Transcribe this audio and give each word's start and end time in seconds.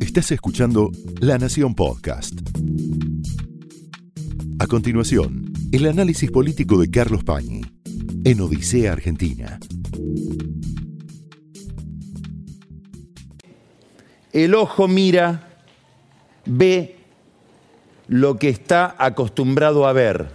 Estás 0.00 0.32
escuchando 0.32 0.90
La 1.20 1.38
Nación 1.38 1.74
Podcast. 1.74 2.34
A 4.58 4.66
continuación, 4.66 5.52
el 5.72 5.86
análisis 5.86 6.30
político 6.30 6.80
de 6.80 6.90
Carlos 6.90 7.24
Pañi 7.24 7.62
en 8.24 8.40
Odisea 8.40 8.92
Argentina. 8.92 9.58
El 14.32 14.54
ojo 14.54 14.88
mira, 14.88 15.48
ve 16.46 16.96
lo 18.08 18.38
que 18.38 18.48
está 18.48 18.96
acostumbrado 18.98 19.86
a 19.86 19.92
ver. 19.92 20.28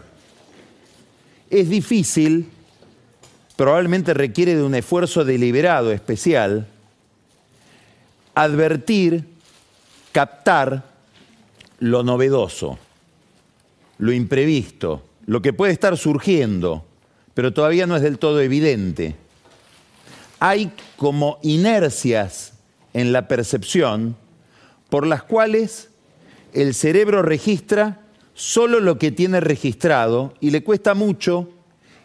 Es 1.50 1.70
difícil, 1.70 2.48
probablemente 3.56 4.14
requiere 4.14 4.56
de 4.56 4.64
un 4.64 4.76
esfuerzo 4.76 5.26
deliberado, 5.26 5.92
especial, 5.92 6.68
advertir, 8.36 9.26
captar 10.12 10.84
lo 11.80 12.04
novedoso, 12.04 12.78
lo 13.98 14.12
imprevisto, 14.12 15.04
lo 15.26 15.42
que 15.42 15.54
puede 15.54 15.74
estar 15.74 15.98
surgiendo, 15.98 16.86
pero 17.34 17.54
todavía 17.54 17.88
no 17.88 17.96
es 17.96 18.02
del 18.02 18.20
todo 18.20 18.42
evidente. 18.42 19.16
Hay 20.40 20.72
como 20.98 21.40
inercias 21.42 22.54
en 22.94 23.12
la 23.12 23.28
percepción 23.28 24.16
por 24.90 25.08
las 25.08 25.24
cuales 25.24 25.90
el 26.54 26.74
cerebro 26.74 27.22
registra 27.22 28.02
solo 28.34 28.80
lo 28.80 28.98
que 28.98 29.12
tiene 29.12 29.40
registrado 29.40 30.34
y 30.40 30.52
le 30.52 30.64
cuesta 30.64 30.94
mucho 30.94 31.50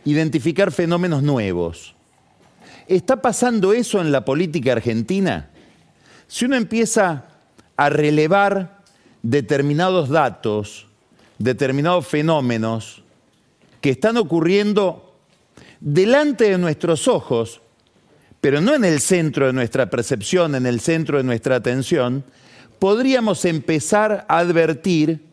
identificar 0.04 0.72
fenómenos 0.72 1.22
nuevos. 1.22 1.94
¿Está 2.88 3.20
pasando 3.20 3.72
eso 3.72 4.00
en 4.00 4.10
la 4.10 4.24
política 4.24 4.72
argentina? 4.72 5.49
Si 6.30 6.44
uno 6.44 6.54
empieza 6.54 7.24
a 7.76 7.88
relevar 7.88 8.84
determinados 9.20 10.08
datos, 10.08 10.86
determinados 11.38 12.06
fenómenos 12.06 13.02
que 13.80 13.90
están 13.90 14.16
ocurriendo 14.16 15.16
delante 15.80 16.50
de 16.50 16.56
nuestros 16.56 17.08
ojos, 17.08 17.60
pero 18.40 18.60
no 18.60 18.76
en 18.76 18.84
el 18.84 19.00
centro 19.00 19.48
de 19.48 19.52
nuestra 19.52 19.90
percepción, 19.90 20.54
en 20.54 20.66
el 20.66 20.78
centro 20.78 21.18
de 21.18 21.24
nuestra 21.24 21.56
atención, 21.56 22.22
podríamos 22.78 23.44
empezar 23.44 24.24
a 24.28 24.38
advertir 24.38 25.24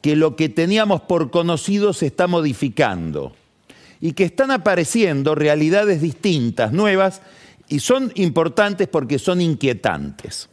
que 0.00 0.16
lo 0.16 0.34
que 0.34 0.48
teníamos 0.48 1.02
por 1.02 1.30
conocido 1.30 1.92
se 1.92 2.06
está 2.06 2.26
modificando 2.26 3.36
y 4.00 4.12
que 4.12 4.24
están 4.24 4.50
apareciendo 4.50 5.34
realidades 5.34 6.00
distintas, 6.00 6.72
nuevas, 6.72 7.20
y 7.68 7.80
son 7.80 8.12
importantes 8.14 8.88
porque 8.88 9.18
son 9.18 9.40
inquietantes. 9.40 10.48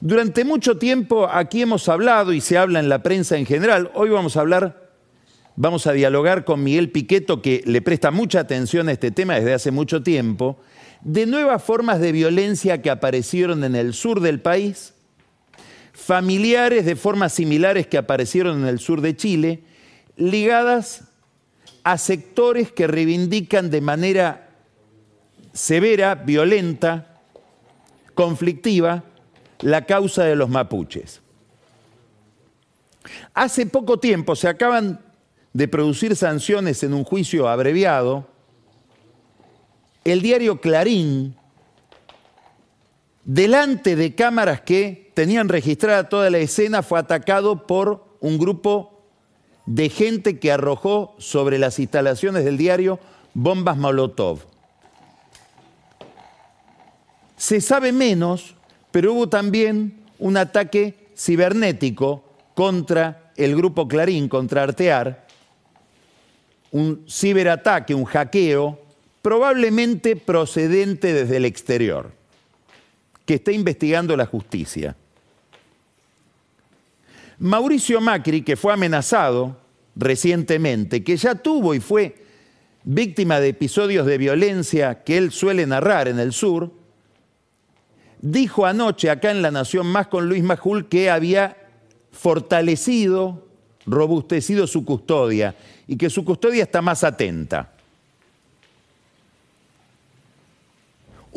Durante 0.00 0.44
mucho 0.44 0.76
tiempo 0.76 1.26
aquí 1.26 1.62
hemos 1.62 1.88
hablado 1.88 2.32
y 2.32 2.40
se 2.40 2.58
habla 2.58 2.80
en 2.80 2.88
la 2.88 3.02
prensa 3.02 3.36
en 3.38 3.46
general, 3.46 3.90
hoy 3.94 4.10
vamos 4.10 4.36
a 4.36 4.40
hablar, 4.40 4.90
vamos 5.56 5.86
a 5.86 5.92
dialogar 5.92 6.44
con 6.44 6.62
Miguel 6.62 6.90
Piqueto, 6.90 7.40
que 7.40 7.62
le 7.64 7.80
presta 7.80 8.10
mucha 8.10 8.40
atención 8.40 8.88
a 8.88 8.92
este 8.92 9.10
tema 9.10 9.36
desde 9.36 9.54
hace 9.54 9.70
mucho 9.70 10.02
tiempo, 10.02 10.58
de 11.00 11.24
nuevas 11.24 11.62
formas 11.62 12.00
de 12.00 12.12
violencia 12.12 12.82
que 12.82 12.90
aparecieron 12.90 13.64
en 13.64 13.74
el 13.74 13.94
sur 13.94 14.20
del 14.20 14.40
país, 14.40 14.92
familiares 15.92 16.84
de 16.84 16.94
formas 16.94 17.32
similares 17.32 17.86
que 17.86 17.96
aparecieron 17.96 18.60
en 18.60 18.66
el 18.66 18.80
sur 18.80 19.00
de 19.00 19.16
Chile, 19.16 19.62
ligadas 20.16 21.04
a 21.84 21.96
sectores 21.96 22.70
que 22.70 22.86
reivindican 22.86 23.70
de 23.70 23.80
manera 23.80 24.45
severa, 25.56 26.14
violenta, 26.14 27.20
conflictiva, 28.14 29.04
la 29.60 29.86
causa 29.86 30.24
de 30.24 30.36
los 30.36 30.48
mapuches. 30.48 31.22
Hace 33.34 33.66
poco 33.66 33.98
tiempo 33.98 34.36
se 34.36 34.48
acaban 34.48 35.00
de 35.52 35.68
producir 35.68 36.14
sanciones 36.14 36.82
en 36.82 36.92
un 36.92 37.04
juicio 37.04 37.48
abreviado 37.48 38.26
el 40.04 40.22
diario 40.22 40.60
Clarín, 40.60 41.34
delante 43.24 43.96
de 43.96 44.14
cámaras 44.14 44.60
que 44.60 45.10
tenían 45.14 45.48
registrada 45.48 46.08
toda 46.08 46.30
la 46.30 46.38
escena, 46.38 46.84
fue 46.84 47.00
atacado 47.00 47.66
por 47.66 48.04
un 48.20 48.38
grupo 48.38 49.02
de 49.66 49.88
gente 49.88 50.38
que 50.38 50.52
arrojó 50.52 51.16
sobre 51.18 51.58
las 51.58 51.80
instalaciones 51.80 52.44
del 52.44 52.56
diario 52.56 53.00
bombas 53.34 53.76
Molotov. 53.76 54.55
Se 57.36 57.60
sabe 57.60 57.92
menos, 57.92 58.54
pero 58.90 59.12
hubo 59.12 59.28
también 59.28 60.00
un 60.18 60.36
ataque 60.36 60.94
cibernético 61.16 62.24
contra 62.54 63.32
el 63.36 63.54
grupo 63.54 63.86
Clarín, 63.86 64.28
contra 64.28 64.62
Artear, 64.62 65.26
un 66.70 67.04
ciberataque, 67.08 67.94
un 67.94 68.04
hackeo 68.04 68.80
probablemente 69.22 70.16
procedente 70.16 71.12
desde 71.12 71.36
el 71.36 71.44
exterior, 71.44 72.12
que 73.24 73.34
está 73.34 73.52
investigando 73.52 74.16
la 74.16 74.26
justicia. 74.26 74.96
Mauricio 77.38 78.00
Macri, 78.00 78.42
que 78.42 78.56
fue 78.56 78.72
amenazado 78.72 79.58
recientemente, 79.94 81.02
que 81.04 81.16
ya 81.16 81.34
tuvo 81.34 81.74
y 81.74 81.80
fue 81.80 82.14
víctima 82.84 83.40
de 83.40 83.48
episodios 83.48 84.06
de 84.06 84.16
violencia 84.16 85.02
que 85.02 85.18
él 85.18 85.32
suele 85.32 85.66
narrar 85.66 86.08
en 86.08 86.18
el 86.18 86.32
sur, 86.32 86.70
dijo 88.20 88.66
anoche 88.66 89.10
acá 89.10 89.30
en 89.30 89.42
La 89.42 89.50
Nación 89.50 89.86
Más 89.86 90.06
con 90.06 90.28
Luis 90.28 90.42
Majul 90.42 90.88
que 90.88 91.10
había 91.10 91.56
fortalecido, 92.12 93.46
robustecido 93.86 94.66
su 94.66 94.84
custodia 94.84 95.54
y 95.86 95.96
que 95.96 96.10
su 96.10 96.24
custodia 96.24 96.62
está 96.62 96.82
más 96.82 97.04
atenta. 97.04 97.72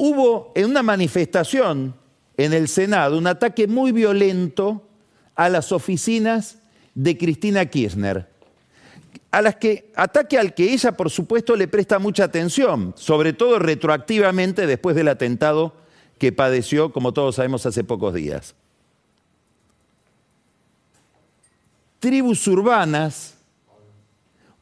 hubo 0.01 0.53
en 0.56 0.69
una 0.69 0.81
manifestación 0.81 1.94
en 2.38 2.53
el 2.53 2.69
Senado 2.69 3.18
un 3.18 3.28
ataque 3.28 3.68
muy 3.68 3.91
violento 3.91 4.81
a 5.35 5.50
las 5.50 5.73
oficinas 5.73 6.59
de 6.95 7.18
Cristina 7.18 7.66
Kirchner, 7.66 8.25
a 9.29 9.41
las 9.41 9.57
que 9.57 9.91
ataque 9.95 10.38
al 10.38 10.53
que 10.53 10.72
ella 10.72 10.94
por 10.94 11.09
supuesto 11.09 11.53
le 11.57 11.68
presta 11.68 12.00
mucha 12.00 12.23
atención, 12.23 12.94
sobre 12.95 13.34
todo 13.34 13.59
retroactivamente 13.59 14.68
después 14.68 14.95
del 14.95 15.09
atentado 15.09 15.73
que 16.19 16.31
padeció, 16.31 16.91
como 16.91 17.13
todos 17.13 17.35
sabemos, 17.35 17.66
hace 17.66 17.84
pocos 17.84 18.13
días. 18.13 18.53
Tribus 22.00 22.46
urbanas 22.47 23.35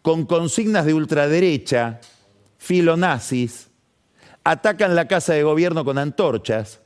con 0.02 0.26
consignas 0.26 0.86
de 0.86 0.94
ultraderecha, 0.94 2.00
filonazis, 2.58 3.68
atacan 4.44 4.96
la 4.96 5.08
casa 5.08 5.34
de 5.34 5.44
gobierno 5.44 5.84
con 5.84 5.98
antorchas, 5.98 6.80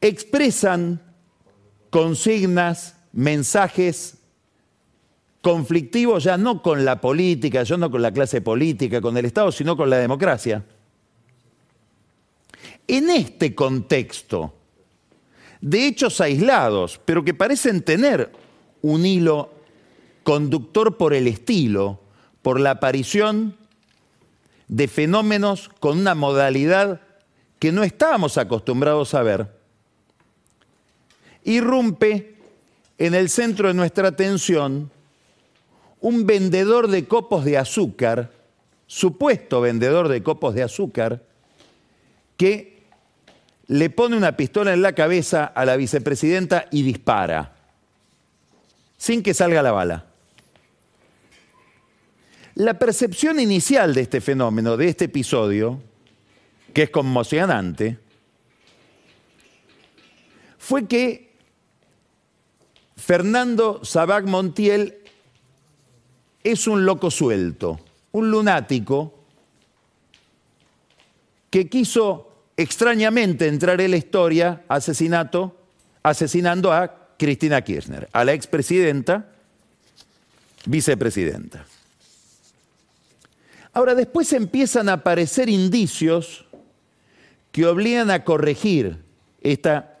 expresan 0.00 1.00
consignas, 1.90 2.96
mensajes 3.12 4.18
conflictivos 5.42 6.24
ya 6.24 6.38
no 6.38 6.62
con 6.62 6.84
la 6.84 7.00
política, 7.00 7.62
ya 7.62 7.76
no 7.76 7.90
con 7.90 8.00
la 8.00 8.12
clase 8.12 8.40
política, 8.40 9.00
con 9.00 9.16
el 9.16 9.26
Estado, 9.26 9.52
sino 9.52 9.76
con 9.76 9.90
la 9.90 9.98
democracia. 9.98 10.64
En 12.92 13.08
este 13.08 13.54
contexto 13.54 14.52
de 15.62 15.86
hechos 15.86 16.20
aislados, 16.20 17.00
pero 17.06 17.24
que 17.24 17.32
parecen 17.32 17.80
tener 17.80 18.30
un 18.82 19.06
hilo 19.06 19.50
conductor 20.24 20.98
por 20.98 21.14
el 21.14 21.26
estilo, 21.26 22.00
por 22.42 22.60
la 22.60 22.72
aparición 22.72 23.56
de 24.68 24.88
fenómenos 24.88 25.70
con 25.80 26.00
una 26.00 26.14
modalidad 26.14 27.00
que 27.58 27.72
no 27.72 27.82
estábamos 27.82 28.36
acostumbrados 28.36 29.14
a 29.14 29.22
ver, 29.22 29.48
irrumpe 31.44 32.36
en 32.98 33.14
el 33.14 33.30
centro 33.30 33.68
de 33.68 33.74
nuestra 33.74 34.08
atención 34.08 34.90
un 36.02 36.26
vendedor 36.26 36.88
de 36.88 37.08
copos 37.08 37.46
de 37.46 37.56
azúcar, 37.56 38.32
supuesto 38.86 39.62
vendedor 39.62 40.08
de 40.08 40.22
copos 40.22 40.54
de 40.54 40.62
azúcar, 40.62 41.22
que 42.36 42.71
le 43.68 43.90
pone 43.90 44.16
una 44.16 44.36
pistola 44.36 44.72
en 44.72 44.82
la 44.82 44.94
cabeza 44.94 45.44
a 45.44 45.64
la 45.64 45.76
vicepresidenta 45.76 46.66
y 46.70 46.82
dispara, 46.82 47.54
sin 48.96 49.22
que 49.22 49.34
salga 49.34 49.62
la 49.62 49.72
bala. 49.72 50.06
La 52.54 52.78
percepción 52.78 53.40
inicial 53.40 53.94
de 53.94 54.02
este 54.02 54.20
fenómeno, 54.20 54.76
de 54.76 54.88
este 54.88 55.06
episodio, 55.06 55.80
que 56.74 56.82
es 56.82 56.90
conmocionante, 56.90 57.98
fue 60.58 60.86
que 60.86 61.32
Fernando 62.96 63.84
Sabac 63.84 64.26
Montiel 64.26 64.98
es 66.44 66.66
un 66.66 66.84
loco 66.84 67.10
suelto, 67.10 67.80
un 68.12 68.30
lunático 68.30 69.14
que 71.50 71.68
quiso 71.68 72.31
extrañamente 72.56 73.48
entrar 73.48 73.80
en 73.80 73.90
la 73.92 73.96
historia 73.96 74.62
asesinato, 74.68 75.56
asesinando 76.02 76.72
a 76.72 77.14
Cristina 77.16 77.62
Kirchner, 77.62 78.08
a 78.12 78.24
la 78.24 78.32
expresidenta, 78.32 79.28
vicepresidenta. 80.66 81.64
Ahora, 83.72 83.94
después 83.94 84.32
empiezan 84.32 84.88
a 84.88 84.94
aparecer 84.94 85.48
indicios 85.48 86.44
que 87.52 87.66
obligan 87.66 88.10
a 88.10 88.24
corregir 88.24 88.98
esta 89.40 89.98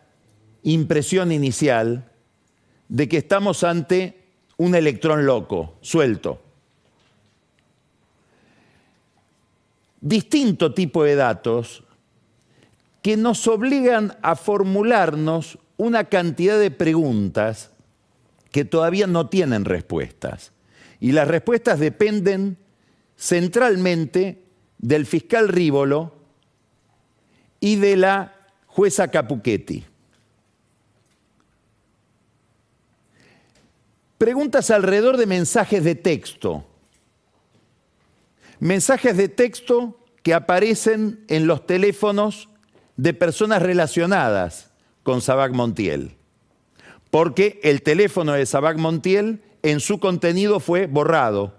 impresión 0.62 1.32
inicial 1.32 2.10
de 2.88 3.08
que 3.08 3.18
estamos 3.18 3.64
ante 3.64 4.22
un 4.58 4.74
electrón 4.74 5.24
loco, 5.24 5.76
suelto. 5.80 6.40
Distinto 10.00 10.74
tipo 10.74 11.04
de 11.04 11.14
datos 11.14 11.84
que 13.02 13.16
nos 13.16 13.46
obligan 13.48 14.16
a 14.22 14.36
formularnos 14.36 15.58
una 15.76 16.04
cantidad 16.04 16.58
de 16.58 16.70
preguntas 16.70 17.70
que 18.52 18.64
todavía 18.64 19.08
no 19.08 19.28
tienen 19.28 19.64
respuestas. 19.64 20.52
Y 21.00 21.12
las 21.12 21.26
respuestas 21.26 21.80
dependen 21.80 22.58
centralmente 23.16 24.44
del 24.78 25.04
fiscal 25.04 25.48
Rívolo 25.48 26.14
y 27.58 27.76
de 27.76 27.96
la 27.96 28.34
jueza 28.66 29.08
Capuchetti. 29.08 29.84
Preguntas 34.18 34.70
alrededor 34.70 35.16
de 35.16 35.26
mensajes 35.26 35.82
de 35.82 35.96
texto. 35.96 36.64
Mensajes 38.60 39.16
de 39.16 39.28
texto 39.28 39.98
que 40.22 40.34
aparecen 40.34 41.24
en 41.26 41.48
los 41.48 41.66
teléfonos 41.66 42.48
de 42.96 43.14
personas 43.14 43.62
relacionadas 43.62 44.70
con 45.02 45.20
Sabac 45.20 45.52
Montiel. 45.52 46.16
Porque 47.10 47.60
el 47.62 47.82
teléfono 47.82 48.32
de 48.32 48.46
Sabac 48.46 48.78
Montiel 48.78 49.42
en 49.62 49.80
su 49.80 49.98
contenido 50.00 50.60
fue 50.60 50.86
borrado, 50.86 51.54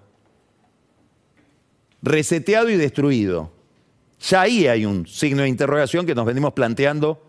reseteado 2.01 2.69
y 2.69 2.75
destruido. 2.75 3.51
Ya 4.19 4.41
ahí 4.41 4.67
hay 4.67 4.85
un 4.85 5.05
signo 5.07 5.43
de 5.43 5.49
interrogación 5.49 6.05
que 6.05 6.15
nos 6.15 6.25
venimos 6.25 6.53
planteando 6.53 7.21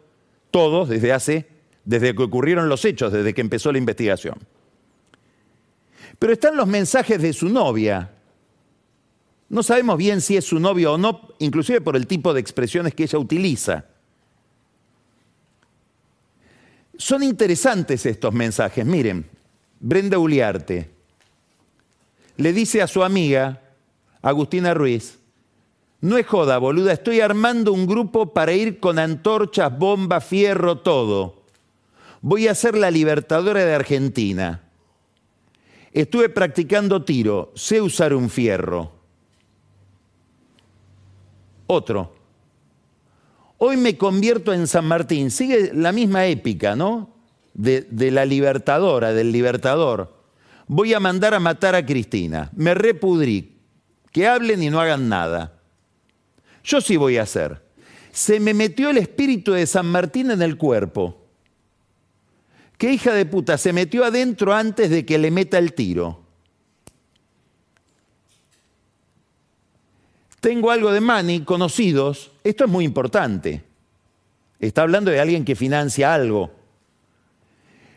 todos 0.51 0.89
desde 0.89 1.13
hace, 1.13 1.49
desde 1.85 2.15
que 2.15 2.23
ocurrieron 2.23 2.69
los 2.69 2.85
hechos, 2.85 3.13
desde 3.13 3.35
que 3.35 3.41
empezó 3.41 3.73
la 3.73 3.79
investigación. 3.79 4.39
Pero 6.19 6.33
están 6.33 6.57
los 6.57 6.67
mensajes 6.67 7.21
de 7.21 7.33
su 7.33 7.49
novia. 7.49 8.13
No 9.49 9.63
sabemos 9.63 9.99
bien 9.99 10.21
si 10.21 10.37
es 10.37 10.45
su 10.45 10.61
novia 10.61 10.93
o 10.93 10.99
no, 10.99 11.35
inclusive 11.39 11.81
por 11.81 11.97
el 11.97 12.07
tipo 12.07 12.33
de 12.33 12.41
expresiones 12.41 12.95
que 12.95 13.05
ella 13.05 13.19
utiliza. 13.19 13.87
Son 16.97 17.23
interesantes 17.23 18.07
estos 18.07 18.33
mensajes. 18.33 18.85
Miren, 18.85 19.27
Brenda 19.81 20.19
Uliarte 20.19 20.91
le 22.37 22.53
dice 22.53 22.83
a 22.83 22.87
su 22.87 23.05
amiga, 23.05 23.61
Agustina 24.23 24.75
Ruiz, 24.75 25.19
no 26.01 26.19
es 26.19 26.27
joda, 26.27 26.59
boluda, 26.59 26.93
estoy 26.93 27.21
armando 27.21 27.73
un 27.73 27.87
grupo 27.87 28.33
para 28.33 28.53
ir 28.53 28.79
con 28.79 28.99
antorchas, 28.99 29.77
bomba, 29.77 30.21
fierro, 30.21 30.79
todo. 30.79 31.45
Voy 32.21 32.49
a 32.49 32.55
ser 32.55 32.77
la 32.77 32.91
libertadora 32.91 33.65
de 33.65 33.75
Argentina. 33.75 34.63
Estuve 35.93 36.29
practicando 36.29 37.05
tiro, 37.05 37.53
sé 37.55 37.81
usar 37.81 38.15
un 38.15 38.29
fierro. 38.29 38.93
Otro, 41.67 42.15
Hoy 43.59 43.77
me 43.77 43.97
convierto 43.97 44.53
en 44.53 44.67
San 44.67 44.87
Martín. 44.87 45.31
Sigue 45.31 45.73
la 45.73 45.93
misma 45.93 46.27
épica, 46.27 46.75
¿no? 46.77 47.15
De, 47.55 47.87
la 48.11 48.25
libertadora, 48.25 49.13
del 49.13 49.31
libertador. 49.31 50.13
Voy 50.67 50.93
a 50.93 51.01
mandar 51.01 51.35
a 51.35 51.41
matar 51.41 51.75
a 51.75 51.87
Cristina. 51.87 52.51
Me 52.57 52.75
repudrí. 52.75 53.53
Que 54.11 54.27
hablen 54.29 54.63
y 54.63 54.71
no 54.71 54.81
hagan 54.81 55.09
nada. 55.09 55.61
Yo 56.63 56.81
sí 56.81 56.97
voy 56.97 57.17
a 57.17 57.23
hacer. 57.23 57.63
Se 58.13 58.39
me 58.39 58.55
metió 58.55 58.91
el 58.91 58.99
espíritu 58.99 59.53
de 59.53 59.67
San 59.67 59.87
Martín 59.87 60.31
en 60.31 60.41
el 60.41 60.57
cuerpo. 60.57 61.25
¿Qué 62.79 62.93
hija 62.93 63.13
de 63.13 63.27
puta? 63.27 63.59
Se 63.59 63.73
metió 63.73 64.05
adentro 64.05 64.55
antes 64.55 64.91
de 64.91 65.05
que 65.05 65.19
le 65.19 65.31
meta 65.31 65.59
el 65.59 65.75
tiro. 65.75 66.21
Tengo 70.41 70.71
algo 70.71 70.93
de 70.93 71.01
money, 71.01 71.41
conocidos. 71.41 72.31
Esto 72.45 72.65
es 72.65 72.71
muy 72.71 72.85
importante. 72.85 73.65
Está 74.61 74.83
hablando 74.83 75.11
de 75.11 75.19
alguien 75.19 75.45
que 75.45 75.57
financia 75.57 76.15
algo. 76.15 76.53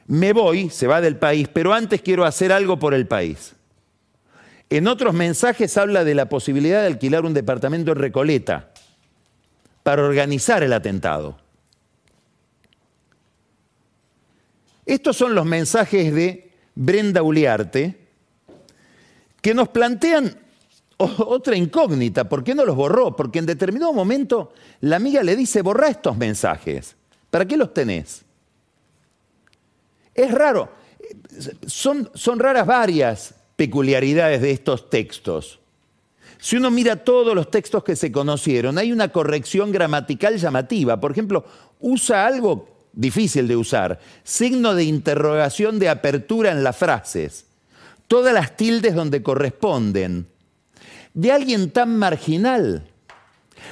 Me 0.07 0.31
voy, 0.31 0.69
se 0.69 0.87
va 0.87 1.01
del 1.01 1.17
país, 1.17 1.49
pero 1.49 1.73
antes 1.73 2.01
quiero 2.01 2.23
hacer 2.23 2.53
algo 2.53 2.79
por 2.79 2.93
el 2.93 3.07
país. 3.07 3.53
En 4.69 4.87
otros 4.87 5.13
mensajes 5.13 5.77
habla 5.77 6.05
de 6.05 6.15
la 6.15 6.29
posibilidad 6.29 6.81
de 6.81 6.87
alquilar 6.87 7.25
un 7.25 7.33
departamento 7.33 7.91
en 7.91 7.97
Recoleta 7.97 8.71
para 9.83 10.03
organizar 10.03 10.63
el 10.63 10.73
atentado. 10.73 11.37
Estos 14.85 15.17
son 15.17 15.35
los 15.35 15.45
mensajes 15.45 16.13
de 16.13 16.51
Brenda 16.75 17.21
Uliarte 17.21 18.07
que 19.41 19.53
nos 19.53 19.67
plantean 19.69 20.37
otra 20.97 21.55
incógnita, 21.55 22.27
¿por 22.27 22.43
qué 22.43 22.55
no 22.55 22.65
los 22.65 22.75
borró? 22.75 23.15
Porque 23.15 23.39
en 23.39 23.45
determinado 23.45 23.93
momento 23.93 24.53
la 24.81 24.95
amiga 24.95 25.21
le 25.23 25.35
dice, 25.35 25.61
borra 25.61 25.89
estos 25.89 26.17
mensajes. 26.17 26.95
¿Para 27.29 27.45
qué 27.45 27.55
los 27.57 27.73
tenés? 27.73 28.23
Es 30.13 30.31
raro. 30.31 30.69
Son, 31.67 32.09
son 32.13 32.39
raras 32.39 32.65
varias 32.65 33.35
peculiaridades 33.55 34.41
de 34.41 34.51
estos 34.51 34.89
textos. 34.89 35.59
Si 36.39 36.55
uno 36.55 36.71
mira 36.71 37.03
todos 37.03 37.35
los 37.35 37.49
textos 37.49 37.83
que 37.83 37.95
se 37.95 38.11
conocieron, 38.11 38.77
hay 38.77 38.91
una 38.91 39.11
corrección 39.11 39.71
gramatical 39.71 40.37
llamativa. 40.37 40.99
Por 40.99 41.11
ejemplo, 41.11 41.45
usa 41.79 42.25
algo 42.25 42.87
difícil 42.93 43.47
de 43.47 43.55
usar, 43.55 43.99
signo 44.23 44.73
de 44.73 44.83
interrogación 44.83 45.77
de 45.79 45.89
apertura 45.89 46.51
en 46.51 46.63
las 46.63 46.77
frases. 46.77 47.45
Todas 48.07 48.33
las 48.33 48.55
tildes 48.55 48.95
donde 48.95 49.21
corresponden 49.21 50.27
de 51.17 51.31
alguien 51.31 51.71
tan 51.71 51.97
marginal. 51.97 52.83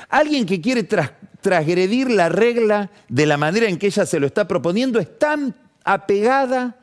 Alguien 0.09 0.47
que 0.47 0.59
quiere 0.59 0.83
transgredir 0.83 2.09
la 2.09 2.27
regla 2.27 2.89
de 3.07 3.27
la 3.27 3.38
manera 3.38 3.68
en 3.68 3.77
que 3.77 3.86
ella 3.86 4.07
se 4.07 4.19
lo 4.19 4.25
está 4.25 4.47
proponiendo 4.47 4.99
es 4.99 5.19
tan 5.19 5.54
apegada 5.83 6.75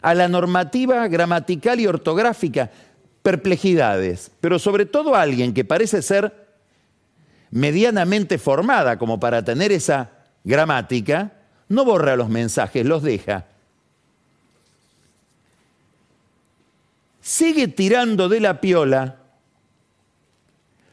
a 0.00 0.14
la 0.14 0.28
normativa 0.28 1.08
gramatical 1.08 1.80
y 1.80 1.88
ortográfica. 1.88 2.70
Perplejidades, 3.24 4.30
pero 4.40 4.60
sobre 4.60 4.86
todo 4.86 5.16
alguien 5.16 5.52
que 5.52 5.64
parece 5.64 6.00
ser 6.00 6.46
medianamente 7.50 8.38
formada 8.38 8.98
como 8.98 9.18
para 9.18 9.44
tener 9.44 9.72
esa 9.72 10.12
gramática, 10.44 11.32
no 11.68 11.84
borra 11.84 12.14
los 12.14 12.28
mensajes, 12.28 12.86
los 12.86 13.02
deja. 13.02 13.46
Sigue 17.20 17.66
tirando 17.66 18.28
de 18.28 18.38
la 18.38 18.60
piola 18.60 19.18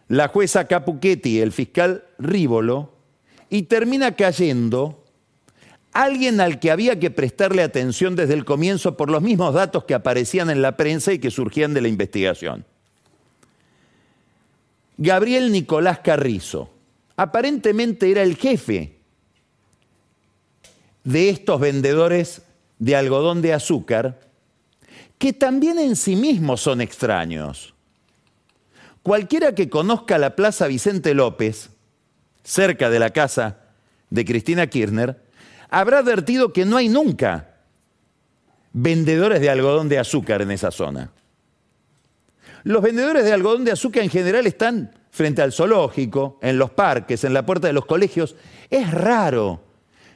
la 0.07 0.27
jueza 0.27 0.67
Capuchetti, 0.67 1.39
el 1.39 1.51
fiscal 1.51 2.03
Rívolo, 2.19 2.93
y 3.50 3.63
termina 3.63 4.15
cayendo 4.15 5.03
alguien 5.93 6.41
al 6.41 6.59
que 6.59 6.71
había 6.71 7.00
que 7.00 7.09
prestarle 7.09 7.63
atención 7.63 8.15
desde 8.15 8.33
el 8.33 8.43
comienzo 8.43 8.97
por 8.97 9.09
los 9.09 9.21
mismos 9.21 9.53
datos 9.53 9.85
que 9.85 9.93
aparecían 9.93 10.50
en 10.50 10.62
la 10.62 10.75
prensa 10.75 11.13
y 11.13 11.19
que 11.19 11.31
surgían 11.31 11.74
de 11.74 11.81
la 11.81 11.88
investigación. 11.88 12.65
Gabriel 14.97 15.51
Nicolás 15.51 16.00
Carrizo, 16.00 16.69
aparentemente 17.15 18.09
era 18.12 18.24
el 18.24 18.35
jefe 18.35 18.97
de 21.03 21.29
estos 21.29 21.59
vendedores 21.59 22.41
de 22.79 22.95
algodón 22.95 23.41
de 23.41 23.53
azúcar, 23.53 24.19
que 25.17 25.33
también 25.33 25.79
en 25.79 25.95
sí 25.95 26.15
mismos 26.15 26.62
son 26.62 26.81
extraños. 26.81 27.75
Cualquiera 29.05 29.53
que 29.53 29.69
conozca 29.69 30.17
la 30.17 30.35
Plaza 30.35 30.65
Vicente 30.65 31.13
López, 31.13 31.69
cerca 32.43 32.89
de 32.89 32.97
la 32.97 33.12
casa 33.12 33.59
de 34.09 34.25
Cristina 34.25 34.65
Kirchner, 34.65 35.21
habrá 35.69 36.00
advertido 36.00 36.51
que 36.51 36.65
no 36.65 36.75
hay 36.75 36.89
nunca 36.89 37.57
vendedores 38.74 39.41
de 39.41 39.51
algodón 39.51 39.89
de 39.89 40.00
azúcar 40.00 40.41
en 40.41 40.50
esa 40.50 40.71
zona. 40.71 41.12
Los 42.63 42.81
vendedores 42.81 43.25
de 43.25 43.31
algodón 43.31 43.63
de 43.63 43.74
azúcar 43.74 44.01
en 44.01 44.09
general 44.09 44.47
están 44.47 44.91
frente 45.12 45.43
al 45.43 45.53
zoológico, 45.53 46.39
en 46.41 46.57
los 46.57 46.71
parques, 46.71 47.24
en 47.25 47.35
la 47.35 47.45
puerta 47.45 47.67
de 47.67 47.74
los 47.74 47.85
colegios. 47.85 48.35
Es 48.71 48.89
raro 48.89 49.62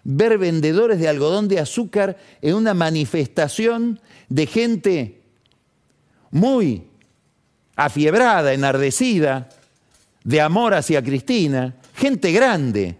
ver 0.03 0.39
vendedores 0.39 0.99
de 0.99 1.09
algodón 1.09 1.47
de 1.47 1.59
azúcar 1.59 2.17
en 2.41 2.55
una 2.55 2.73
manifestación 2.73 3.99
de 4.29 4.47
gente 4.47 5.21
muy 6.31 6.88
afiebrada, 7.79 8.51
enardecida, 8.51 9.47
de 10.25 10.41
amor 10.41 10.73
hacia 10.73 11.01
Cristina, 11.01 11.75
gente 11.95 12.33
grande, 12.33 12.97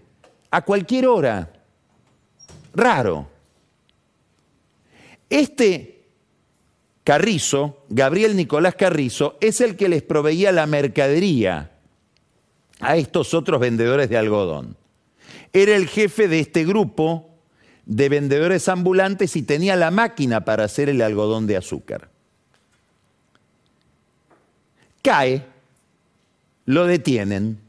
a 0.52 0.62
cualquier 0.64 1.06
hora. 1.06 1.52
Raro. 2.74 3.28
Este 5.30 6.06
Carrizo, 7.04 7.84
Gabriel 7.90 8.38
Nicolás 8.38 8.76
Carrizo, 8.76 9.38
es 9.42 9.60
el 9.60 9.76
que 9.76 9.90
les 9.90 10.02
proveía 10.02 10.54
la 10.54 10.66
mercadería 10.66 11.72
a 12.80 12.96
estos 12.96 13.34
otros 13.34 13.60
vendedores 13.60 14.08
de 14.10 14.18
algodón. 14.18 14.78
Era 15.52 15.76
el 15.76 15.90
jefe 15.90 16.30
de 16.30 16.40
este 16.40 16.64
grupo 16.64 17.38
de 17.86 18.08
vendedores 18.08 18.70
ambulantes 18.70 19.36
y 19.36 19.42
tenía 19.42 19.76
la 19.76 19.92
máquina 19.92 20.46
para 20.46 20.64
hacer 20.64 20.88
el 20.88 21.02
algodón 21.02 21.48
de 21.48 21.58
azúcar. 21.58 22.10
Cae, 25.02 25.46
lo 26.66 26.86
detienen, 26.86 27.60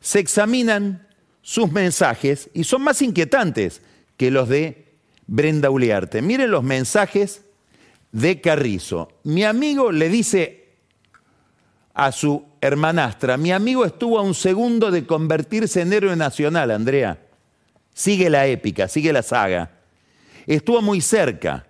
se 0.00 0.18
examinan 0.18 1.06
sus 1.42 1.70
mensajes 1.72 2.48
y 2.54 2.64
son 2.64 2.82
más 2.82 3.02
inquietantes 3.02 3.82
que 4.16 4.30
los 4.30 4.48
de 4.48 4.86
Brenda 5.26 5.70
Uliarte. 5.70 6.22
Miren 6.22 6.50
los 6.50 6.62
mensajes 6.62 7.42
de 8.12 8.40
Carrizo. 8.40 9.08
Mi 9.24 9.44
amigo 9.44 9.92
le 9.92 10.08
dice 10.08 10.68
a 11.94 12.12
su 12.12 12.44
hermanastra, 12.60 13.36
mi 13.36 13.52
amigo 13.52 13.84
estuvo 13.84 14.18
a 14.18 14.22
un 14.22 14.34
segundo 14.34 14.90
de 14.90 15.06
convertirse 15.06 15.82
en 15.82 15.92
héroe 15.92 16.16
nacional, 16.16 16.70
Andrea. 16.70 17.18
Sigue 17.94 18.30
la 18.30 18.46
épica, 18.46 18.88
sigue 18.88 19.12
la 19.12 19.22
saga. 19.22 19.70
Estuvo 20.46 20.82
muy 20.82 21.00
cerca, 21.00 21.66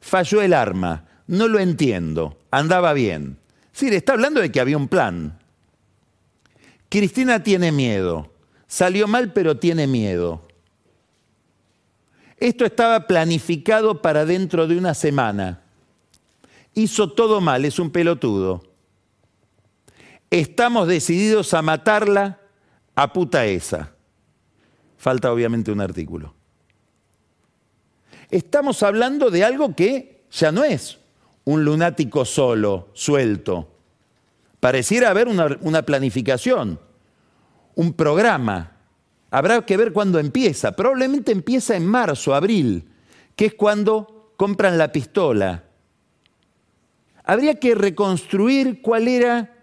falló 0.00 0.42
el 0.42 0.52
arma, 0.52 1.06
no 1.26 1.48
lo 1.48 1.58
entiendo, 1.58 2.38
andaba 2.50 2.92
bien. 2.92 3.38
Sí, 3.74 3.90
le 3.90 3.96
está 3.96 4.12
hablando 4.12 4.40
de 4.40 4.52
que 4.52 4.60
había 4.60 4.76
un 4.76 4.86
plan. 4.86 5.36
Cristina 6.88 7.42
tiene 7.42 7.72
miedo, 7.72 8.32
salió 8.68 9.08
mal 9.08 9.32
pero 9.32 9.58
tiene 9.58 9.88
miedo. 9.88 10.46
Esto 12.38 12.64
estaba 12.64 13.08
planificado 13.08 14.00
para 14.00 14.24
dentro 14.24 14.68
de 14.68 14.78
una 14.78 14.94
semana. 14.94 15.62
Hizo 16.72 17.10
todo 17.12 17.40
mal, 17.40 17.64
es 17.64 17.80
un 17.80 17.90
pelotudo. 17.90 18.62
Estamos 20.30 20.86
decididos 20.86 21.52
a 21.52 21.60
matarla 21.60 22.38
a 22.94 23.12
puta 23.12 23.44
esa. 23.44 23.92
Falta 24.98 25.32
obviamente 25.32 25.72
un 25.72 25.80
artículo. 25.80 26.32
Estamos 28.30 28.84
hablando 28.84 29.30
de 29.30 29.42
algo 29.42 29.74
que 29.74 30.22
ya 30.30 30.52
no 30.52 30.62
es 30.62 30.98
un 31.44 31.64
lunático 31.64 32.24
solo, 32.24 32.88
suelto. 32.94 33.68
Pareciera 34.60 35.10
haber 35.10 35.28
una, 35.28 35.82
planificación, 35.82 36.80
un 37.74 37.92
programa. 37.92 38.72
Habrá 39.30 39.64
que 39.66 39.76
ver 39.76 39.92
cuándo 39.92 40.18
empieza. 40.18 40.72
Probablemente 40.72 41.32
empieza 41.32 41.76
en 41.76 41.86
marzo, 41.86 42.34
abril, 42.34 42.88
que 43.36 43.46
es 43.46 43.54
cuando 43.54 44.32
compran 44.36 44.78
la 44.78 44.90
pistola. 44.90 45.64
Habría 47.24 47.58
que 47.58 47.74
reconstruir 47.74 48.80
cuál 48.80 49.08
era 49.08 49.54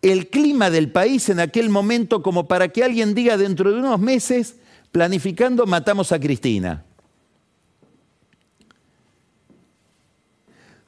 el 0.00 0.28
clima 0.28 0.70
del 0.70 0.90
país 0.90 1.28
en 1.28 1.40
aquel 1.40 1.70
momento 1.70 2.22
como 2.22 2.46
para 2.46 2.68
que 2.68 2.84
alguien 2.84 3.14
diga 3.14 3.36
dentro 3.36 3.72
de 3.72 3.78
unos 3.78 4.00
meses, 4.00 4.56
planificando, 4.92 5.66
matamos 5.66 6.12
a 6.12 6.20
Cristina. 6.20 6.84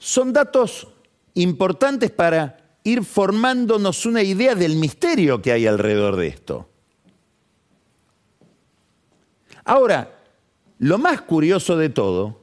Son 0.01 0.33
datos 0.33 0.89
importantes 1.35 2.11
para 2.11 2.57
ir 2.85 3.05
formándonos 3.05 4.07
una 4.07 4.23
idea 4.23 4.55
del 4.55 4.77
misterio 4.77 5.43
que 5.43 5.53
hay 5.53 5.67
alrededor 5.67 6.17
de 6.17 6.27
esto. 6.27 6.71
Ahora, 9.63 10.19
lo 10.79 10.97
más 10.97 11.21
curioso 11.21 11.77
de 11.77 11.91
todo 11.91 12.41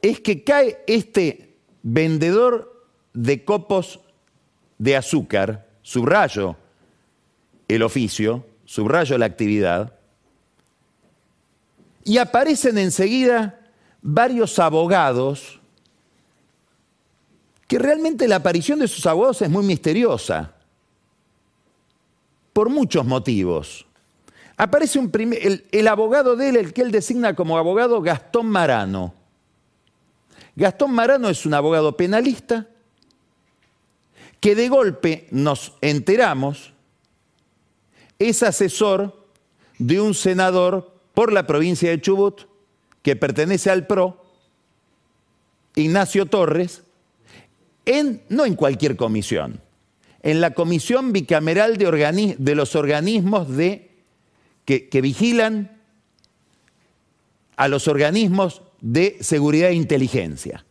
es 0.00 0.20
que 0.20 0.42
cae 0.42 0.82
este 0.86 1.58
vendedor 1.82 2.86
de 3.12 3.44
copos 3.44 4.00
de 4.78 4.96
azúcar, 4.96 5.68
subrayo 5.82 6.56
el 7.68 7.82
oficio, 7.82 8.46
subrayo 8.64 9.18
la 9.18 9.26
actividad, 9.26 9.92
y 12.04 12.16
aparecen 12.16 12.78
enseguida 12.78 13.60
varios 14.00 14.58
abogados, 14.58 15.57
que 17.68 17.78
realmente 17.78 18.26
la 18.26 18.36
aparición 18.36 18.80
de 18.80 18.86
esos 18.86 19.06
abogados 19.06 19.42
es 19.42 19.50
muy 19.50 19.64
misteriosa, 19.64 20.54
por 22.52 22.70
muchos 22.70 23.04
motivos. 23.06 23.86
Aparece 24.56 24.98
un 24.98 25.12
el, 25.14 25.64
el 25.70 25.86
abogado 25.86 26.34
de 26.34 26.48
él, 26.48 26.56
el 26.56 26.72
que 26.72 26.82
él 26.82 26.90
designa 26.90 27.36
como 27.36 27.56
abogado 27.56 28.02
Gastón 28.02 28.46
Marano. 28.46 29.14
Gastón 30.56 30.92
Marano 30.92 31.28
es 31.28 31.46
un 31.46 31.54
abogado 31.54 31.96
penalista, 31.96 32.66
que 34.40 34.56
de 34.56 34.68
golpe 34.68 35.28
nos 35.30 35.74
enteramos 35.80 36.72
es 38.18 38.42
asesor 38.42 39.28
de 39.78 40.00
un 40.00 40.14
senador 40.14 40.92
por 41.14 41.32
la 41.32 41.46
provincia 41.46 41.90
de 41.90 42.00
Chubut 42.00 42.42
que 43.02 43.16
pertenece 43.16 43.70
al 43.70 43.86
PRO, 43.86 44.24
Ignacio 45.76 46.26
Torres, 46.26 46.82
en, 47.88 48.22
no 48.28 48.44
en 48.44 48.54
cualquier 48.54 48.96
comisión, 48.96 49.62
en 50.22 50.42
la 50.42 50.52
comisión 50.52 51.14
bicameral 51.14 51.78
de, 51.78 52.54
los 52.54 52.76
organismos 52.76 53.48
de, 53.56 53.90
que, 54.66 54.90
que 54.90 55.00
vigilan 55.00 55.80
a 57.56 57.66
los 57.66 57.88
organismos 57.88 58.60
de 58.82 59.16
seguridad 59.20 59.70
e 59.70 59.74
inteligencia. 59.74 60.66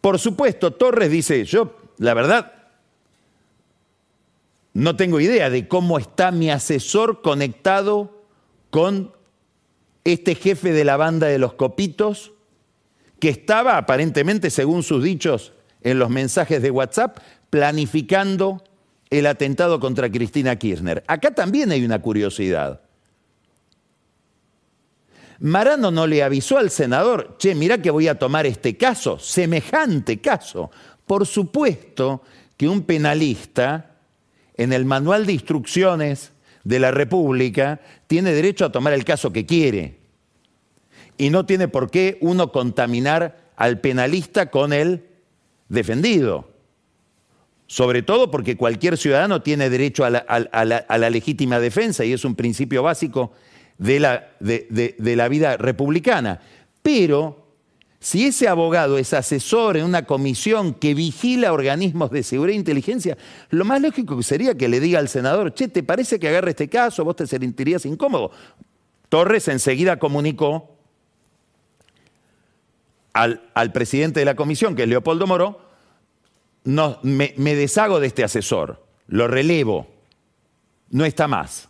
Por 0.00 0.18
supuesto, 0.18 0.72
Torres 0.72 1.12
dice, 1.12 1.44
yo, 1.44 1.76
la 1.98 2.14
verdad, 2.14 2.52
no 4.74 4.96
tengo 4.96 5.20
idea 5.20 5.48
de 5.48 5.68
cómo 5.68 5.96
está 5.96 6.32
mi 6.32 6.50
asesor 6.50 7.22
conectado 7.22 8.24
con 8.70 9.12
este 10.02 10.34
jefe 10.34 10.72
de 10.72 10.84
la 10.84 10.96
banda 10.96 11.28
de 11.28 11.38
los 11.38 11.54
copitos, 11.54 12.32
que 13.18 13.28
estaba 13.28 13.78
aparentemente, 13.78 14.50
según 14.50 14.82
sus 14.82 15.02
dichos 15.02 15.52
en 15.82 15.98
los 15.98 16.10
mensajes 16.10 16.60
de 16.62 16.70
WhatsApp, 16.70 17.18
planificando 17.50 18.62
el 19.10 19.26
atentado 19.26 19.80
contra 19.80 20.10
Cristina 20.10 20.56
Kirchner. 20.56 21.04
Acá 21.06 21.30
también 21.32 21.70
hay 21.70 21.84
una 21.84 22.00
curiosidad. 22.00 22.80
Marano 25.38 25.90
no 25.90 26.06
le 26.06 26.22
avisó 26.22 26.58
al 26.58 26.70
senador, 26.70 27.36
che, 27.38 27.54
mira 27.54 27.78
que 27.78 27.90
voy 27.90 28.08
a 28.08 28.18
tomar 28.18 28.46
este 28.46 28.76
caso, 28.76 29.18
semejante 29.18 30.20
caso. 30.20 30.70
Por 31.04 31.26
supuesto 31.26 32.22
que 32.56 32.68
un 32.68 32.82
penalista 32.82 33.96
en 34.56 34.72
el 34.72 34.86
manual 34.86 35.26
de 35.26 35.34
instrucciones 35.34 36.32
de 36.64 36.80
la 36.80 36.90
República 36.90 37.80
tiene 38.06 38.32
derecho 38.32 38.64
a 38.64 38.72
tomar 38.72 38.94
el 38.94 39.04
caso 39.04 39.32
que 39.32 39.44
quiere. 39.44 40.05
Y 41.18 41.30
no 41.30 41.46
tiene 41.46 41.68
por 41.68 41.90
qué 41.90 42.18
uno 42.20 42.52
contaminar 42.52 43.52
al 43.56 43.80
penalista 43.80 44.50
con 44.50 44.72
el 44.72 45.04
defendido. 45.68 46.50
Sobre 47.66 48.02
todo 48.02 48.30
porque 48.30 48.56
cualquier 48.56 48.96
ciudadano 48.96 49.42
tiene 49.42 49.68
derecho 49.70 50.04
a 50.04 50.10
la, 50.10 51.10
legítima 51.10 51.58
defensa 51.58 52.04
y 52.04 52.12
es 52.12 52.24
un 52.24 52.36
principio 52.36 52.82
básico 52.82 53.32
de 53.78 53.98
la, 53.98 54.28
de, 54.38 54.94
la 55.16 55.28
vida 55.28 55.56
republicana. 55.56 56.40
Pero 56.82 57.44
si 57.98 58.26
ese 58.26 58.46
abogado 58.46 58.98
es 58.98 59.12
asesor 59.12 59.76
en 59.76 59.84
una 59.84 60.04
comisión 60.04 60.74
que 60.74 60.94
vigila 60.94 61.52
organismos 61.52 62.12
de 62.12 62.22
seguridad 62.22 62.54
e 62.54 62.58
inteligencia, 62.58 63.18
lo 63.50 63.64
más 63.64 63.80
lógico 63.82 64.22
sería 64.22 64.54
que 64.54 64.68
le 64.68 64.78
diga 64.78 65.00
al 65.00 65.08
senador, 65.08 65.52
che, 65.52 65.66
¿te 65.66 65.82
parece 65.82 66.20
que 66.20 66.28
agarre 66.28 66.50
este 66.50 66.68
caso? 66.68 67.04
¿Vos 67.04 67.16
te 67.16 67.26
sentirías 67.26 67.84
incómodo? 67.84 68.30
Torres 69.08 69.48
enseguida 69.48 69.98
comunicó 69.98 70.75
al, 73.16 73.72
presidente 73.72 74.20
de 74.20 74.26
la 74.26 74.36
comisión, 74.36 74.74
que 74.76 74.82
es 74.82 74.88
Leopoldo 74.88 75.26
Moro, 75.26 75.60
me 76.64 77.54
deshago 77.54 78.00
de 78.00 78.08
este 78.08 78.24
asesor, 78.24 78.84
lo 79.08 79.28
relevo, 79.28 79.86
no 80.90 81.04
está 81.04 81.28
más. 81.28 81.68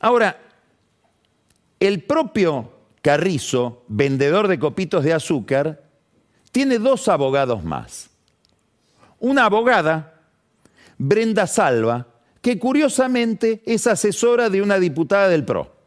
Ahora, 0.00 0.40
el 1.78 2.02
propio 2.02 2.72
Carrizo, 3.02 3.84
vendedor 3.88 4.48
de 4.48 4.58
copitos 4.58 5.04
de 5.04 5.14
azúcar, 5.14 5.82
tiene 6.52 6.78
dos 6.78 7.08
abogados 7.08 7.64
más. 7.64 8.10
Una 9.18 9.46
abogada, 9.46 10.20
Brenda 10.98 11.46
Salva, 11.46 12.06
que 12.42 12.58
curiosamente 12.58 13.62
es 13.66 13.86
asesora 13.86 14.50
de 14.50 14.62
una 14.62 14.78
diputada 14.78 15.28
del 15.28 15.44
PRO. 15.44 15.79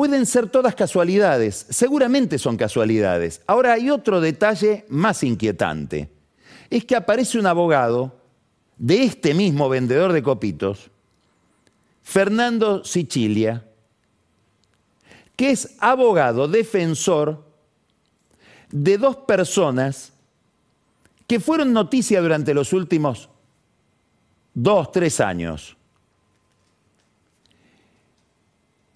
Pueden 0.00 0.24
ser 0.24 0.48
todas 0.48 0.74
casualidades, 0.74 1.66
seguramente 1.68 2.38
son 2.38 2.56
casualidades. 2.56 3.42
Ahora 3.46 3.74
hay 3.74 3.90
otro 3.90 4.22
detalle 4.22 4.86
más 4.88 5.22
inquietante, 5.22 6.08
es 6.70 6.86
que 6.86 6.96
aparece 6.96 7.38
un 7.38 7.44
abogado 7.44 8.18
de 8.78 9.02
este 9.02 9.34
mismo 9.34 9.68
vendedor 9.68 10.14
de 10.14 10.22
copitos, 10.22 10.90
Fernando 12.02 12.82
Sicilia, 12.82 13.66
que 15.36 15.50
es 15.50 15.76
abogado 15.80 16.48
defensor 16.48 17.44
de 18.70 18.96
dos 18.96 19.16
personas 19.16 20.14
que 21.26 21.40
fueron 21.40 21.74
noticia 21.74 22.22
durante 22.22 22.54
los 22.54 22.72
últimos 22.72 23.28
dos, 24.54 24.92
tres 24.92 25.20
años. 25.20 25.76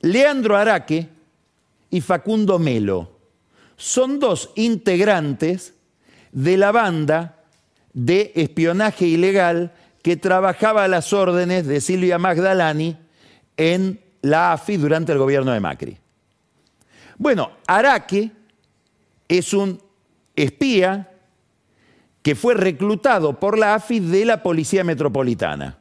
Leandro 0.04 0.54
Araque 0.54 1.08
y 1.88 2.02
Facundo 2.02 2.58
Melo 2.58 3.20
son 3.78 4.20
dos 4.20 4.50
integrantes 4.54 5.72
de 6.30 6.58
la 6.58 6.72
banda 6.72 7.42
de 7.94 8.30
espionaje 8.34 9.06
ilegal 9.06 9.72
que 10.02 10.18
trabajaba 10.18 10.84
a 10.84 10.88
las 10.88 11.14
órdenes 11.14 11.66
de 11.66 11.80
Silvia 11.80 12.18
Magdalani 12.18 12.98
en 13.56 13.98
la 14.20 14.52
AFI 14.52 14.76
durante 14.76 15.12
el 15.12 15.18
gobierno 15.18 15.52
de 15.52 15.60
Macri. 15.60 15.96
Bueno, 17.16 17.52
Araque 17.66 18.30
es 19.26 19.54
un 19.54 19.80
espía 20.36 21.12
que 22.20 22.34
fue 22.34 22.52
reclutado 22.52 23.40
por 23.40 23.56
la 23.56 23.76
AFI 23.76 24.00
de 24.00 24.26
la 24.26 24.42
Policía 24.42 24.84
Metropolitana. 24.84 25.78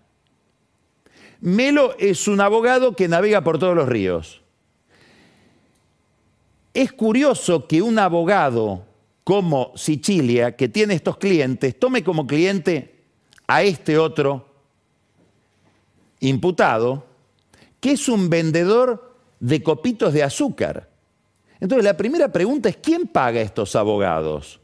Melo 1.43 1.93
es 1.99 2.29
un 2.29 2.39
abogado 2.39 2.95
que 2.95 3.09
navega 3.09 3.43
por 3.43 3.59
todos 3.59 3.75
los 3.75 3.89
ríos. 3.89 4.41
Es 6.73 6.93
curioso 6.93 7.67
que 7.67 7.81
un 7.81 7.99
abogado 7.99 8.85
como 9.25 9.73
Sicilia, 9.75 10.55
que 10.55 10.69
tiene 10.69 10.93
estos 10.93 11.17
clientes, 11.17 11.77
tome 11.77 12.01
como 12.01 12.25
cliente 12.25 12.95
a 13.45 13.61
este 13.61 13.97
otro 13.97 14.47
imputado, 16.21 17.05
que 17.81 17.91
es 17.91 18.07
un 18.07 18.29
vendedor 18.29 19.17
de 19.41 19.61
copitos 19.61 20.13
de 20.13 20.23
azúcar. 20.23 20.89
Entonces 21.59 21.83
la 21.83 21.97
primera 21.97 22.31
pregunta 22.31 22.69
es, 22.69 22.77
¿quién 22.77 23.05
paga 23.05 23.41
a 23.41 23.43
estos 23.43 23.75
abogados? 23.75 24.61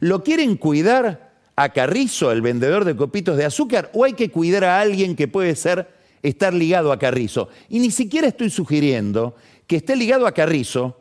¿Lo 0.00 0.24
quieren 0.24 0.56
cuidar 0.56 1.25
a 1.56 1.70
Carrizo, 1.70 2.30
el 2.30 2.42
vendedor 2.42 2.84
de 2.84 2.94
copitos 2.94 3.36
de 3.36 3.46
azúcar, 3.46 3.90
o 3.94 4.04
hay 4.04 4.12
que 4.12 4.30
cuidar 4.30 4.64
a 4.64 4.80
alguien 4.80 5.16
que 5.16 5.26
puede 5.26 5.56
ser 5.56 5.88
estar 6.22 6.52
ligado 6.52 6.92
a 6.92 6.98
Carrizo? 6.98 7.48
Y 7.68 7.80
ni 7.80 7.90
siquiera 7.90 8.28
estoy 8.28 8.50
sugiriendo 8.50 9.34
que 9.66 9.76
esté 9.76 9.96
ligado 9.96 10.26
a 10.26 10.32
Carrizo 10.32 11.00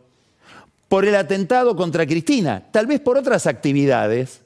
por 0.87 1.05
el 1.05 1.15
atentado 1.15 1.75
contra 1.75 2.05
Cristina, 2.05 2.67
tal 2.71 2.87
vez 2.87 2.99
por 2.99 3.17
otras 3.17 3.47
actividades 3.47 4.41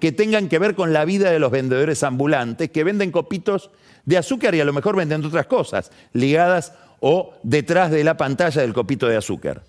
que 0.00 0.10
tengan 0.10 0.48
que 0.48 0.58
ver 0.58 0.74
con 0.74 0.92
la 0.92 1.04
vida 1.04 1.30
de 1.30 1.38
los 1.38 1.52
vendedores 1.52 2.02
ambulantes 2.02 2.70
que 2.70 2.82
venden 2.82 3.12
copitos 3.12 3.70
de 4.04 4.18
azúcar 4.18 4.54
y 4.54 4.60
a 4.60 4.64
lo 4.64 4.72
mejor 4.72 4.96
venden 4.96 5.24
otras 5.24 5.46
cosas 5.46 5.92
ligadas 6.12 6.72
o 6.98 7.34
detrás 7.44 7.90
de 7.92 8.02
la 8.02 8.16
pantalla 8.16 8.62
del 8.62 8.72
copito 8.72 9.06
de 9.06 9.16
azúcar. 9.16 9.62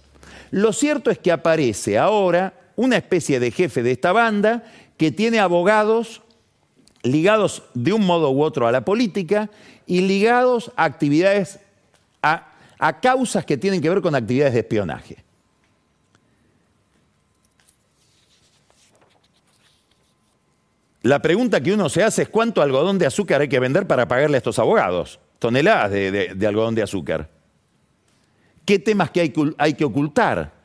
Lo 0.50 0.74
cierto 0.74 1.12
es 1.12 1.20
que 1.20 1.32
aparece 1.32 2.00
ahora 2.00 2.54
una 2.76 2.98
especie 2.98 3.40
de 3.40 3.52
jefe 3.52 3.84
de 3.84 3.92
esta 3.92 4.12
banda 4.12 4.64
que 4.98 5.12
tiene 5.12 5.40
abogados 5.40 6.22
ligados 7.04 7.64
de 7.74 7.94
un 7.94 8.06
modo 8.06 8.32
u 8.32 8.42
otro 8.42 8.68
a 8.68 8.72
la 8.72 8.86
política 8.86 9.50
y 9.86 10.02
ligados 10.02 10.72
a 10.76 10.86
actividades, 10.86 11.60
a, 12.22 12.50
causas 13.02 13.46
que 13.46 13.58
tienen 13.58 13.82
que 13.82 13.90
ver 13.90 14.02
con 14.02 14.16
actividades 14.16 14.54
de 14.54 14.60
espionaje. 14.60 15.18
La 21.02 21.22
pregunta 21.22 21.60
que 21.60 21.74
uno 21.74 21.90
se 21.90 22.02
hace 22.02 22.24
es 22.24 22.30
cuánto 22.30 22.62
algodón 22.62 22.98
de 22.98 23.06
azúcar 23.06 23.42
hay 23.42 23.50
que 23.50 23.60
vender 23.60 23.86
para 23.88 24.08
pagarle 24.08 24.38
a 24.38 24.40
estos 24.40 24.58
abogados. 24.58 25.20
Toneladas 25.40 25.92
de, 25.92 26.48
algodón 26.48 26.76
de 26.76 26.84
azúcar. 26.84 27.30
¿Qué 28.64 28.80
temas 28.80 29.12
que 29.12 29.20
hay, 29.20 29.34
hay 29.58 29.74
que 29.74 29.84
ocultar? 29.84 30.63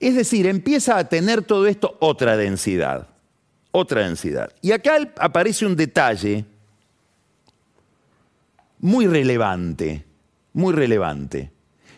Es 0.00 0.16
decir, 0.16 0.46
empieza 0.46 0.96
a 0.96 1.08
tener 1.08 1.42
todo 1.42 1.66
esto 1.66 1.96
otra 2.00 2.36
densidad. 2.36 3.06
Otra 3.70 4.00
densidad. 4.02 4.50
Y 4.62 4.72
acá 4.72 4.96
aparece 5.16 5.66
un 5.66 5.76
detalle 5.76 6.44
muy 8.78 9.06
relevante, 9.06 10.04
muy 10.54 10.72
relevante. 10.72 11.52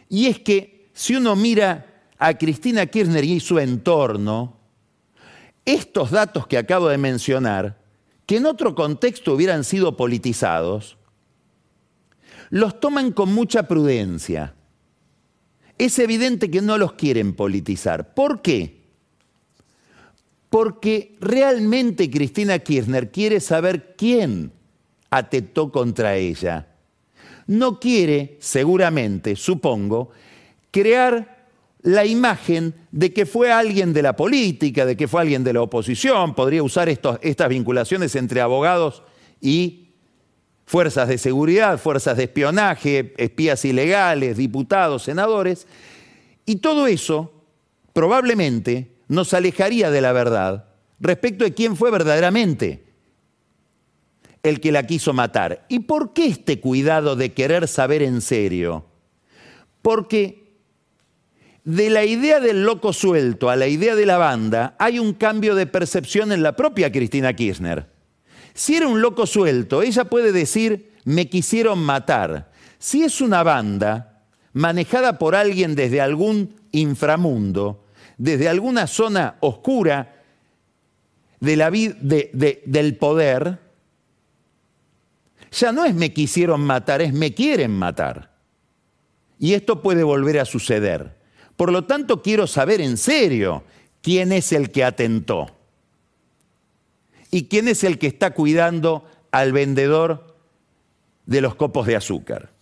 Y 0.08 0.26
es 0.26 0.40
que 0.40 0.90
si 0.92 1.14
uno 1.14 1.36
mira 1.36 1.86
a 2.18 2.34
Cristina 2.34 2.84
Kirchner 2.86 3.24
y 3.24 3.40
su 3.40 3.58
entorno, 3.58 4.58
estos 5.64 6.10
datos 6.10 6.46
que 6.46 6.58
acabo 6.58 6.88
de 6.88 6.98
mencionar, 6.98 7.78
que 8.26 8.36
en 8.36 8.46
otro 8.46 8.74
contexto 8.74 9.34
hubieran 9.34 9.64
sido 9.64 9.96
politizados, 9.96 10.98
los 12.50 12.80
toman 12.80 13.12
con 13.12 13.32
mucha 13.32 13.68
prudencia. 13.68 14.54
Es 15.82 15.98
evidente 15.98 16.48
que 16.48 16.62
no 16.62 16.78
los 16.78 16.92
quieren 16.92 17.34
politizar. 17.34 18.14
¿Por 18.14 18.40
qué? 18.40 18.82
Porque 20.48 21.16
realmente 21.18 22.08
Cristina 22.08 22.60
Kirchner 22.60 23.10
quiere 23.10 23.40
saber 23.40 23.96
quién 23.96 24.52
atentó 25.10 25.72
contra 25.72 26.14
ella. 26.14 26.68
No 27.48 27.80
quiere, 27.80 28.36
seguramente, 28.38 29.34
supongo, 29.34 30.10
crear 30.70 31.48
la 31.80 32.06
imagen 32.06 32.74
de 32.92 33.12
que 33.12 33.26
fue 33.26 33.50
alguien 33.50 33.92
de 33.92 34.02
la 34.02 34.14
política, 34.14 34.86
de 34.86 34.96
que 34.96 35.08
fue 35.08 35.22
alguien 35.22 35.42
de 35.42 35.52
la 35.52 35.62
oposición, 35.62 36.36
podría 36.36 36.62
usar 36.62 36.88
estas 36.90 37.48
vinculaciones 37.48 38.14
entre 38.14 38.40
abogados 38.40 39.02
y 39.40 39.81
fuerzas 40.64 41.08
de 41.08 41.18
seguridad, 41.18 41.78
fuerzas 41.78 42.16
de 42.16 42.24
espionaje, 42.24 43.14
espías 43.16 43.64
ilegales, 43.64 44.36
diputados, 44.36 45.02
senadores, 45.02 45.66
y 46.46 46.56
todo 46.56 46.86
eso 46.86 47.32
probablemente 47.92 48.92
nos 49.08 49.34
alejaría 49.34 49.90
de 49.90 50.00
la 50.00 50.12
verdad 50.12 50.66
respecto 50.98 51.44
de 51.44 51.52
quién 51.52 51.76
fue 51.76 51.90
verdaderamente 51.90 52.84
el 54.42 54.60
que 54.60 54.72
la 54.72 54.86
quiso 54.86 55.12
matar. 55.12 55.64
¿Y 55.68 55.80
por 55.80 56.12
qué 56.12 56.26
este 56.26 56.60
cuidado 56.60 57.16
de 57.16 57.32
querer 57.32 57.68
saber 57.68 58.02
en 58.02 58.20
serio? 58.20 58.86
Porque 59.82 60.42
de 61.64 61.90
la 61.90 62.04
idea 62.04 62.40
del 62.40 62.64
loco 62.64 62.92
suelto 62.92 63.50
a 63.50 63.56
la 63.56 63.68
idea 63.68 63.94
de 63.94 64.06
la 64.06 64.18
banda, 64.18 64.74
hay 64.78 64.98
un 64.98 65.12
cambio 65.12 65.54
de 65.54 65.66
percepción 65.66 66.32
en 66.32 66.42
la 66.42 66.56
propia 66.56 66.90
Cristina 66.90 67.34
Kirchner. 67.34 67.91
Si 68.54 68.76
era 68.76 68.86
un 68.86 69.00
loco 69.00 69.26
suelto, 69.26 69.82
ella 69.82 70.04
puede 70.04 70.32
decir, 70.32 70.92
me 71.04 71.28
quisieron 71.28 71.78
matar. 71.78 72.50
Si 72.78 73.02
es 73.02 73.20
una 73.20 73.42
banda 73.42 74.22
manejada 74.52 75.18
por 75.18 75.34
alguien 75.34 75.74
desde 75.74 76.00
algún 76.00 76.56
inframundo, 76.72 77.84
desde 78.18 78.48
alguna 78.48 78.86
zona 78.86 79.36
oscura 79.40 80.22
de 81.40 81.56
la 81.56 81.70
del 81.70 82.96
poder, 82.96 83.58
ya 85.50 85.72
no 85.72 85.84
es 85.84 85.94
me 85.94 86.12
quisieron 86.12 86.60
matar, 86.62 87.02
es 87.02 87.12
me 87.12 87.34
quieren 87.34 87.72
matar. 87.72 88.32
Y 89.38 89.54
esto 89.54 89.82
puede 89.82 90.02
volver 90.02 90.38
a 90.38 90.44
suceder. 90.44 91.16
Por 91.56 91.72
lo 91.72 91.84
tanto, 91.84 92.22
quiero 92.22 92.46
saber 92.46 92.80
en 92.80 92.96
serio 92.96 93.64
quién 94.00 94.32
es 94.32 94.52
el 94.52 94.70
que 94.70 94.84
atentó 94.84 95.61
y 97.32 97.46
quién 97.46 97.66
es 97.66 97.82
el 97.82 97.98
que 97.98 98.06
está 98.06 98.34
cuidando 98.34 99.04
al 99.32 99.52
vendedor 99.52 100.36
de 101.24 101.40
los 101.40 101.54
copos 101.54 101.86
de 101.86 101.96
azúcar. 101.96 102.52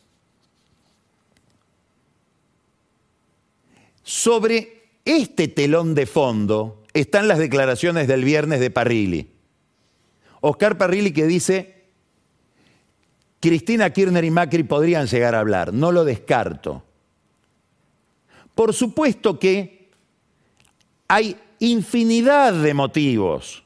Sobre 4.04 4.84
este 5.04 5.48
telón 5.48 5.94
de 5.94 6.06
fondo 6.06 6.84
están 6.94 7.26
las 7.26 7.38
declaraciones 7.38 8.06
del 8.06 8.24
viernes 8.24 8.60
de 8.60 8.70
Parrilli. 8.70 9.30
Oscar 10.40 10.78
Parrilli 10.78 11.12
que 11.12 11.26
dice, 11.26 11.84
Cristina 13.40 13.90
Kirchner 13.90 14.24
y 14.24 14.30
Macri 14.30 14.62
podrían 14.62 15.08
llegar 15.08 15.34
a 15.34 15.40
hablar, 15.40 15.74
no 15.74 15.90
lo 15.90 16.04
descarto. 16.04 16.84
Por 18.54 18.72
supuesto 18.72 19.36
que 19.40 19.90
hay 21.08 21.36
infinidad 21.58 22.52
de 22.52 22.72
motivos, 22.72 23.64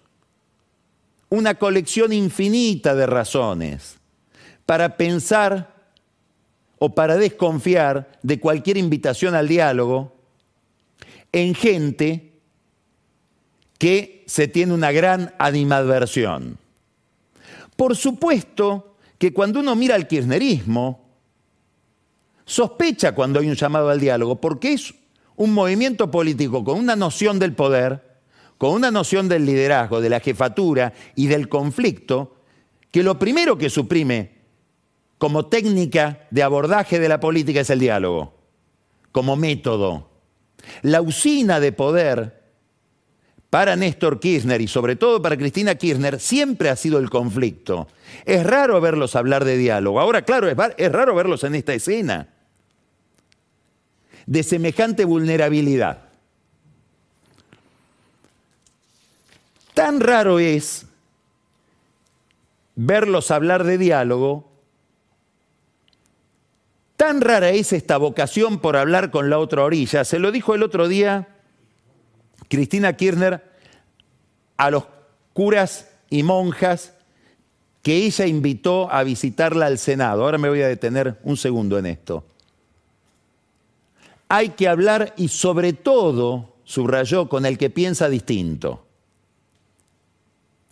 una 1.34 1.56
colección 1.56 2.12
infinita 2.12 2.94
de 2.94 3.06
razones 3.06 3.98
para 4.66 4.96
pensar 4.96 5.74
o 6.78 6.94
para 6.94 7.16
desconfiar 7.16 8.18
de 8.22 8.38
cualquier 8.40 8.76
invitación 8.76 9.34
al 9.34 9.48
diálogo 9.48 10.16
en 11.32 11.54
gente 11.54 12.32
que 13.78 14.22
se 14.26 14.48
tiene 14.48 14.72
una 14.72 14.92
gran 14.92 15.34
animadversión. 15.38 16.58
Por 17.76 17.96
supuesto 17.96 18.96
que 19.18 19.32
cuando 19.32 19.60
uno 19.60 19.74
mira 19.74 19.96
al 19.96 20.06
kirchnerismo, 20.06 21.04
sospecha 22.44 23.12
cuando 23.12 23.40
hay 23.40 23.48
un 23.48 23.56
llamado 23.56 23.90
al 23.90 24.00
diálogo, 24.00 24.40
porque 24.40 24.74
es 24.74 24.94
un 25.36 25.52
movimiento 25.52 26.10
político 26.10 26.62
con 26.62 26.78
una 26.78 26.94
noción 26.94 27.38
del 27.38 27.54
poder, 27.54 28.03
con 28.64 28.72
una 28.72 28.90
noción 28.90 29.28
del 29.28 29.44
liderazgo, 29.44 30.00
de 30.00 30.08
la 30.08 30.20
jefatura 30.20 30.94
y 31.14 31.26
del 31.26 31.50
conflicto, 31.50 32.36
que 32.90 33.02
lo 33.02 33.18
primero 33.18 33.58
que 33.58 33.68
suprime 33.68 34.38
como 35.18 35.44
técnica 35.48 36.26
de 36.30 36.42
abordaje 36.42 36.98
de 36.98 37.10
la 37.10 37.20
política 37.20 37.60
es 37.60 37.68
el 37.68 37.80
diálogo, 37.80 38.38
como 39.12 39.36
método. 39.36 40.08
La 40.80 41.02
usina 41.02 41.60
de 41.60 41.72
poder 41.72 42.42
para 43.50 43.76
Néstor 43.76 44.18
Kirchner 44.18 44.62
y 44.62 44.66
sobre 44.66 44.96
todo 44.96 45.20
para 45.20 45.36
Cristina 45.36 45.74
Kirchner 45.74 46.18
siempre 46.18 46.70
ha 46.70 46.76
sido 46.76 46.98
el 46.98 47.10
conflicto. 47.10 47.88
Es 48.24 48.46
raro 48.46 48.80
verlos 48.80 49.14
hablar 49.14 49.44
de 49.44 49.58
diálogo. 49.58 50.00
Ahora, 50.00 50.22
claro, 50.22 50.48
es, 50.48 50.90
raro 50.90 51.14
verlos 51.14 51.44
en 51.44 51.54
esta 51.54 51.74
escena 51.74 52.28
de 54.24 54.42
semejante 54.42 55.04
vulnerabilidad. 55.04 56.03
Tan 59.74 60.00
raro 60.00 60.38
es 60.38 60.86
verlos 62.76 63.30
hablar 63.30 63.64
de 63.64 63.76
diálogo, 63.76 64.48
tan 66.96 67.20
rara 67.20 67.50
es 67.50 67.72
esta 67.72 67.96
vocación 67.96 68.60
por 68.60 68.76
hablar 68.76 69.10
con 69.10 69.30
la 69.30 69.38
otra 69.38 69.64
orilla. 69.64 70.04
Se 70.04 70.18
lo 70.18 70.32
dijo 70.32 70.54
el 70.54 70.62
otro 70.62 70.88
día 70.88 71.28
Cristina 72.48 72.96
Kirchner 72.96 73.42
a 74.56 74.70
los 74.70 74.84
curas 75.32 75.90
y 76.08 76.22
monjas 76.22 76.94
que 77.82 77.96
ella 77.96 78.26
invitó 78.26 78.90
a 78.90 79.02
visitarla 79.02 79.66
al 79.66 79.78
Senado. 79.78 80.24
Ahora 80.24 80.38
me 80.38 80.48
voy 80.48 80.62
a 80.62 80.68
detener 80.68 81.18
un 81.24 81.36
segundo 81.36 81.78
en 81.78 81.86
esto. 81.86 82.24
Hay 84.28 84.50
que 84.50 84.68
hablar 84.68 85.14
y 85.16 85.28
sobre 85.28 85.74
todo, 85.74 86.54
subrayó, 86.64 87.28
con 87.28 87.44
el 87.44 87.58
que 87.58 87.70
piensa 87.70 88.08
distinto. 88.08 88.83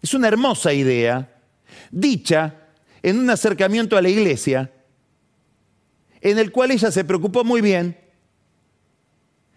Es 0.03 0.15
una 0.15 0.29
hermosa 0.29 0.73
idea, 0.73 1.41
dicha 1.91 2.57
en 3.03 3.19
un 3.19 3.31
acercamiento 3.31 3.97
a 3.97 4.03
la 4.03 4.09
iglesia, 4.09 4.71
en 6.21 6.38
el 6.38 6.53
cual 6.53 6.73
ella 6.73 6.91
se 6.91 7.05
preocupó 7.05 7.45
muy 7.45 7.61
bien 7.61 7.97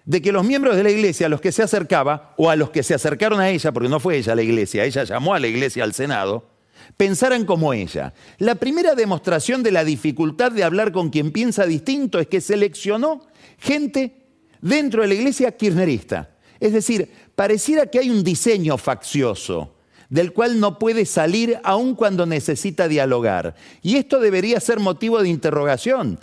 de 0.05 0.21
que 0.21 0.31
los 0.31 0.45
miembros 0.45 0.75
de 0.75 0.83
la 0.83 0.91
iglesia 0.91 1.25
a 1.25 1.29
los 1.29 1.41
que 1.41 1.51
se 1.51 1.63
acercaba, 1.63 2.35
o 2.37 2.49
a 2.49 2.55
los 2.55 2.69
que 2.69 2.83
se 2.83 2.93
acercaron 2.93 3.39
a 3.39 3.49
ella, 3.49 3.71
porque 3.71 3.89
no 3.89 3.99
fue 3.99 4.17
ella 4.17 4.35
la 4.35 4.43
iglesia, 4.43 4.85
ella 4.85 5.03
llamó 5.03 5.33
a 5.33 5.39
la 5.39 5.47
iglesia 5.47 5.83
al 5.83 5.93
Senado, 5.93 6.47
pensaran 6.95 7.45
como 7.45 7.73
ella. 7.73 8.13
La 8.37 8.55
primera 8.55 8.93
demostración 8.93 9.63
de 9.63 9.71
la 9.71 9.83
dificultad 9.83 10.51
de 10.51 10.63
hablar 10.63 10.91
con 10.91 11.09
quien 11.09 11.31
piensa 11.31 11.65
distinto 11.65 12.19
es 12.19 12.27
que 12.27 12.39
seleccionó 12.39 13.25
gente 13.57 14.27
dentro 14.61 15.01
de 15.01 15.07
la 15.07 15.15
iglesia 15.15 15.51
kirchnerista. 15.51 16.35
Es 16.59 16.73
decir, 16.73 17.11
pareciera 17.35 17.87
que 17.87 17.99
hay 17.99 18.09
un 18.11 18.23
diseño 18.23 18.77
faccioso 18.77 19.74
del 20.09 20.33
cual 20.33 20.59
no 20.59 20.79
puede 20.79 21.05
salir 21.05 21.59
aun 21.63 21.95
cuando 21.95 22.25
necesita 22.25 22.87
dialogar. 22.87 23.55
Y 23.81 23.95
esto 23.97 24.19
debería 24.19 24.59
ser 24.59 24.79
motivo 24.79 25.21
de 25.21 25.29
interrogación, 25.29 26.19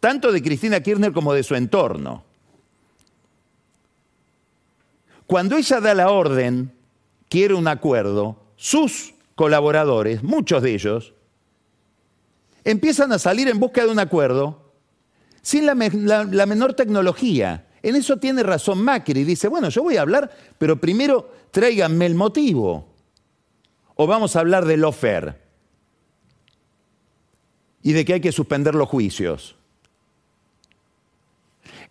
tanto 0.00 0.32
de 0.32 0.42
Cristina 0.42 0.80
Kirchner 0.80 1.12
como 1.12 1.32
de 1.32 1.42
su 1.42 1.54
entorno. 1.54 2.24
Cuando 5.26 5.56
ella 5.56 5.80
da 5.80 5.94
la 5.94 6.10
orden, 6.10 6.72
quiere 7.28 7.54
un 7.54 7.68
acuerdo, 7.68 8.36
sus 8.56 9.14
colaboradores, 9.34 10.22
muchos 10.22 10.62
de 10.62 10.74
ellos, 10.74 11.14
empiezan 12.64 13.12
a 13.12 13.18
salir 13.18 13.48
en 13.48 13.58
busca 13.58 13.84
de 13.84 13.90
un 13.90 13.98
acuerdo 13.98 14.72
sin 15.40 15.66
la, 15.66 15.74
menor 15.74 16.74
tecnología. 16.74 17.66
En 17.82 17.96
eso 17.96 18.18
tiene 18.18 18.42
razón 18.42 18.82
Macri. 18.82 19.24
Dice, 19.24 19.48
bueno, 19.48 19.68
yo 19.68 19.82
voy 19.82 19.96
a 19.96 20.02
hablar, 20.02 20.30
pero 20.58 20.80
primero 20.80 21.32
tráiganme 21.50 22.06
el 22.06 22.14
motivo. 22.14 22.91
O 24.02 24.06
vamos 24.08 24.34
a 24.34 24.40
hablar 24.40 24.64
del 24.64 24.80
lofer 24.80 25.40
y 27.84 27.92
de 27.92 28.04
que 28.04 28.14
hay 28.14 28.20
que 28.20 28.32
suspender 28.32 28.74
los 28.74 28.88
juicios. 28.88 29.54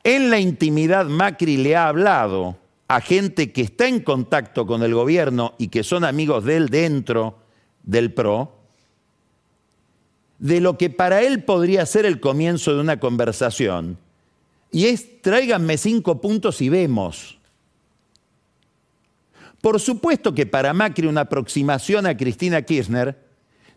En 0.04 0.30
la 0.30 0.38
intimidad 0.38 1.06
Macri 1.06 1.56
le 1.56 1.78
ha 1.78 1.88
hablado 1.88 2.58
a 2.90 3.00
gente 3.00 3.54
que 3.54 3.62
está 3.62 3.88
en 3.88 4.02
contacto 4.02 4.68
con 4.68 4.84
el 4.84 4.94
gobierno 4.94 5.54
y 5.58 5.70
que 5.70 5.84
son 5.84 6.04
amigos 6.04 6.44
de 6.44 6.58
él 6.58 6.68
dentro 6.68 7.38
del 7.84 8.14
PRO, 8.14 8.58
de 10.38 10.60
lo 10.60 10.78
que 10.78 10.90
para 10.90 11.22
él 11.22 11.46
podría 11.46 11.86
ser 11.86 12.06
el 12.06 12.20
comienzo 12.20 12.76
de 12.76 12.82
una 12.82 13.00
conversación. 13.00 13.98
Y 14.70 14.88
es, 14.88 15.22
tráiganme 15.22 15.78
cinco 15.78 16.20
puntos 16.20 16.62
y 16.62 16.68
vemos. 16.68 17.40
Por 19.62 19.80
supuesto 19.80 20.34
que 20.34 20.46
para 20.46 20.74
Macri 20.74 21.08
una 21.08 21.22
aproximación 21.22 22.06
a 22.06 22.18
Cristina 22.18 22.64
Kirchner 22.64 23.18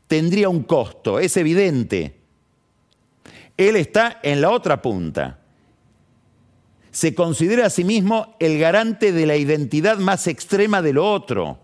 tendría 0.07 0.49
un 0.49 0.63
costo, 0.63 1.19
es 1.19 1.37
evidente. 1.37 2.21
Él 3.57 3.77
está 3.77 4.21
en 4.23 4.41
la 4.41 4.51
otra 4.51 4.81
punta 4.83 5.41
se 6.95 7.13
considera 7.13 7.67
a 7.67 7.71
sí 7.71 7.83
mismo 7.83 8.37
el 8.39 8.57
garante 8.57 9.11
de 9.11 9.27
la 9.27 9.37
identidad 9.37 9.99
más 9.99 10.29
extrema 10.29 10.81
de 10.81 10.93
lo 10.93 11.11
otro. 11.11 11.59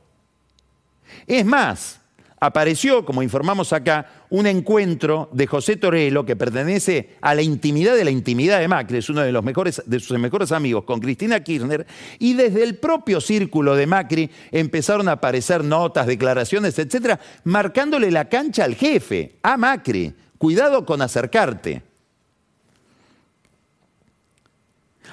Es 1.28 1.46
más, 1.46 1.99
apareció, 2.40 3.04
como 3.04 3.22
informamos 3.22 3.72
acá, 3.72 4.06
un 4.30 4.46
encuentro 4.46 5.28
de 5.32 5.46
José 5.46 5.76
Torello, 5.76 6.24
que 6.24 6.36
pertenece 6.36 7.16
a 7.20 7.34
la 7.34 7.42
intimidad 7.42 7.94
de 7.94 8.04
la 8.04 8.10
intimidad 8.10 8.58
de 8.58 8.68
Macri, 8.68 8.98
es 8.98 9.10
uno 9.10 9.20
de, 9.20 9.30
los 9.30 9.44
mejores, 9.44 9.82
de 9.84 10.00
sus 10.00 10.18
mejores 10.18 10.50
amigos, 10.50 10.84
con 10.84 11.00
Cristina 11.00 11.40
Kirchner, 11.44 11.86
y 12.18 12.34
desde 12.34 12.62
el 12.62 12.78
propio 12.78 13.20
círculo 13.20 13.76
de 13.76 13.86
Macri 13.86 14.30
empezaron 14.50 15.08
a 15.08 15.12
aparecer 15.12 15.62
notas, 15.62 16.06
declaraciones, 16.06 16.78
etcétera, 16.78 17.20
marcándole 17.44 18.10
la 18.10 18.28
cancha 18.28 18.64
al 18.64 18.74
jefe, 18.74 19.36
a 19.42 19.56
Macri. 19.56 20.14
Cuidado 20.38 20.86
con 20.86 21.02
acercarte. 21.02 21.82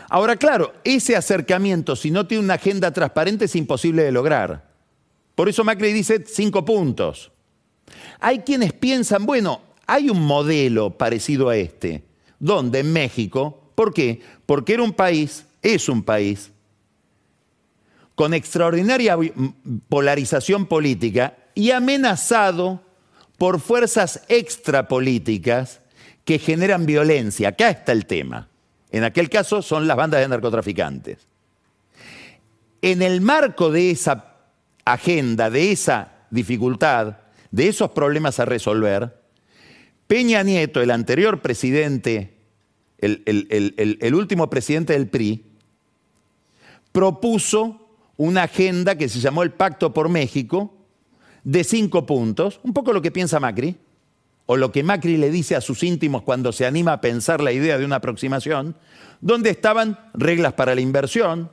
Ahora, 0.10 0.38
claro, 0.38 0.74
ese 0.86 1.18
acercamiento, 1.18 1.98
si 1.98 2.12
no 2.12 2.26
tiene 2.28 2.46
una 2.46 2.54
agenda 2.54 2.92
transparente, 2.92 3.46
es 3.46 3.56
imposible 3.58 4.04
de 4.04 4.13
lograr. 4.13 4.67
Por 5.38 5.47
eso 5.47 5.63
Macri 5.63 5.93
dice 5.93 6.23
cinco 6.26 6.65
puntos. 6.65 7.32
Hay 8.19 8.39
quienes 8.39 8.73
piensan, 8.73 9.28
bueno, 9.28 9.62
hay 9.86 10.10
un 10.10 10.19
modelo 10.19 10.97
parecido 10.97 11.50
a 11.50 11.56
este, 11.56 12.04
donde 12.39 12.80
en 12.80 12.91
México, 12.91 13.69
¿por 13.76 13.93
qué? 13.93 14.19
Porque 14.47 14.73
era 14.73 14.82
un 14.82 14.93
país, 14.93 15.45
es 15.62 15.89
un 15.89 16.02
país, 16.02 16.50
con 18.15 18.34
extraordinaria 18.34 19.15
polarización 19.88 20.65
política 20.65 21.38
y 21.54 21.69
amenazado 21.69 22.82
por 23.38 23.60
fuerzas 23.60 24.23
extrapolíticas 24.30 25.82
que 26.26 26.39
generan 26.39 26.88
violencia. 26.88 27.50
Acá 27.50 27.69
está 27.69 27.91
el 27.91 28.08
tema. 28.08 28.50
En 28.89 29.04
aquel 29.04 29.30
caso 29.30 29.62
son 29.62 29.86
las 29.86 29.97
bandas 29.97 30.19
de 30.19 30.30
narcotraficantes. 30.30 31.28
En 32.82 33.04
el 33.04 33.21
marco 33.21 33.69
de 33.69 33.91
esa 33.91 34.27
agenda, 34.93 35.50
de 35.50 35.71
esa 35.71 36.13
dificultad, 36.30 37.17
de 37.52 37.67
esos 37.67 37.91
problemas 37.91 38.39
a 38.39 38.45
resolver, 38.45 39.17
Peña 40.08 40.41
Nieto, 40.41 40.82
el 40.82 40.91
anterior 40.91 41.41
presidente, 41.41 42.38
el, 42.97 44.15
último 44.15 44.50
presidente 44.50 44.93
del 44.93 45.08
PRI, 45.08 45.43
propuso 46.93 47.89
una 48.15 48.43
agenda 48.43 48.95
que 48.95 49.10
se 49.10 49.19
llamó 49.19 49.43
el 49.43 49.52
Pacto 49.52 49.93
por 49.93 50.08
México, 50.08 50.73
de 51.43 51.63
cinco 51.63 52.06
puntos, 52.06 52.60
un 52.63 52.73
poco 52.73 52.93
lo 52.93 53.02
que 53.02 53.12
piensa 53.12 53.39
Macri, 53.39 53.76
o 54.45 54.56
lo 54.56 54.71
que 54.71 54.82
Macri 54.82 55.17
le 55.17 55.30
dice 55.30 55.58
a 55.58 55.62
sus 55.62 55.84
íntimos 55.84 56.23
cuando 56.23 56.54
se 56.54 56.65
anima 56.65 56.93
a 56.93 57.02
pensar 57.02 57.41
la 57.41 57.52
idea 57.52 57.78
de 57.78 57.86
una 57.86 57.97
aproximación, 57.97 58.78
donde 59.19 59.50
estaban 59.50 60.00
reglas 60.13 60.54
para 60.54 60.73
la 60.73 60.82
inversión. 60.82 61.52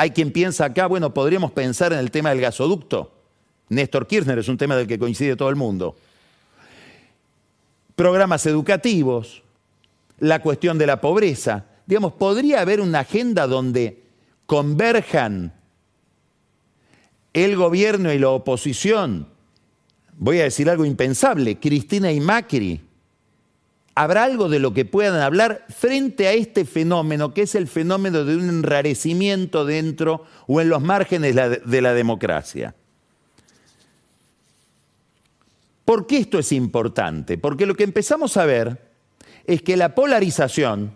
Hay 0.00 0.12
quien 0.12 0.30
piensa 0.30 0.64
acá, 0.64 0.86
bueno, 0.86 1.12
podríamos 1.12 1.50
pensar 1.50 1.92
en 1.92 1.98
el 1.98 2.12
tema 2.12 2.30
del 2.30 2.40
gasoducto. 2.40 3.10
Néstor 3.68 4.06
Kirchner 4.06 4.38
es 4.38 4.48
un 4.48 4.56
tema 4.56 4.76
del 4.76 4.86
que 4.86 4.96
coincide 4.96 5.34
todo 5.34 5.50
el 5.50 5.56
mundo. 5.56 5.96
Programas 7.96 8.46
educativos, 8.46 9.42
la 10.20 10.40
cuestión 10.40 10.78
de 10.78 10.86
la 10.86 11.00
pobreza. 11.00 11.64
Digamos, 11.84 12.12
podría 12.12 12.60
haber 12.60 12.80
una 12.80 13.00
agenda 13.00 13.48
donde 13.48 14.04
converjan 14.46 15.52
el 17.32 17.56
gobierno 17.56 18.12
y 18.12 18.20
la 18.20 18.28
oposición 18.28 19.26
voy 20.16 20.38
a 20.38 20.44
decir 20.44 20.70
algo 20.70 20.84
impensable, 20.84 21.58
Cristina 21.58 22.12
y 22.12 22.20
Macri. 22.20 22.87
¿Habrá 24.00 24.22
algo 24.22 24.48
de 24.48 24.60
lo 24.60 24.72
que 24.72 24.84
puedan 24.84 25.20
hablar 25.20 25.66
frente 25.70 26.28
a 26.28 26.32
este 26.32 26.64
fenómeno, 26.64 27.34
que 27.34 27.42
es 27.42 27.56
el 27.56 27.66
fenómeno 27.66 28.24
de 28.24 28.36
un 28.36 28.48
enrarecimiento 28.48 29.64
dentro 29.64 30.24
o 30.46 30.60
en 30.60 30.68
los 30.68 30.80
márgenes 30.80 31.34
de 31.34 31.82
la 31.82 31.94
democracia? 31.94 32.76
¿Por 35.84 36.06
qué 36.06 36.18
esto 36.18 36.38
es 36.38 36.52
importante? 36.52 37.38
Porque 37.38 37.66
lo 37.66 37.74
que 37.74 37.82
empezamos 37.82 38.36
a 38.36 38.44
ver 38.44 38.88
es 39.46 39.62
que 39.62 39.76
la 39.76 39.96
polarización, 39.96 40.92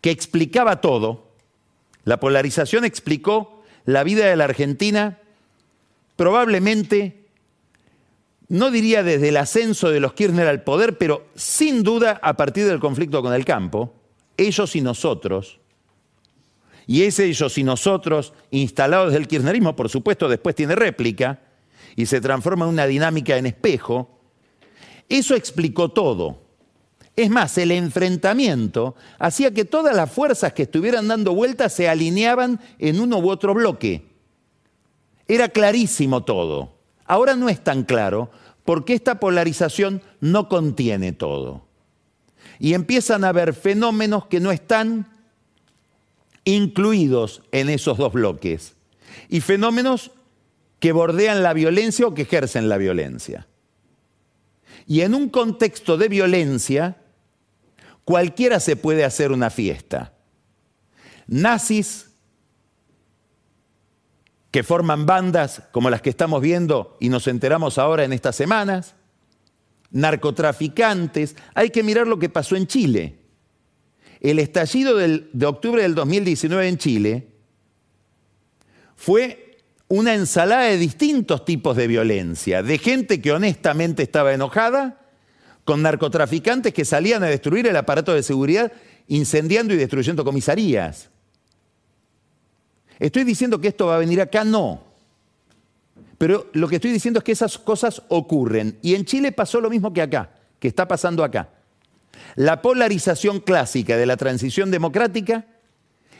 que 0.00 0.12
explicaba 0.12 0.80
todo, 0.80 1.32
la 2.04 2.20
polarización 2.20 2.84
explicó 2.84 3.64
la 3.86 4.04
vida 4.04 4.26
de 4.26 4.36
la 4.36 4.44
Argentina 4.44 5.18
probablemente, 6.14 7.23
no 8.48 8.70
diría 8.70 9.02
desde 9.02 9.30
el 9.30 9.36
ascenso 9.36 9.90
de 9.90 10.00
los 10.00 10.14
Kirchner 10.14 10.46
al 10.46 10.62
poder, 10.62 10.98
pero 10.98 11.26
sin 11.34 11.82
duda 11.82 12.20
a 12.22 12.36
partir 12.36 12.66
del 12.66 12.80
conflicto 12.80 13.22
con 13.22 13.32
el 13.32 13.44
campo, 13.44 13.94
ellos 14.36 14.76
y 14.76 14.80
nosotros, 14.80 15.60
y 16.86 17.02
ese 17.02 17.24
ellos 17.24 17.56
y 17.56 17.64
nosotros, 17.64 18.34
instalados 18.50 19.12
del 19.12 19.26
kirchnerismo, 19.26 19.74
por 19.74 19.88
supuesto, 19.88 20.28
después 20.28 20.54
tiene 20.54 20.74
réplica 20.74 21.40
y 21.96 22.06
se 22.06 22.20
transforma 22.20 22.66
en 22.66 22.72
una 22.72 22.86
dinámica 22.86 23.36
en 23.36 23.46
espejo, 23.46 24.20
eso 25.08 25.34
explicó 25.34 25.90
todo. 25.90 26.42
Es 27.16 27.30
más, 27.30 27.56
el 27.58 27.70
enfrentamiento 27.70 28.96
hacía 29.18 29.54
que 29.54 29.64
todas 29.64 29.94
las 29.94 30.10
fuerzas 30.10 30.52
que 30.52 30.64
estuvieran 30.64 31.06
dando 31.06 31.34
vueltas 31.34 31.72
se 31.72 31.88
alineaban 31.88 32.60
en 32.78 33.00
uno 33.00 33.18
u 33.18 33.30
otro 33.30 33.54
bloque. 33.54 34.10
Era 35.28 35.48
clarísimo 35.48 36.24
todo. 36.24 36.73
Ahora 37.06 37.36
no 37.36 37.48
es 37.48 37.62
tan 37.62 37.84
claro 37.84 38.30
porque 38.64 38.94
esta 38.94 39.20
polarización 39.20 40.02
no 40.20 40.48
contiene 40.48 41.12
todo. 41.12 41.66
Y 42.58 42.74
empiezan 42.74 43.24
a 43.24 43.28
haber 43.28 43.54
fenómenos 43.54 44.26
que 44.26 44.40
no 44.40 44.52
están 44.52 45.08
incluidos 46.44 47.42
en 47.52 47.68
esos 47.68 47.98
dos 47.98 48.12
bloques. 48.12 48.74
Y 49.28 49.40
fenómenos 49.40 50.12
que 50.78 50.92
bordean 50.92 51.42
la 51.42 51.52
violencia 51.52 52.06
o 52.06 52.14
que 52.14 52.22
ejercen 52.22 52.68
la 52.68 52.78
violencia. 52.78 53.46
Y 54.86 55.00
en 55.00 55.14
un 55.14 55.30
contexto 55.30 55.96
de 55.96 56.08
violencia, 56.08 56.98
cualquiera 58.04 58.60
se 58.60 58.76
puede 58.76 59.04
hacer 59.04 59.32
una 59.32 59.50
fiesta. 59.50 60.12
Nazis 61.26 62.10
que 64.54 64.62
forman 64.62 65.04
bandas 65.04 65.64
como 65.72 65.90
las 65.90 66.00
que 66.00 66.10
estamos 66.10 66.40
viendo 66.40 66.96
y 67.00 67.08
nos 67.08 67.26
enteramos 67.26 67.76
ahora 67.76 68.04
en 68.04 68.12
estas 68.12 68.36
semanas, 68.36 68.94
narcotraficantes, 69.90 71.34
hay 71.54 71.70
que 71.70 71.82
mirar 71.82 72.06
lo 72.06 72.20
que 72.20 72.28
pasó 72.28 72.54
en 72.54 72.68
Chile. 72.68 73.18
El 74.20 74.38
estallido 74.38 74.96
de 74.96 75.46
octubre 75.46 75.82
del 75.82 75.96
2019 75.96 76.68
en 76.68 76.78
Chile 76.78 77.28
fue 78.94 79.58
una 79.88 80.14
ensalada 80.14 80.66
de 80.66 80.78
distintos 80.78 81.44
tipos 81.44 81.76
de 81.76 81.88
violencia, 81.88 82.62
de 82.62 82.78
gente 82.78 83.20
que 83.20 83.32
honestamente 83.32 84.04
estaba 84.04 84.34
enojada, 84.34 85.00
con 85.64 85.82
narcotraficantes 85.82 86.72
que 86.72 86.84
salían 86.84 87.24
a 87.24 87.26
destruir 87.26 87.66
el 87.66 87.74
aparato 87.74 88.14
de 88.14 88.22
seguridad 88.22 88.70
incendiando 89.08 89.74
y 89.74 89.78
destruyendo 89.78 90.24
comisarías. 90.24 91.10
¿Estoy 92.98 93.24
diciendo 93.24 93.60
que 93.60 93.68
esto 93.68 93.86
va 93.86 93.96
a 93.96 93.98
venir 93.98 94.20
acá? 94.20 94.44
No. 94.44 94.82
Pero 96.18 96.48
lo 96.52 96.68
que 96.68 96.76
estoy 96.76 96.92
diciendo 96.92 97.18
es 97.18 97.24
que 97.24 97.32
esas 97.32 97.58
cosas 97.58 98.02
ocurren. 98.08 98.78
Y 98.82 98.94
en 98.94 99.04
Chile 99.04 99.32
pasó 99.32 99.60
lo 99.60 99.70
mismo 99.70 99.92
que 99.92 100.02
acá, 100.02 100.30
que 100.58 100.68
está 100.68 100.86
pasando 100.86 101.24
acá. 101.24 101.48
La 102.36 102.62
polarización 102.62 103.40
clásica 103.40 103.96
de 103.96 104.06
la 104.06 104.16
transición 104.16 104.70
democrática 104.70 105.46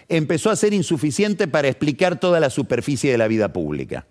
empezó 0.08 0.50
a 0.50 0.56
ser 0.56 0.74
insuficiente 0.74 1.48
para 1.48 1.68
explicar 1.68 2.18
toda 2.18 2.40
la 2.40 2.50
superficie 2.50 3.10
de 3.10 3.18
la 3.18 3.28
vida 3.28 3.52
pública. 3.52 4.06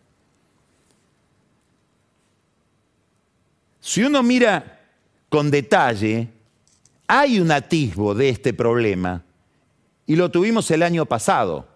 Si 3.80 4.02
uno 4.02 4.24
mira 4.24 4.80
con 5.30 5.52
detalle, 5.52 6.30
hay 7.06 7.40
un 7.40 7.52
atisbo 7.52 8.16
de 8.16 8.30
este 8.30 8.54
problema 8.54 9.24
y 10.06 10.16
lo 10.16 10.32
tuvimos 10.32 10.72
el 10.72 10.84
año 10.84 11.06
pasado. 11.06 11.68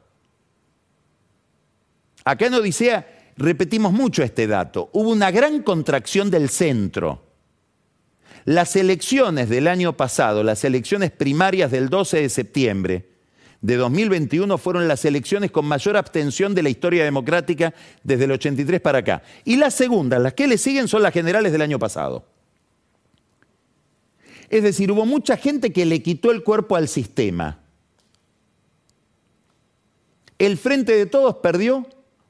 Acá 2.27 2.47
en 2.47 2.55
Odisea 2.55 3.07
repetimos 3.37 3.93
mucho 3.93 4.21
este 4.21 4.47
dato. 4.47 4.89
Hubo 4.91 5.11
una 5.11 5.31
gran 5.31 5.63
contracción 5.63 6.29
del 6.29 6.49
centro. 6.49 7.23
Las 8.43 8.75
elecciones 8.75 9.47
del 9.47 9.65
año 9.65 9.95
pasado, 9.95 10.43
las 10.43 10.65
elecciones 10.65 11.11
primarias 11.11 11.71
del 11.71 11.87
12 11.87 12.23
de 12.23 12.29
septiembre 12.29 13.09
de 13.61 13.77
2021 13.77 14.57
fueron 14.57 14.89
las 14.89 15.05
elecciones 15.05 15.51
con 15.51 15.65
mayor 15.67 15.95
abstención 15.95 16.53
de 16.53 16.63
la 16.63 16.69
historia 16.69 17.05
democrática 17.05 17.73
desde 18.03 18.25
el 18.25 18.33
83 18.33 18.81
para 18.81 18.97
acá. 18.97 19.23
Y 19.45 19.55
las 19.55 19.73
segundas, 19.73 20.21
las 20.21 20.33
que 20.33 20.47
le 20.47 20.57
siguen, 20.57 20.89
son 20.89 21.03
las 21.03 21.13
generales 21.13 21.53
del 21.53 21.61
año 21.61 21.79
pasado. 21.79 22.25
Es 24.49 24.63
decir, 24.63 24.91
hubo 24.91 25.05
mucha 25.05 25.37
gente 25.37 25.71
que 25.71 25.85
le 25.85 26.03
quitó 26.03 26.31
el 26.31 26.43
cuerpo 26.43 26.75
al 26.75 26.89
sistema. 26.89 27.61
El 30.37 30.57
Frente 30.57 30.91
de 30.91 31.05
Todos 31.05 31.37
perdió 31.37 31.87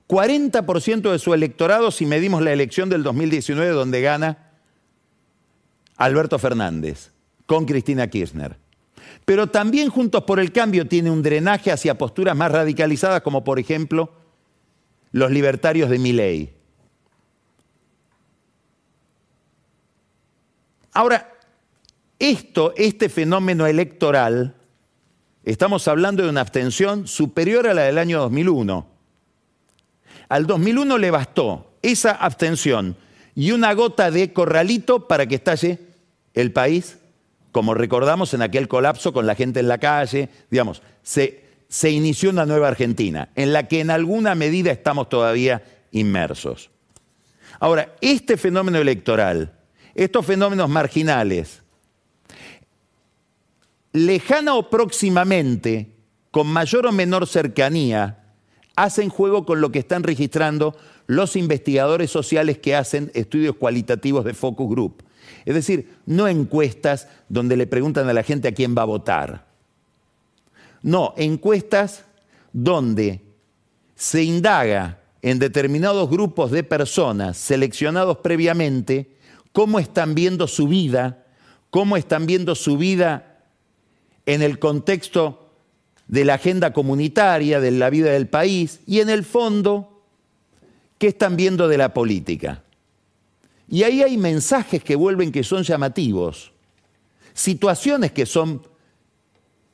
40% 0.07 1.11
de 1.11 1.19
su 1.19 1.33
electorado 1.33 1.91
si 1.91 2.05
medimos 2.05 2.41
la 2.41 2.53
elección 2.53 2.89
del 2.89 3.03
2019 3.03 3.71
donde 3.71 4.01
gana 4.01 4.51
Alberto 5.97 6.39
Fernández 6.39 7.11
con 7.45 7.65
Cristina 7.65 8.07
Kirchner. 8.07 8.57
Pero 9.25 9.47
también 9.47 9.89
Juntos 9.89 10.23
por 10.23 10.39
el 10.39 10.53
Cambio 10.53 10.87
tiene 10.87 11.11
un 11.11 11.21
drenaje 11.21 11.71
hacia 11.71 11.97
posturas 11.97 12.35
más 12.35 12.51
radicalizadas 12.51 13.21
como 13.21 13.43
por 13.43 13.59
ejemplo 13.59 14.13
los 15.11 15.31
libertarios 15.31 15.89
de 15.89 15.99
Miley. 15.99 16.53
Ahora, 20.93 21.33
esto, 22.17 22.73
este 22.77 23.09
fenómeno 23.09 23.67
electoral, 23.67 24.55
estamos 25.43 25.87
hablando 25.87 26.23
de 26.23 26.29
una 26.29 26.41
abstención 26.41 27.07
superior 27.07 27.67
a 27.67 27.73
la 27.73 27.83
del 27.83 27.97
año 27.97 28.19
2001 28.19 28.96
al 30.29 30.45
2001 30.47 30.97
le 30.97 31.11
bastó 31.11 31.71
esa 31.81 32.11
abstención 32.11 32.97
y 33.35 33.51
una 33.51 33.73
gota 33.73 34.11
de 34.11 34.33
corralito 34.33 35.07
para 35.07 35.25
que 35.27 35.35
estalle 35.35 35.79
el 36.33 36.51
país, 36.51 36.97
como 37.51 37.73
recordamos 37.73 38.33
en 38.33 38.41
aquel 38.41 38.67
colapso 38.67 39.13
con 39.13 39.25
la 39.25 39.35
gente 39.35 39.59
en 39.59 39.67
la 39.67 39.77
calle, 39.77 40.29
digamos, 40.49 40.81
se, 41.03 41.43
se 41.69 41.91
inició 41.91 42.29
una 42.29 42.45
nueva 42.45 42.67
Argentina, 42.67 43.29
en 43.35 43.53
la 43.53 43.67
que 43.67 43.79
en 43.79 43.89
alguna 43.89 44.35
medida 44.35 44.71
estamos 44.71 45.09
todavía 45.09 45.63
inmersos. 45.91 46.69
Ahora, 47.59 47.95
este 48.01 48.37
fenómeno 48.37 48.79
electoral, 48.79 49.53
estos 49.95 50.25
fenómenos 50.25 50.69
marginales, 50.69 51.61
lejana 53.93 54.55
o 54.55 54.69
próximamente, 54.69 55.91
con 56.31 56.47
mayor 56.47 56.85
o 56.85 56.91
menor 56.91 57.25
cercanía, 57.27 58.26
hacen 58.77 59.09
juego 59.09 59.43
con 59.45 59.59
lo 59.59 59.71
que 59.71 59.79
están 59.79 60.03
registrando 60.03 60.77
los 61.07 61.35
investigadores 61.35 62.11
sociales 62.11 62.59
que 62.59 62.75
hacen 62.75 63.11
estudios 63.15 63.55
cualitativos 63.55 64.23
de 64.23 64.35
focus 64.35 64.69
group. 64.69 65.03
Es 65.45 65.55
decir, 65.55 65.97
no 66.05 66.27
encuestas 66.27 67.07
donde 67.27 67.57
le 67.57 67.65
preguntan 67.65 68.07
a 68.07 68.13
la 68.13 68.23
gente 68.23 68.47
a 68.47 68.53
quién 68.53 68.75
va 68.77 68.83
a 68.83 68.85
votar. 68.85 69.47
No, 70.83 71.15
encuestas 71.17 72.05
donde 72.53 73.21
se 73.95 74.23
indaga 74.23 74.99
en 75.23 75.39
determinados 75.39 76.07
grupos 76.07 76.51
de 76.51 76.63
personas 76.63 77.35
seleccionados 77.37 78.19
previamente 78.19 79.17
cómo 79.53 79.79
están 79.79 80.13
viendo 80.13 80.45
su 80.47 80.67
vida, 80.67 81.25
cómo 81.71 81.97
están 81.97 82.27
viendo 82.27 82.53
su 82.53 82.77
vida 82.77 83.39
en 84.27 84.43
el 84.43 84.59
contexto 84.59 85.46
de 86.07 86.25
la 86.25 86.35
agenda 86.35 86.73
comunitaria, 86.73 87.59
de 87.59 87.71
la 87.71 87.89
vida 87.89 88.11
del 88.11 88.27
país 88.27 88.79
y 88.85 88.99
en 88.99 89.09
el 89.09 89.23
fondo, 89.23 90.03
¿qué 90.97 91.07
están 91.07 91.35
viendo 91.35 91.67
de 91.67 91.77
la 91.77 91.93
política? 91.93 92.63
Y 93.69 93.83
ahí 93.83 94.01
hay 94.01 94.17
mensajes 94.17 94.83
que 94.83 94.95
vuelven 94.95 95.31
que 95.31 95.43
son 95.43 95.63
llamativos, 95.63 96.53
situaciones 97.33 98.13
que 98.13 98.25
son 98.25 98.61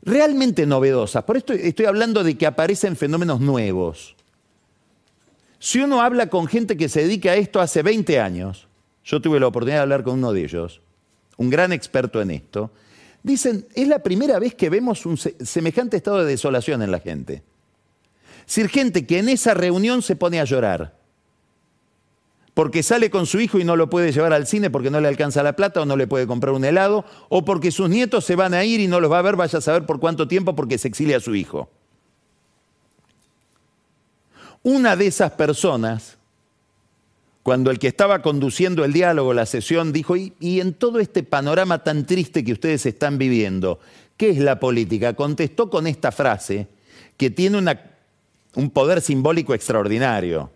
realmente 0.02 0.66
novedosas. 0.66 1.24
Por 1.24 1.38
esto 1.38 1.54
estoy 1.54 1.86
hablando 1.86 2.24
de 2.24 2.36
que 2.36 2.48
aparecen 2.48 2.96
fenómenos 2.96 3.40
nuevos. 3.40 4.16
Si 5.60 5.80
uno 5.80 6.02
habla 6.02 6.28
con 6.28 6.48
gente 6.48 6.76
que 6.76 6.90
se 6.90 7.04
dedica 7.04 7.32
a 7.32 7.36
esto 7.36 7.62
hace 7.62 7.84
20 7.84 8.20
años, 8.20 8.68
yo 9.06 9.22
tuve 9.22 9.40
la 9.40 9.48
oportunidad 9.48 9.78
de 9.78 9.84
hablar 9.84 10.04
con 10.04 10.16
uno 10.16 10.34
de 10.34 10.44
ellos, 10.44 10.82
un 11.38 11.50
gran 11.50 11.72
experto 11.72 12.22
en 12.22 12.32
esto, 12.32 12.72
Dicen, 13.24 13.66
es 13.74 13.88
la 13.88 14.00
primera 14.00 14.38
vez 14.38 14.54
que 14.54 14.70
vemos 14.70 15.06
un 15.06 15.18
semejante 15.18 15.98
estado 15.98 16.20
de 16.20 16.26
desolación 16.26 16.82
en 16.82 16.92
la 16.92 17.00
gente. 17.00 17.42
Es 18.46 18.68
gente 18.70 19.06
que 19.08 19.20
en 19.20 19.30
esa 19.30 19.54
reunión 19.54 20.02
se 20.02 20.18
pone 20.18 20.42
a 20.42 20.44
llorar. 20.44 20.98
Porque 22.54 22.84
sale 22.84 23.10
con 23.10 23.26
su 23.26 23.40
hijo 23.40 23.58
y 23.58 23.64
no 23.64 23.78
lo 23.78 23.90
puede 23.90 24.12
llevar 24.12 24.34
al 24.34 24.46
cine 24.46 24.70
porque 24.70 24.92
no 24.92 25.00
le 25.00 25.08
alcanza 25.08 25.42
la 25.42 25.56
plata 25.56 25.82
o 25.82 25.86
no 25.86 25.96
le 25.96 26.06
puede 26.06 26.28
comprar 26.28 26.54
un 26.54 26.66
helado, 26.66 27.06
o 27.30 27.46
porque 27.46 27.72
sus 27.72 27.90
nietos 27.90 28.26
se 28.26 28.36
van 28.36 28.54
a 28.54 28.64
ir 28.64 28.80
y 28.80 28.88
no 28.88 29.00
los 29.00 29.12
va 29.12 29.20
a 29.20 29.24
ver, 29.24 29.38
vaya 29.38 29.58
a 29.58 29.62
saber 29.62 29.86
por 29.86 30.00
cuánto 30.00 30.28
tiempo 30.28 30.56
porque 30.56 30.78
se 30.78 30.90
exilia 30.90 31.18
a 31.18 31.22
su 31.22 31.34
hijo. 31.34 31.70
Una 34.62 34.96
de 34.96 35.08
esas 35.08 35.32
personas 35.32 36.18
cuando 37.44 37.72
el 37.72 37.78
que 37.78 37.88
estaba 37.88 38.22
conduciendo 38.22 38.86
el 38.86 38.94
diálogo, 38.94 39.34
la 39.34 39.46
sesión, 39.46 39.92
dijo, 39.92 40.16
y, 40.16 40.34
en 40.40 40.74
todo 40.74 41.00
este 41.00 41.24
panorama 41.24 41.84
tan 41.84 42.06
triste 42.06 42.44
que 42.44 42.54
ustedes 42.54 42.86
están 42.86 43.18
viviendo, 43.18 43.80
¿qué 44.16 44.30
es 44.30 44.38
la 44.38 44.60
política? 44.60 45.14
Contestó 45.14 45.70
con 45.70 45.86
esta 45.86 46.14
frase 46.14 46.68
que 47.18 47.30
tiene 47.30 47.62
un 48.56 48.70
poder 48.70 49.02
simbólico 49.02 49.54
extraordinario. 49.54 50.52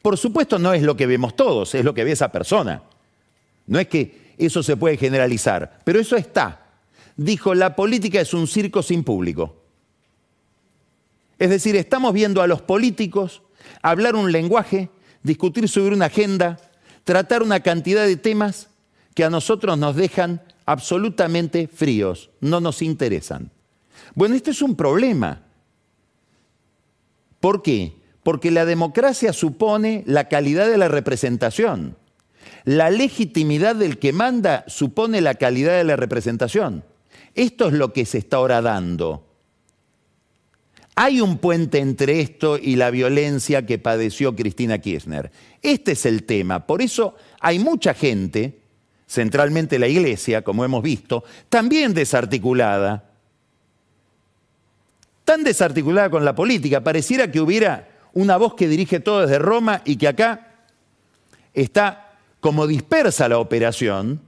Por 0.00 0.16
supuesto 0.16 0.58
no 0.58 0.72
es 0.72 0.82
lo 0.82 0.96
que 0.96 1.06
vemos 1.06 1.36
todos, 1.36 1.74
es 1.74 1.84
lo 1.84 1.92
que 1.92 2.04
ve 2.04 2.12
esa 2.12 2.32
persona. 2.32 2.82
No 3.66 3.78
es 3.78 3.88
que 3.88 4.34
eso 4.38 4.62
se 4.62 4.78
puede 4.78 4.96
generalizar, 4.96 5.80
pero 5.84 6.00
eso 6.00 6.16
está. 6.16 6.68
Dijo, 7.16 7.54
la 7.54 7.76
política 7.76 8.20
es 8.20 8.32
un 8.32 8.46
circo 8.46 8.82
sin 8.82 9.04
público. 9.04 9.56
Es 11.38 11.50
decir, 11.50 11.76
estamos 11.76 12.14
viendo 12.14 12.40
a 12.40 12.46
los 12.46 12.62
políticos 12.62 13.42
hablar 13.82 14.14
un 14.16 14.32
lenguaje, 14.32 14.88
discutir 15.26 15.68
sobre 15.68 15.94
una 15.94 16.06
agenda, 16.06 16.58
tratar 17.04 17.42
una 17.42 17.60
cantidad 17.60 18.06
de 18.06 18.16
temas 18.16 18.68
que 19.14 19.24
a 19.24 19.30
nosotros 19.30 19.76
nos 19.76 19.96
dejan 19.96 20.40
absolutamente 20.64 21.68
fríos, 21.68 22.30
no 22.40 22.60
nos 22.60 22.80
interesan. 22.80 23.50
Bueno, 24.14 24.34
este 24.34 24.52
es 24.52 24.62
un 24.62 24.76
problema. 24.76 25.42
¿Por 27.40 27.62
qué? 27.62 27.96
Porque 28.22 28.50
la 28.50 28.64
democracia 28.64 29.32
supone 29.32 30.02
la 30.06 30.28
calidad 30.28 30.68
de 30.68 30.78
la 30.78 30.88
representación. 30.88 31.96
La 32.64 32.90
legitimidad 32.90 33.76
del 33.76 33.98
que 33.98 34.12
manda 34.12 34.64
supone 34.66 35.20
la 35.20 35.34
calidad 35.34 35.76
de 35.76 35.84
la 35.84 35.96
representación. 35.96 36.84
Esto 37.34 37.68
es 37.68 37.74
lo 37.74 37.92
que 37.92 38.06
se 38.06 38.18
está 38.18 38.38
ahora 38.38 38.62
dando. 38.62 39.25
Hay 40.98 41.20
un 41.20 41.36
puente 41.36 41.78
entre 41.78 42.20
esto 42.20 42.56
y 42.56 42.76
la 42.76 42.90
violencia 42.90 43.66
que 43.66 43.78
padeció 43.78 44.34
Cristina 44.34 44.78
Kirchner. 44.78 45.30
Este 45.60 45.92
es 45.92 46.06
el 46.06 46.24
tema. 46.24 46.66
Por 46.66 46.80
eso 46.80 47.14
hay 47.38 47.58
mucha 47.58 47.92
gente, 47.92 48.58
centralmente 49.06 49.78
la 49.78 49.88
iglesia, 49.88 50.40
como 50.40 50.64
hemos 50.64 50.82
visto, 50.82 51.22
también 51.50 51.92
desarticulada. 51.92 53.10
Tan 55.26 55.44
desarticulada 55.44 56.08
con 56.08 56.24
la 56.24 56.34
política. 56.34 56.82
Pareciera 56.82 57.30
que 57.30 57.42
hubiera 57.42 57.90
una 58.14 58.38
voz 58.38 58.54
que 58.54 58.66
dirige 58.66 58.98
todo 58.98 59.20
desde 59.20 59.38
Roma 59.38 59.82
y 59.84 59.96
que 59.96 60.08
acá 60.08 60.64
está 61.52 62.16
como 62.40 62.66
dispersa 62.66 63.28
la 63.28 63.38
operación. 63.38 64.22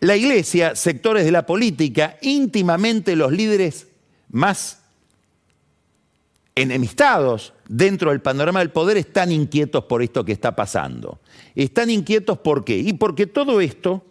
La 0.00 0.16
iglesia, 0.16 0.74
sectores 0.74 1.26
de 1.26 1.32
la 1.32 1.44
política, 1.44 2.16
íntimamente 2.22 3.14
los 3.14 3.30
líderes 3.30 3.88
más 4.36 4.82
enemistados 6.54 7.52
dentro 7.68 8.10
del 8.10 8.20
panorama 8.20 8.60
del 8.60 8.70
poder 8.70 8.96
están 8.96 9.32
inquietos 9.32 9.84
por 9.84 10.02
esto 10.02 10.24
que 10.24 10.32
está 10.32 10.54
pasando. 10.54 11.20
Están 11.54 11.90
inquietos 11.90 12.38
por 12.38 12.64
qué? 12.64 12.76
Y 12.76 12.92
porque 12.92 13.26
todo 13.26 13.60
esto 13.60 14.04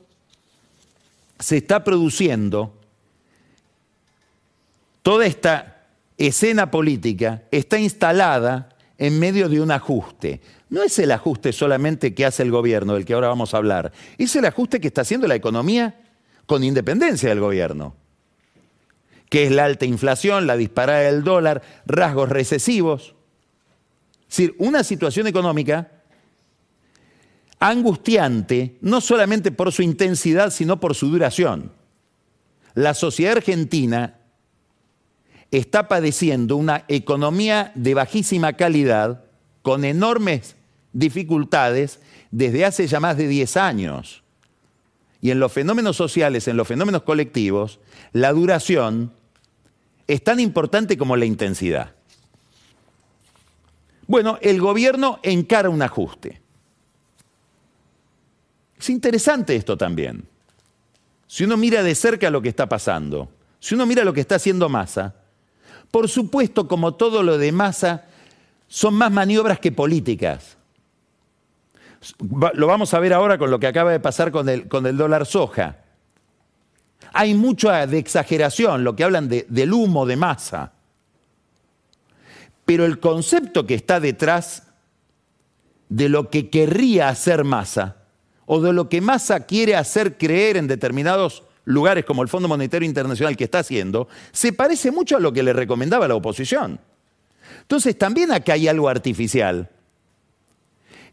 se 1.40 1.58
está 1.58 1.84
produciendo, 1.84 2.74
toda 5.02 5.26
esta 5.26 5.84
escena 6.18 6.72
política 6.72 7.44
está 7.52 7.78
instalada 7.78 8.70
en 8.98 9.20
medio 9.20 9.48
de 9.48 9.62
un 9.62 9.72
ajuste. 9.72 10.42
No 10.70 10.82
es 10.82 10.98
el 11.00 11.12
ajuste 11.12 11.52
solamente 11.52 12.14
que 12.14 12.26
hace 12.26 12.44
el 12.44 12.52
gobierno, 12.52 12.94
del 12.94 13.06
que 13.06 13.14
ahora 13.14 13.28
vamos 13.28 13.54
a 13.54 13.58
hablar, 13.58 13.92
es 14.18 14.36
el 14.36 14.46
ajuste 14.46 14.80
que 14.80 14.88
está 14.88 15.02
haciendo 15.02 15.28
la 15.28 15.36
economía 15.36 16.00
con 16.46 16.64
independencia 16.64 17.30
del 17.30 17.40
gobierno 17.40 18.05
que 19.30 19.46
es 19.46 19.52
la 19.52 19.66
alta 19.66 19.86
inflación, 19.86 20.48
la 20.48 20.58
disparada 20.58 21.00
del 21.00 21.24
dólar, 21.24 21.62
rasgos 21.86 22.30
recesivos. 22.30 23.16
Es 24.22 24.38
decir, 24.38 24.56
una 24.60 24.84
situación 24.84 25.28
económica 25.28 25.92
angustiante, 27.60 28.78
no 28.82 29.02
solamente 29.02 29.52
por 29.52 29.72
su 29.72 29.82
intensidad, 29.82 30.52
sino 30.52 30.80
por 30.80 30.96
su 30.96 31.10
duración. 31.10 31.72
La 32.74 32.94
sociedad 32.94 33.38
argentina 33.38 34.20
está 35.52 35.88
padeciendo 35.88 36.58
una 36.58 36.84
economía 36.88 37.72
de 37.76 37.94
bajísima 37.94 38.54
calidad, 38.54 39.24
con 39.62 39.86
enormes 39.86 40.56
dificultades, 40.94 42.00
desde 42.30 42.66
hace 42.66 42.88
ya 42.88 43.00
más 43.00 43.18
de 43.18 43.28
10 43.28 43.58
años. 43.58 44.25
Y 45.26 45.32
en 45.32 45.40
los 45.40 45.52
fenómenos 45.52 45.98
sociales, 45.98 46.48
en 46.48 46.56
los 46.56 46.68
fenómenos 46.68 47.02
colectivos, 47.02 47.80
la 48.14 48.32
duración 48.32 49.12
es 50.06 50.24
tan 50.24 50.40
importante 50.40 51.00
como 51.00 51.18
la 51.18 51.26
intensidad. 51.26 51.96
Bueno, 54.06 54.38
el 54.44 54.62
gobierno 54.62 55.20
encara 55.24 55.72
un 55.72 55.82
ajuste. 55.82 56.40
Es 58.78 58.88
interesante 58.92 59.56
esto 59.56 59.76
también. 59.76 60.26
Si 61.26 61.44
uno 61.44 61.58
mira 61.58 61.82
de 61.82 61.96
cerca 61.96 62.30
lo 62.30 62.44
que 62.44 62.50
está 62.50 62.70
pasando, 62.70 63.28
si 63.60 63.74
uno 63.74 63.88
mira 63.88 64.04
lo 64.04 64.14
que 64.14 64.22
está 64.22 64.36
haciendo 64.36 64.70
Massa, 64.70 65.16
por 65.90 66.08
supuesto, 66.08 66.68
como 66.68 66.94
todo 66.94 67.24
lo 67.24 67.40
de 67.40 67.52
Massa, 67.52 68.06
son 68.68 68.94
más 68.94 69.12
maniobras 69.12 69.60
que 69.60 69.72
políticas. 69.72 70.56
Lo 72.54 72.68
vamos 72.68 72.94
a 72.94 73.00
ver 73.00 73.14
ahora 73.14 73.38
con 73.38 73.50
lo 73.52 73.60
que 73.60 73.68
acaba 73.68 73.92
de 73.92 74.00
pasar 74.00 74.32
con 74.32 74.48
el, 74.50 74.68
con 74.68 74.86
el 74.86 74.98
dólar 74.98 75.26
soja. 75.26 75.78
Hay 77.14 77.34
mucha 77.34 77.88
de 77.88 77.98
exageración, 77.98 78.84
lo 78.84 78.96
que 78.96 79.04
hablan 79.04 79.30
del 79.30 79.74
humo 79.74 80.06
de 80.06 80.16
masa. 80.16 80.74
Pero 82.66 82.86
el 82.86 83.00
concepto 83.00 83.66
que 83.66 83.76
está 83.76 84.00
detrás 84.00 84.64
de 85.90 86.10
lo 86.10 86.30
que 86.30 86.50
querría 86.50 87.10
hacer 87.10 87.44
masa, 87.44 87.98
o 88.46 88.62
de 88.62 88.74
lo 88.74 88.90
que 88.90 89.02
masa 89.02 89.46
quiere 89.46 89.76
hacer 89.76 90.18
creer 90.18 90.58
en 90.58 90.68
determinados 90.68 91.44
lugares 91.64 92.06
como 92.06 92.22
el 92.22 92.28
Fondo 92.28 92.48
Monetario 92.48 92.88
Internacional 92.88 93.36
que 93.36 93.46
está 93.46 93.60
haciendo, 93.60 94.08
se 94.32 94.54
parece 94.54 94.92
mucho 94.92 95.18
a 95.18 95.20
lo 95.20 95.34
que 95.34 95.44
le 95.44 95.54
recomendaba 95.54 96.08
la 96.08 96.16
oposición. 96.16 96.80
Entonces 97.62 97.98
también 97.98 98.32
acá 98.32 98.54
hay 98.54 98.68
algo 98.68 98.90
artificial, 98.90 99.70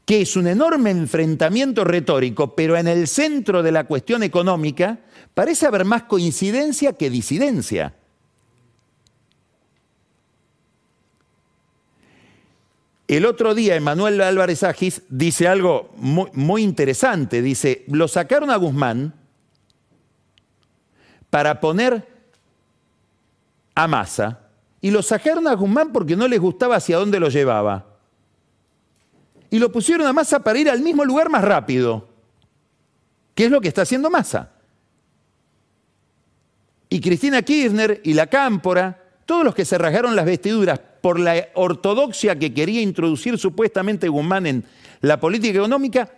que 0.04 0.22
es 0.22 0.36
un 0.36 0.46
enorme 0.46 0.90
enfrentamiento 0.90 1.84
retórico, 1.84 2.54
pero 2.54 2.76
en 2.76 2.88
el 2.88 3.06
centro 3.06 3.62
de 3.62 3.72
la 3.72 3.84
cuestión 3.84 4.22
económica 4.22 4.98
parece 5.34 5.66
haber 5.66 5.84
más 5.84 6.04
coincidencia 6.04 6.92
que 6.94 7.10
disidencia. 7.10 7.94
El 13.12 13.26
otro 13.26 13.54
día 13.54 13.76
Emanuel 13.76 14.20
Álvarez 14.22 14.62
Agis 14.62 15.02
dice 15.10 15.46
algo 15.46 15.90
muy, 15.96 16.62
interesante. 16.62 17.42
Dice, 17.42 17.84
lo 17.88 18.08
sacaron 18.08 18.50
a 18.50 18.56
Guzmán 18.56 19.14
para 21.28 21.60
poner 21.60 22.08
a 23.74 23.86
Massa 23.86 24.48
y 24.80 24.90
lo 24.90 25.02
sacaron 25.02 25.46
a 25.46 25.54
Guzmán 25.54 25.92
porque 25.92 26.16
no 26.16 26.26
les 26.26 26.40
gustaba 26.40 26.76
hacia 26.76 26.96
dónde 26.96 27.20
lo 27.20 27.28
llevaba. 27.28 27.91
Y 29.52 29.58
lo 29.58 29.70
pusieron 29.70 30.06
a 30.06 30.14
Massa 30.14 30.40
para 30.40 30.58
ir 30.58 30.70
al 30.70 30.80
mismo 30.80 31.04
lugar 31.04 31.28
más 31.28 31.44
rápido, 31.44 32.08
¿Qué 33.34 33.44
es 33.44 33.50
lo 33.50 33.60
que 33.60 33.68
está 33.68 33.82
haciendo 33.82 34.08
Massa. 34.10 34.50
Y 36.88 37.00
Cristina 37.00 37.42
Kirchner 37.42 38.00
y 38.02 38.14
la 38.14 38.28
Cámpora, 38.28 39.02
todos 39.26 39.44
los 39.44 39.54
que 39.54 39.66
se 39.66 39.76
rasgaron 39.76 40.16
las 40.16 40.24
vestiduras 40.24 40.80
por 41.02 41.20
la 41.20 41.48
ortodoxia 41.54 42.38
que 42.38 42.54
quería 42.54 42.80
introducir 42.80 43.38
supuestamente 43.38 44.08
Guzmán 44.08 44.46
en 44.46 44.64
la 45.02 45.20
política 45.20 45.58
económica, 45.58 46.10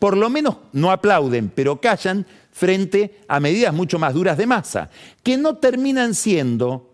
por 0.00 0.16
lo 0.16 0.28
menos 0.28 0.56
no 0.72 0.90
aplauden, 0.90 1.48
pero 1.54 1.80
callan 1.80 2.26
frente 2.50 3.20
a 3.28 3.38
medidas 3.38 3.72
mucho 3.72 4.00
más 4.00 4.14
duras 4.14 4.36
de 4.36 4.46
masa, 4.46 4.90
que 5.22 5.36
no 5.36 5.58
terminan 5.58 6.14
siendo 6.14 6.89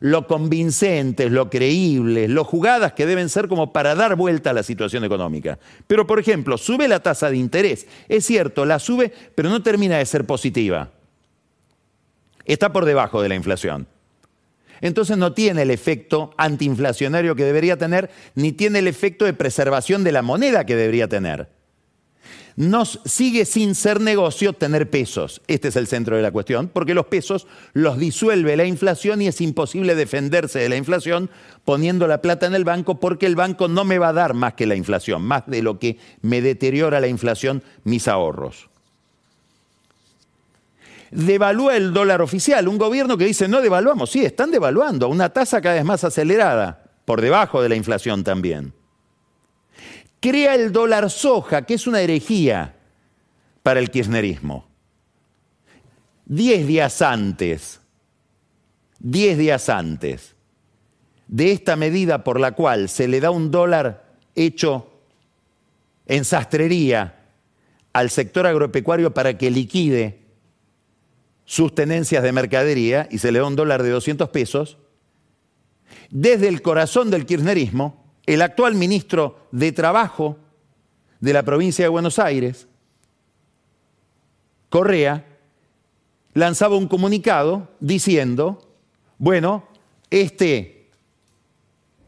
lo 0.00 0.26
convincentes, 0.26 1.30
lo 1.30 1.48
creíbles, 1.50 2.28
lo 2.28 2.44
jugadas 2.44 2.94
que 2.94 3.06
deben 3.06 3.28
ser 3.28 3.48
como 3.48 3.72
para 3.72 3.94
dar 3.94 4.16
vuelta 4.16 4.50
a 4.50 4.54
la 4.54 4.62
situación 4.62 5.04
económica. 5.04 5.58
Pero, 5.86 6.06
por 6.06 6.18
ejemplo, 6.18 6.58
sube 6.58 6.88
la 6.88 7.00
tasa 7.00 7.30
de 7.30 7.36
interés. 7.36 7.86
Es 8.08 8.26
cierto, 8.26 8.64
la 8.64 8.78
sube, 8.78 9.12
pero 9.34 9.48
no 9.50 9.62
termina 9.62 9.98
de 9.98 10.06
ser 10.06 10.24
positiva 10.24 10.90
está 12.52 12.72
por 12.72 12.84
debajo 12.84 13.22
de 13.22 13.28
la 13.28 13.34
inflación. 13.34 13.86
Entonces 14.80 15.18
no 15.18 15.34
tiene 15.34 15.62
el 15.62 15.70
efecto 15.70 16.32
antiinflacionario 16.38 17.36
que 17.36 17.44
debería 17.44 17.76
tener, 17.76 18.10
ni 18.34 18.52
tiene 18.52 18.78
el 18.78 18.88
efecto 18.88 19.24
de 19.24 19.34
preservación 19.34 20.04
de 20.04 20.12
la 20.12 20.22
moneda 20.22 20.64
que 20.64 20.76
debería 20.76 21.06
tener. 21.06 21.48
Nos 22.60 23.00
sigue 23.06 23.46
sin 23.46 23.74
ser 23.74 24.02
negocio 24.02 24.52
tener 24.52 24.90
pesos. 24.90 25.40
Este 25.46 25.68
es 25.68 25.76
el 25.76 25.86
centro 25.86 26.16
de 26.16 26.20
la 26.20 26.30
cuestión, 26.30 26.68
porque 26.68 26.92
los 26.92 27.06
pesos 27.06 27.46
los 27.72 27.96
disuelve 27.96 28.54
la 28.54 28.66
inflación 28.66 29.22
y 29.22 29.28
es 29.28 29.40
imposible 29.40 29.94
defenderse 29.94 30.58
de 30.58 30.68
la 30.68 30.76
inflación 30.76 31.30
poniendo 31.64 32.06
la 32.06 32.20
plata 32.20 32.44
en 32.44 32.54
el 32.54 32.66
banco 32.66 33.00
porque 33.00 33.24
el 33.24 33.34
banco 33.34 33.66
no 33.66 33.86
me 33.86 33.96
va 33.96 34.08
a 34.08 34.12
dar 34.12 34.34
más 34.34 34.52
que 34.52 34.66
la 34.66 34.74
inflación, 34.74 35.22
más 35.22 35.46
de 35.46 35.62
lo 35.62 35.78
que 35.78 35.96
me 36.20 36.42
deteriora 36.42 37.00
la 37.00 37.08
inflación 37.08 37.62
mis 37.84 38.06
ahorros 38.08 38.68
devalúa 41.12 41.76
el 41.76 41.94
dólar 41.94 42.20
oficial. 42.20 42.68
Un 42.68 42.76
gobierno 42.76 43.16
que 43.16 43.24
dice 43.24 43.48
no 43.48 43.62
devaluamos, 43.62 44.10
sí, 44.10 44.22
están 44.22 44.50
devaluando 44.50 45.06
a 45.06 45.08
una 45.08 45.30
tasa 45.30 45.62
cada 45.62 45.76
vez 45.76 45.84
más 45.84 46.04
acelerada, 46.04 46.84
por 47.06 47.22
debajo 47.22 47.62
de 47.62 47.70
la 47.70 47.74
inflación 47.74 48.22
también. 48.22 48.74
Crea 50.20 50.54
el 50.54 50.70
dólar 50.70 51.10
soja, 51.10 51.62
que 51.62 51.74
es 51.74 51.86
una 51.86 52.00
herejía 52.00 52.76
para 53.62 53.80
el 53.80 53.90
kirchnerismo. 53.90 54.68
Diez 56.26 56.66
días 56.66 57.02
antes, 57.02 57.80
diez 58.98 59.36
días 59.36 59.68
antes 59.68 60.36
de 61.26 61.52
esta 61.52 61.76
medida 61.76 62.24
por 62.24 62.40
la 62.40 62.52
cual 62.52 62.88
se 62.88 63.06
le 63.06 63.20
da 63.20 63.30
un 63.30 63.50
dólar 63.50 64.16
hecho 64.34 64.90
en 66.06 66.24
sastrería 66.24 67.20
al 67.92 68.10
sector 68.10 68.48
agropecuario 68.48 69.14
para 69.14 69.38
que 69.38 69.50
liquide 69.50 70.20
sus 71.44 71.74
tenencias 71.74 72.22
de 72.22 72.32
mercadería 72.32 73.08
y 73.10 73.18
se 73.18 73.30
le 73.30 73.38
da 73.38 73.46
un 73.46 73.54
dólar 73.54 73.82
de 73.82 73.90
200 73.90 74.28
pesos, 74.30 74.78
desde 76.10 76.48
el 76.48 76.62
corazón 76.62 77.10
del 77.10 77.26
kirchnerismo, 77.26 77.99
el 78.34 78.42
actual 78.42 78.76
ministro 78.76 79.48
de 79.50 79.72
Trabajo 79.72 80.38
de 81.18 81.32
la 81.32 81.42
provincia 81.42 81.84
de 81.84 81.88
Buenos 81.88 82.20
Aires, 82.20 82.68
Correa, 84.68 85.26
lanzaba 86.34 86.76
un 86.76 86.86
comunicado 86.86 87.68
diciendo, 87.80 88.76
bueno, 89.18 89.66
este, 90.10 90.90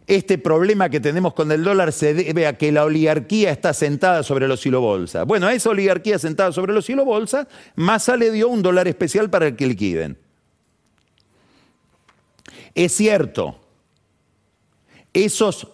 este 0.06 0.38
problema 0.38 0.88
que 0.90 1.00
tenemos 1.00 1.34
con 1.34 1.50
el 1.50 1.64
dólar 1.64 1.92
se 1.92 2.14
debe 2.14 2.46
a 2.46 2.56
que 2.56 2.70
la 2.70 2.84
oligarquía 2.84 3.50
está 3.50 3.74
sentada 3.74 4.22
sobre 4.22 4.46
los 4.46 4.64
hilo 4.64 4.80
bolsa. 4.80 5.24
Bueno, 5.24 5.48
a 5.48 5.54
esa 5.54 5.70
oligarquía 5.70 6.20
sentada 6.20 6.52
sobre 6.52 6.72
los 6.72 6.88
hilo 6.88 7.04
bolsa, 7.04 7.48
Massa 7.74 8.16
le 8.16 8.30
dio 8.30 8.48
un 8.48 8.62
dólar 8.62 8.86
especial 8.86 9.28
para 9.28 9.48
el 9.48 9.56
que 9.56 9.66
liquiden. 9.66 10.16
Es 12.76 12.92
cierto, 12.92 13.58
esos 15.12 15.66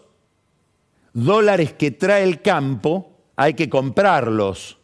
dólares 1.25 1.73
que 1.73 1.91
trae 1.91 2.23
el 2.25 2.43
campo 2.43 3.13
hay 3.37 3.55
que 3.55 3.69
comprarlos. 3.69 4.79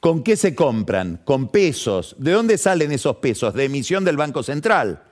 ¿Con 0.00 0.22
qué 0.22 0.36
se 0.36 0.54
compran? 0.54 1.22
Con 1.24 1.48
pesos. 1.48 2.14
¿De 2.18 2.32
dónde 2.32 2.58
salen 2.58 2.92
esos 2.92 3.16
pesos? 3.16 3.54
De 3.54 3.64
emisión 3.64 4.04
del 4.04 4.16
Banco 4.16 4.42
Central. 4.42 5.02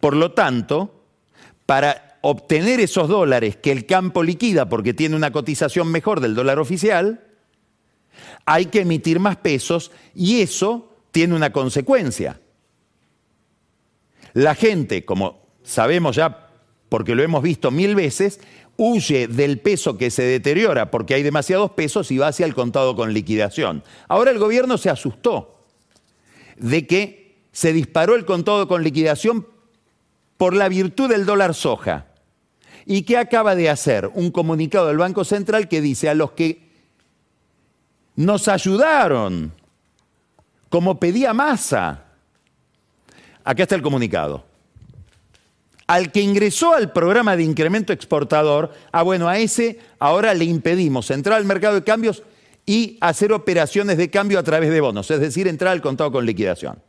Por 0.00 0.14
lo 0.14 0.32
tanto, 0.32 1.04
para 1.66 2.18
obtener 2.22 2.80
esos 2.80 3.08
dólares 3.08 3.56
que 3.56 3.72
el 3.72 3.86
campo 3.86 4.22
liquida 4.22 4.68
porque 4.68 4.94
tiene 4.94 5.16
una 5.16 5.32
cotización 5.32 5.88
mejor 5.88 6.20
del 6.20 6.34
dólar 6.34 6.58
oficial, 6.58 7.24
hay 8.44 8.66
que 8.66 8.80
emitir 8.80 9.20
más 9.20 9.36
pesos 9.36 9.90
y 10.14 10.40
eso 10.40 10.96
tiene 11.10 11.34
una 11.34 11.52
consecuencia. 11.52 12.40
La 14.32 14.54
gente, 14.54 15.04
como 15.04 15.46
sabemos 15.62 16.16
ya 16.16 16.45
porque 16.88 17.14
lo 17.14 17.22
hemos 17.22 17.42
visto 17.42 17.70
mil 17.70 17.94
veces, 17.94 18.40
huye 18.76 19.26
del 19.26 19.60
peso 19.60 19.96
que 19.96 20.10
se 20.10 20.22
deteriora 20.22 20.90
porque 20.90 21.14
hay 21.14 21.22
demasiados 21.22 21.72
pesos 21.72 22.10
y 22.10 22.18
va 22.18 22.28
hacia 22.28 22.46
el 22.46 22.54
contado 22.54 22.94
con 22.94 23.12
liquidación. 23.12 23.82
Ahora 24.08 24.30
el 24.30 24.38
gobierno 24.38 24.78
se 24.78 24.90
asustó 24.90 25.64
de 26.56 26.86
que 26.86 27.36
se 27.52 27.72
disparó 27.72 28.14
el 28.14 28.24
contado 28.24 28.68
con 28.68 28.82
liquidación 28.82 29.46
por 30.36 30.54
la 30.54 30.68
virtud 30.68 31.08
del 31.08 31.26
dólar 31.26 31.54
soja. 31.54 32.06
¿Y 32.84 33.02
qué 33.02 33.16
acaba 33.16 33.56
de 33.56 33.68
hacer? 33.68 34.10
Un 34.14 34.30
comunicado 34.30 34.86
del 34.86 34.98
Banco 34.98 35.24
Central 35.24 35.66
que 35.68 35.80
dice 35.80 36.08
a 36.08 36.14
los 36.14 36.32
que 36.32 36.66
nos 38.14 38.46
ayudaron, 38.48 39.52
como 40.68 41.00
pedía 41.00 41.32
masa. 41.34 42.04
Acá 43.42 43.64
está 43.64 43.74
el 43.74 43.82
comunicado 43.82 44.45
al 45.86 46.10
que 46.10 46.20
ingresó 46.20 46.74
al 46.74 46.92
programa 46.92 47.36
de 47.36 47.44
incremento 47.44 47.92
exportador, 47.92 48.72
ah, 48.92 49.02
bueno, 49.02 49.28
a 49.28 49.38
ese 49.38 49.78
ahora 49.98 50.34
le 50.34 50.44
impedimos 50.44 51.10
entrar 51.10 51.38
al 51.38 51.44
mercado 51.44 51.76
de 51.76 51.84
cambios 51.84 52.22
y 52.64 52.98
hacer 53.00 53.32
operaciones 53.32 53.96
de 53.96 54.10
cambio 54.10 54.38
a 54.38 54.42
través 54.42 54.70
de 54.70 54.80
bonos, 54.80 55.10
es 55.10 55.20
decir, 55.20 55.46
entrar 55.46 55.72
al 55.72 55.82
contado 55.82 56.10
con 56.10 56.26
liquidación. 56.26 56.82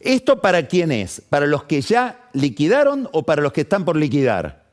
¿Esto 0.00 0.40
para 0.40 0.66
quién 0.66 0.92
es? 0.92 1.20
¿Para 1.20 1.46
los 1.46 1.64
que 1.64 1.80
ya 1.80 2.28
liquidaron 2.32 3.08
o 3.12 3.22
para 3.22 3.42
los 3.42 3.52
que 3.52 3.62
están 3.62 3.84
por 3.84 3.96
liquidar? 3.96 4.66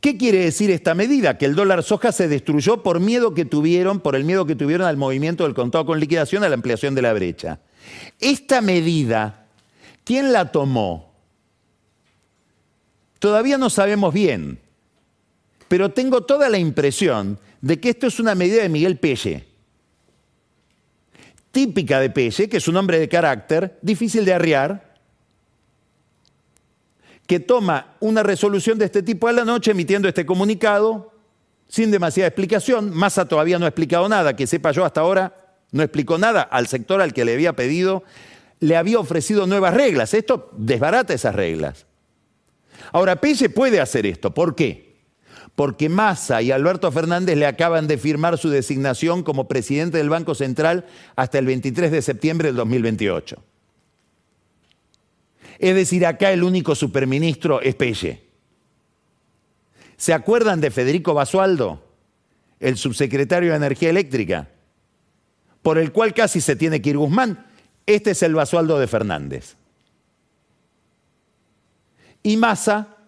¿Qué 0.00 0.16
quiere 0.16 0.38
decir 0.38 0.70
esta 0.70 0.94
medida? 0.94 1.38
Que 1.38 1.46
el 1.46 1.56
dólar 1.56 1.82
soja 1.82 2.12
se 2.12 2.28
destruyó 2.28 2.82
por 2.82 3.00
miedo 3.00 3.34
que 3.34 3.44
tuvieron, 3.44 3.98
por 4.00 4.14
el 4.14 4.24
miedo 4.24 4.46
que 4.46 4.54
tuvieron 4.54 4.86
al 4.86 4.96
movimiento 4.96 5.44
del 5.44 5.54
contado 5.54 5.86
con 5.86 5.98
liquidación, 5.98 6.44
a 6.44 6.48
la 6.48 6.54
ampliación 6.54 6.94
de 6.94 7.02
la 7.02 7.12
brecha. 7.12 7.60
Esta 8.18 8.60
medida, 8.60 9.46
¿quién 10.04 10.32
la 10.32 10.50
tomó? 10.50 11.12
Todavía 13.18 13.58
no 13.58 13.70
sabemos 13.70 14.12
bien, 14.12 14.60
pero 15.68 15.90
tengo 15.90 16.22
toda 16.22 16.48
la 16.48 16.58
impresión 16.58 17.38
de 17.60 17.80
que 17.80 17.90
esto 17.90 18.06
es 18.06 18.20
una 18.20 18.34
medida 18.34 18.62
de 18.62 18.68
Miguel 18.68 18.98
Pelle, 18.98 19.46
típica 21.50 22.00
de 22.00 22.10
Pelle, 22.10 22.48
que 22.48 22.58
es 22.58 22.68
un 22.68 22.76
hombre 22.76 22.98
de 22.98 23.08
carácter, 23.08 23.78
difícil 23.82 24.24
de 24.24 24.34
arriar, 24.34 24.94
que 27.26 27.40
toma 27.40 27.96
una 28.00 28.22
resolución 28.22 28.78
de 28.78 28.84
este 28.84 29.02
tipo 29.02 29.26
a 29.26 29.32
la 29.32 29.44
noche 29.44 29.72
emitiendo 29.72 30.08
este 30.08 30.24
comunicado 30.24 31.12
sin 31.68 31.90
demasiada 31.90 32.28
explicación. 32.28 32.94
Massa 32.94 33.26
todavía 33.26 33.58
no 33.58 33.64
ha 33.64 33.68
explicado 33.68 34.08
nada, 34.08 34.36
que 34.36 34.46
sepa 34.46 34.70
yo 34.70 34.84
hasta 34.84 35.00
ahora 35.00 35.45
no 35.72 35.82
explicó 35.82 36.18
nada 36.18 36.42
al 36.42 36.66
sector 36.66 37.00
al 37.00 37.12
que 37.12 37.24
le 37.24 37.34
había 37.34 37.54
pedido, 37.54 38.04
le 38.60 38.76
había 38.76 38.98
ofrecido 38.98 39.46
nuevas 39.46 39.74
reglas. 39.74 40.14
Esto 40.14 40.50
desbarata 40.56 41.14
esas 41.14 41.34
reglas. 41.34 41.86
Ahora, 42.92 43.16
Pelle 43.16 43.48
puede 43.48 43.80
hacer 43.80 44.06
esto. 44.06 44.32
¿Por 44.32 44.54
qué? 44.54 44.96
Porque 45.54 45.88
Massa 45.88 46.42
y 46.42 46.50
Alberto 46.50 46.90
Fernández 46.92 47.36
le 47.36 47.46
acaban 47.46 47.86
de 47.86 47.98
firmar 47.98 48.38
su 48.38 48.50
designación 48.50 49.22
como 49.22 49.48
presidente 49.48 49.98
del 49.98 50.10
Banco 50.10 50.34
Central 50.34 50.86
hasta 51.16 51.38
el 51.38 51.46
23 51.46 51.90
de 51.90 52.02
septiembre 52.02 52.48
del 52.48 52.56
2028. 52.56 53.42
Es 55.58 55.74
decir, 55.74 56.04
acá 56.04 56.32
el 56.32 56.44
único 56.44 56.74
superministro 56.74 57.60
es 57.62 57.74
Pelle. 57.74 58.22
¿Se 59.96 60.12
acuerdan 60.12 60.60
de 60.60 60.70
Federico 60.70 61.14
Basualdo, 61.14 61.82
el 62.60 62.76
subsecretario 62.76 63.50
de 63.50 63.56
Energía 63.56 63.88
Eléctrica? 63.88 64.48
Por 65.66 65.78
el 65.78 65.90
cual 65.90 66.14
casi 66.14 66.40
se 66.40 66.54
tiene 66.54 66.80
que 66.80 66.90
ir 66.90 66.96
Guzmán. 66.96 67.44
Este 67.86 68.12
es 68.12 68.22
el 68.22 68.36
Basualdo 68.36 68.78
de 68.78 68.86
Fernández. 68.86 69.56
Y 72.22 72.36
Massa, 72.36 72.98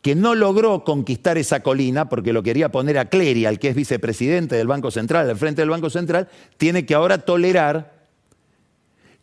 que 0.00 0.16
no 0.16 0.34
logró 0.34 0.82
conquistar 0.82 1.38
esa 1.38 1.60
colina 1.60 2.08
porque 2.08 2.32
lo 2.32 2.42
quería 2.42 2.72
poner 2.72 2.98
a 2.98 3.04
Clery, 3.04 3.46
al 3.46 3.60
que 3.60 3.68
es 3.68 3.76
vicepresidente 3.76 4.56
del 4.56 4.66
Banco 4.66 4.90
Central, 4.90 5.30
al 5.30 5.36
frente 5.36 5.62
del 5.62 5.70
Banco 5.70 5.88
Central, 5.88 6.28
tiene 6.56 6.84
que 6.84 6.96
ahora 6.96 7.18
tolerar 7.18 8.08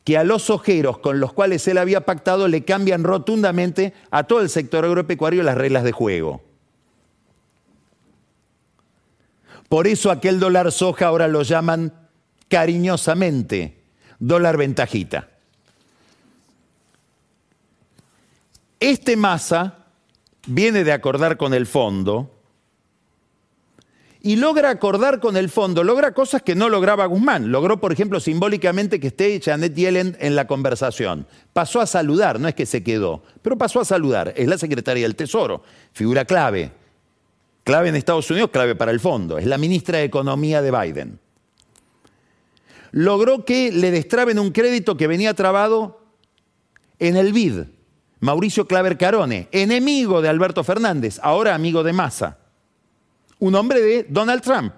que 0.05 0.17
a 0.17 0.23
los 0.23 0.49
ojeros 0.49 0.99
con 0.99 1.19
los 1.19 1.33
cuales 1.33 1.67
él 1.67 1.77
había 1.77 2.05
pactado 2.05 2.47
le 2.47 2.63
cambian 2.63 3.03
rotundamente 3.03 3.93
a 4.11 4.23
todo 4.23 4.39
el 4.39 4.49
sector 4.49 4.85
agropecuario 4.85 5.43
las 5.43 5.57
reglas 5.57 5.83
de 5.83 5.91
juego. 5.91 6.41
Por 9.67 9.87
eso 9.87 10.09
aquel 10.09 10.39
dólar 10.39 10.71
soja 10.71 11.07
ahora 11.07 11.27
lo 11.27 11.41
llaman 11.41 11.99
cariñosamente 12.49 13.77
dólar 14.19 14.57
ventajita. 14.57 15.29
Este 18.79 19.15
masa 19.15 19.85
viene 20.47 20.83
de 20.83 20.91
acordar 20.91 21.37
con 21.37 21.53
el 21.53 21.65
fondo 21.65 22.35
y 24.21 24.35
logra 24.35 24.69
acordar 24.69 25.21
con 25.21 25.37
el 25.37 25.49
fondo, 25.49 25.83
logra 25.83 26.13
cosas 26.13 26.41
que 26.41 26.55
no 26.55 26.67
lograba 26.67 27.05
Guzmán. 27.05 27.51
Logró, 27.51 27.79
por 27.79 27.93
ejemplo, 27.93 28.19
simbólicamente 28.19 28.99
que 28.99 29.07
esté 29.07 29.39
Janet 29.41 29.73
Yellen 29.73 30.17
en 30.19 30.35
la 30.35 30.47
conversación. 30.47 31.25
Pasó 31.53 31.79
a 31.79 31.85
saludar, 31.85 32.39
no 32.39 32.49
es 32.49 32.55
que 32.55 32.65
se 32.65 32.83
quedó, 32.83 33.23
pero 33.41 33.57
pasó 33.57 33.79
a 33.79 33.85
saludar. 33.85 34.33
Es 34.35 34.47
la 34.47 34.57
secretaria 34.57 35.03
del 35.03 35.15
Tesoro, 35.15 35.63
figura 35.93 36.25
clave. 36.25 36.71
Clave 37.63 37.89
en 37.89 37.95
Estados 37.95 38.29
Unidos, 38.31 38.49
clave 38.49 38.75
para 38.75 38.91
el 38.91 38.99
fondo. 38.99 39.37
Es 39.37 39.45
la 39.45 39.57
ministra 39.57 39.99
de 39.99 40.05
Economía 40.05 40.61
de 40.61 40.71
Biden 40.71 41.19
logró 42.91 43.45
que 43.45 43.71
le 43.71 43.91
destraben 43.91 44.39
un 44.39 44.51
crédito 44.51 44.97
que 44.97 45.07
venía 45.07 45.33
trabado 45.33 46.01
en 46.99 47.15
el 47.15 47.33
BID. 47.33 47.63
Mauricio 48.21 48.67
Claver 48.67 48.97
Carone, 48.97 49.47
enemigo 49.51 50.21
de 50.21 50.27
Alberto 50.27 50.63
Fernández, 50.63 51.19
ahora 51.23 51.55
amigo 51.55 51.83
de 51.83 51.93
Massa. 51.93 52.37
Un 53.39 53.55
hombre 53.55 53.81
de 53.81 54.05
Donald 54.09 54.41
Trump, 54.41 54.73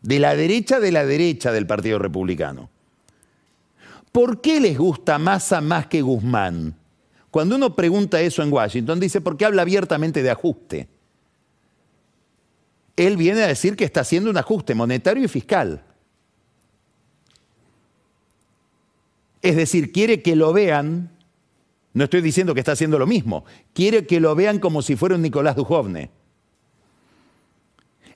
de 0.00 0.18
la 0.18 0.34
derecha 0.34 0.80
de 0.80 0.90
la 0.90 1.04
derecha 1.04 1.52
del 1.52 1.66
Partido 1.66 1.98
Republicano. 1.98 2.70
¿Por 4.10 4.40
qué 4.40 4.60
les 4.60 4.78
gusta 4.78 5.18
Massa 5.18 5.60
más 5.60 5.88
que 5.88 6.00
Guzmán? 6.00 6.74
Cuando 7.30 7.56
uno 7.56 7.74
pregunta 7.74 8.20
eso 8.20 8.42
en 8.42 8.52
Washington, 8.52 9.00
dice 9.00 9.20
porque 9.20 9.44
habla 9.44 9.62
abiertamente 9.62 10.22
de 10.22 10.30
ajuste. 10.30 10.88
Él 12.96 13.16
viene 13.16 13.42
a 13.42 13.48
decir 13.48 13.76
que 13.76 13.84
está 13.84 14.00
haciendo 14.00 14.30
un 14.30 14.36
ajuste 14.36 14.74
monetario 14.74 15.24
y 15.24 15.28
fiscal. 15.28 15.82
Es 19.44 19.56
decir, 19.56 19.92
quiere 19.92 20.22
que 20.22 20.36
lo 20.36 20.54
vean, 20.54 21.10
no 21.92 22.04
estoy 22.04 22.22
diciendo 22.22 22.54
que 22.54 22.60
está 22.60 22.72
haciendo 22.72 22.98
lo 22.98 23.06
mismo, 23.06 23.44
quiere 23.74 24.06
que 24.06 24.18
lo 24.18 24.34
vean 24.34 24.58
como 24.58 24.80
si 24.80 24.96
fuera 24.96 25.16
un 25.16 25.20
Nicolás 25.20 25.54
Dujovne. 25.54 26.08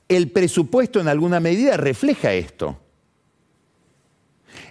El 0.09 0.31
presupuesto 0.31 1.01
en 1.01 1.09
alguna 1.09 1.39
medida 1.39 1.77
refleja 1.77 2.33
esto. 2.33 2.81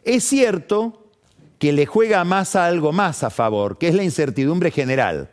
Es 0.03 0.23
cierto 0.23 1.11
que 1.59 1.71
le 1.73 1.85
juega 1.85 2.23
más 2.23 2.55
a 2.55 2.65
algo 2.65 2.91
más 2.91 3.23
a 3.23 3.29
favor, 3.29 3.77
que 3.77 3.89
es 3.89 3.93
la 3.93 4.03
incertidumbre 4.03 4.71
general. 4.71 5.29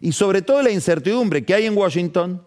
Y 0.00 0.12
sobre 0.12 0.42
todo 0.42 0.62
la 0.62 0.70
incertidumbre 0.70 1.44
que 1.44 1.54
hay 1.54 1.66
en 1.66 1.76
Washington 1.76 2.40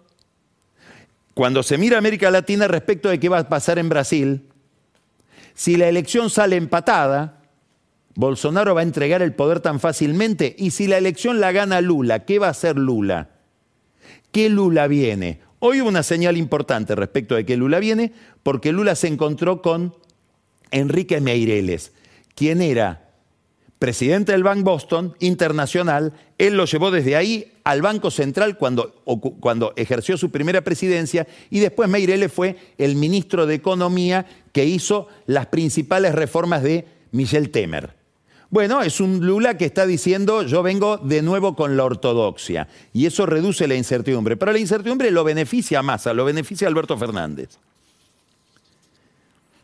cuando 1.34 1.64
se 1.64 1.78
mira 1.78 1.98
América 1.98 2.32
Latina 2.32 2.70
respecto 2.70 3.10
de 3.10 3.20
qué 3.20 3.28
va 3.28 3.40
a 3.40 3.50
pasar 3.50 3.78
en 3.78 3.90
Brasil. 3.90 4.53
Si 5.54 5.76
la 5.76 5.88
elección 5.88 6.30
sale 6.30 6.56
empatada, 6.56 7.42
Bolsonaro 8.16 8.76
va 8.76 8.82
a 8.82 8.84
entregar 8.84 9.22
el 9.22 9.34
poder 9.34 9.60
tan 9.60 9.80
fácilmente. 9.80 10.56
Y 10.58 10.72
si 10.72 10.88
la 10.88 10.98
elección 10.98 11.40
la 11.40 11.52
gana 11.52 11.82
Lula, 11.82 12.26
¿qué 12.26 12.40
va 12.40 12.48
a 12.48 12.52
hacer 12.52 12.78
Lula? 12.78 13.30
¿Qué 14.32 14.50
Lula 14.50 14.88
viene? 14.88 15.40
Hoy 15.60 15.82
hubo 15.82 15.90
una 15.90 16.04
señal 16.04 16.38
importante 16.38 16.96
respecto 16.96 17.36
de 17.36 17.46
que 17.46 17.58
Lula 17.58 17.80
viene, 17.80 18.12
porque 18.44 18.72
Lula 18.72 18.96
se 18.96 19.08
encontró 19.08 19.62
con 19.62 19.96
Enrique 20.72 21.22
Meireles, 21.22 21.94
quien 22.36 22.62
era 22.62 23.12
presidente 23.80 24.32
del 24.32 24.44
Bank 24.44 24.64
Boston 24.64 25.16
Internacional. 25.20 26.14
Él 26.38 26.56
lo 26.58 26.66
llevó 26.66 26.90
desde 26.90 27.16
ahí 27.16 27.52
al 27.64 27.82
Banco 27.82 28.12
Central 28.12 28.58
cuando, 28.58 28.94
cuando 29.40 29.74
ejerció 29.76 30.18
su 30.18 30.32
primera 30.32 30.62
presidencia 30.62 31.28
y 31.50 31.60
después 31.60 31.90
Meireles 31.90 32.32
fue 32.32 32.58
el 32.78 32.96
ministro 32.96 33.46
de 33.46 33.56
Economía 33.56 34.26
que 34.54 34.64
hizo 34.66 35.10
las 35.26 35.48
principales 35.48 36.16
reformas 36.16 36.64
de 36.64 36.88
Michel 37.12 37.50
Temer. 37.50 37.96
Bueno, 38.50 38.84
es 38.84 39.02
un 39.02 39.26
Lula 39.26 39.58
que 39.58 39.66
está 39.66 39.88
diciendo 39.88 40.44
yo 40.44 40.62
vengo 40.62 40.98
de 40.98 41.24
nuevo 41.24 41.56
con 41.56 41.76
la 41.76 41.84
ortodoxia 41.86 42.68
y 42.94 43.08
eso 43.08 43.26
reduce 43.26 43.68
la 43.68 43.74
incertidumbre. 43.74 44.38
Pero 44.38 44.54
la 44.54 44.60
incertidumbre 44.60 45.10
lo 45.10 45.24
beneficia 45.24 45.80
a 45.80 45.84
Massa, 45.84 46.14
lo 46.14 46.24
beneficia 46.24 46.68
a 46.68 46.70
Alberto 46.70 46.96
Fernández. 46.96 47.58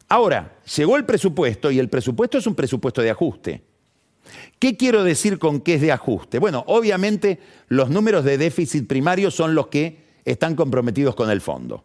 Ahora, 0.08 0.58
llegó 0.76 0.98
el 0.98 1.06
presupuesto 1.06 1.70
y 1.70 1.78
el 1.78 1.88
presupuesto 1.88 2.40
es 2.40 2.48
un 2.48 2.56
presupuesto 2.56 3.04
de 3.04 3.12
ajuste. 3.12 3.62
¿Qué 4.58 4.76
quiero 4.76 5.04
decir 5.04 5.38
con 5.38 5.62
que 5.62 5.76
es 5.76 5.82
de 5.82 5.92
ajuste? 5.92 6.40
Bueno, 6.40 6.64
obviamente 6.66 7.40
los 7.68 7.92
números 7.92 8.26
de 8.26 8.40
déficit 8.40 8.88
primario 8.88 9.30
son 9.30 9.54
los 9.54 9.68
que 9.68 10.00
están 10.26 10.56
comprometidos 10.56 11.14
con 11.14 11.30
el 11.30 11.42
fondo. 11.42 11.84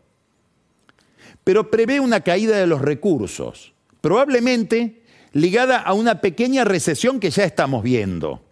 Pero 1.45 1.71
prevé 1.71 2.01
una 2.01 2.23
caída 2.23 2.57
de 2.57 2.67
los 2.67 2.81
recursos. 2.81 3.75
Probablemente 4.01 5.03
ligada 5.33 5.79
a 5.79 5.93
una 5.93 6.21
pequeña 6.21 6.65
recesión 6.65 7.21
que 7.21 7.31
ya 7.31 7.45
estamos 7.45 7.83
viendo. 7.83 8.43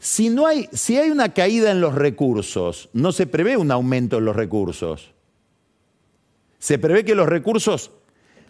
Si, 0.00 0.30
no 0.30 0.46
hay, 0.46 0.68
si 0.72 0.96
hay 0.96 1.10
una 1.10 1.34
caída 1.34 1.70
en 1.70 1.80
los 1.80 1.94
recursos, 1.94 2.88
no 2.92 3.12
se 3.12 3.26
prevé 3.26 3.56
un 3.56 3.70
aumento 3.70 4.18
en 4.18 4.24
los 4.24 4.34
recursos. 4.36 5.12
Se 6.58 6.78
prevé 6.78 7.04
que 7.04 7.14
los 7.14 7.28
recursos 7.28 7.92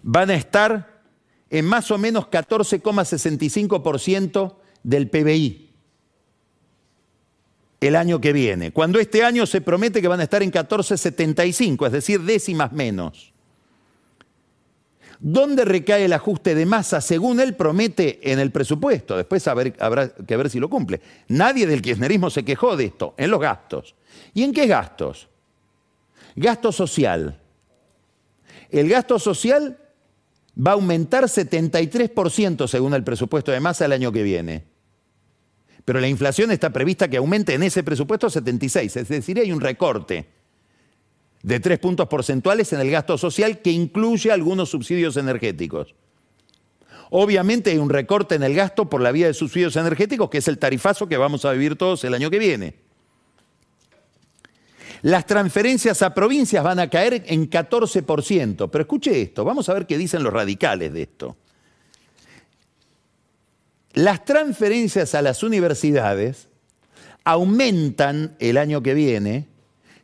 van 0.03 0.31
a 0.31 0.35
estar 0.35 1.03
en 1.51 1.65
más 1.65 1.91
o 1.91 1.99
menos 1.99 2.27
14,65% 2.27 4.55
del 4.83 5.11
PBI 5.11 5.68
el 7.81 7.97
año 7.97 8.21
que 8.21 8.33
viene, 8.33 8.73
cuando 8.73 8.99
este 8.99 9.23
año 9.25 9.47
se 9.47 9.61
promete 9.61 10.01
que 10.01 10.09
van 10.09 10.21
a 10.21 10.25
estar 10.25 10.43
en 10.43 10.51
14,75, 10.51 11.87
es 11.87 11.93
decir, 11.93 12.21
décimas 12.23 12.73
menos. 12.73 13.33
¿Dónde 15.21 15.65
recae 15.65 16.05
el 16.05 16.13
ajuste 16.13 16.55
de 16.55 16.65
masa 16.65 17.01
según 17.01 17.41
él 17.41 17.57
promete 17.57 18.31
en 18.31 18.39
el 18.39 18.53
presupuesto? 18.53 19.17
Después 19.17 19.47
habrá 19.49 20.09
que 20.15 20.37
ver 20.37 20.49
si 20.49 20.61
lo 20.61 20.71
cumple. 20.71 21.01
Nadie 21.29 21.67
del 21.67 21.83
kirchnerismo 21.83 22.31
se 22.31 22.45
quejó 22.45 22.77
de 22.77 22.87
esto, 22.87 23.15
en 23.17 23.31
los 23.31 23.41
gastos. 23.41 23.97
¿Y 24.33 24.45
en 24.45 24.53
qué 24.53 24.67
gastos? 24.69 25.29
Gasto 26.37 26.71
social. 26.71 27.41
El 28.71 28.89
gasto 28.89 29.19
social 29.19 29.77
va 30.57 30.73
a 30.73 30.75
aumentar 30.75 31.25
73% 31.25 32.69
según 32.69 32.95
el 32.95 33.03
presupuesto 33.03 33.51
de 33.51 33.61
masa 33.61 33.87
el 33.87 33.93
año 33.93 34.13
que 34.13 34.23
viene. 34.23 34.65
Pero 35.89 36.01
la 36.01 36.09
inflación 36.09 36.51
está 36.51 36.69
prevista 36.69 37.09
que 37.09 37.17
aumente 37.17 37.55
en 37.55 37.63
ese 37.63 37.83
presupuesto 37.83 38.29
76, 38.29 38.95
es 38.95 39.09
decir, 39.09 39.39
hay 39.39 39.51
un 39.51 39.59
recorte 39.59 40.27
de 41.43 41.61
tres 41.61 41.79
puntos 41.79 42.07
porcentuales 42.09 42.75
en 42.75 42.81
el 42.81 42.91
gasto 42.91 43.17
social 43.17 43.63
que 43.63 43.71
incluye 43.71 44.31
algunos 44.31 44.69
subsidios 44.69 45.17
energéticos. 45.17 45.95
Obviamente 47.09 47.71
hay 47.71 47.79
un 47.79 47.89
recorte 47.89 48.35
en 48.35 48.43
el 48.43 48.55
gasto 48.55 48.91
por 48.91 49.01
la 49.01 49.13
vía 49.13 49.29
de 49.29 49.33
subsidios 49.33 49.77
energéticos, 49.77 50.29
que 50.29 50.37
es 50.37 50.49
el 50.49 50.59
tarifazo 50.59 51.09
que 51.09 51.17
vamos 51.17 51.47
a 51.47 51.53
vivir 51.53 51.77
todos 51.77 52.05
el 52.05 52.13
año 52.13 52.29
que 52.29 52.39
viene. 52.39 52.75
Las 55.01 55.25
transferencias 55.25 56.03
a 56.03 56.13
provincias 56.13 56.63
van 56.63 56.81
a 56.81 56.91
caer 56.91 57.25
en 57.29 57.49
14%, 57.49 58.69
pero 58.71 58.83
escuche 58.83 59.23
esto, 59.23 59.43
vamos 59.43 59.71
a 59.71 59.73
ver 59.73 59.87
qué 59.87 59.97
dicen 59.97 60.23
los 60.23 60.35
radicales 60.35 60.93
de 60.93 61.01
esto. 61.01 61.39
Las 63.95 64.25
transferencias 64.25 65.15
a 65.15 65.23
las 65.23 65.43
universidades 65.43 66.49
aumentan 67.25 68.37
el 68.39 68.57
año 68.57 68.83
que 68.83 68.95
viene 68.95 69.49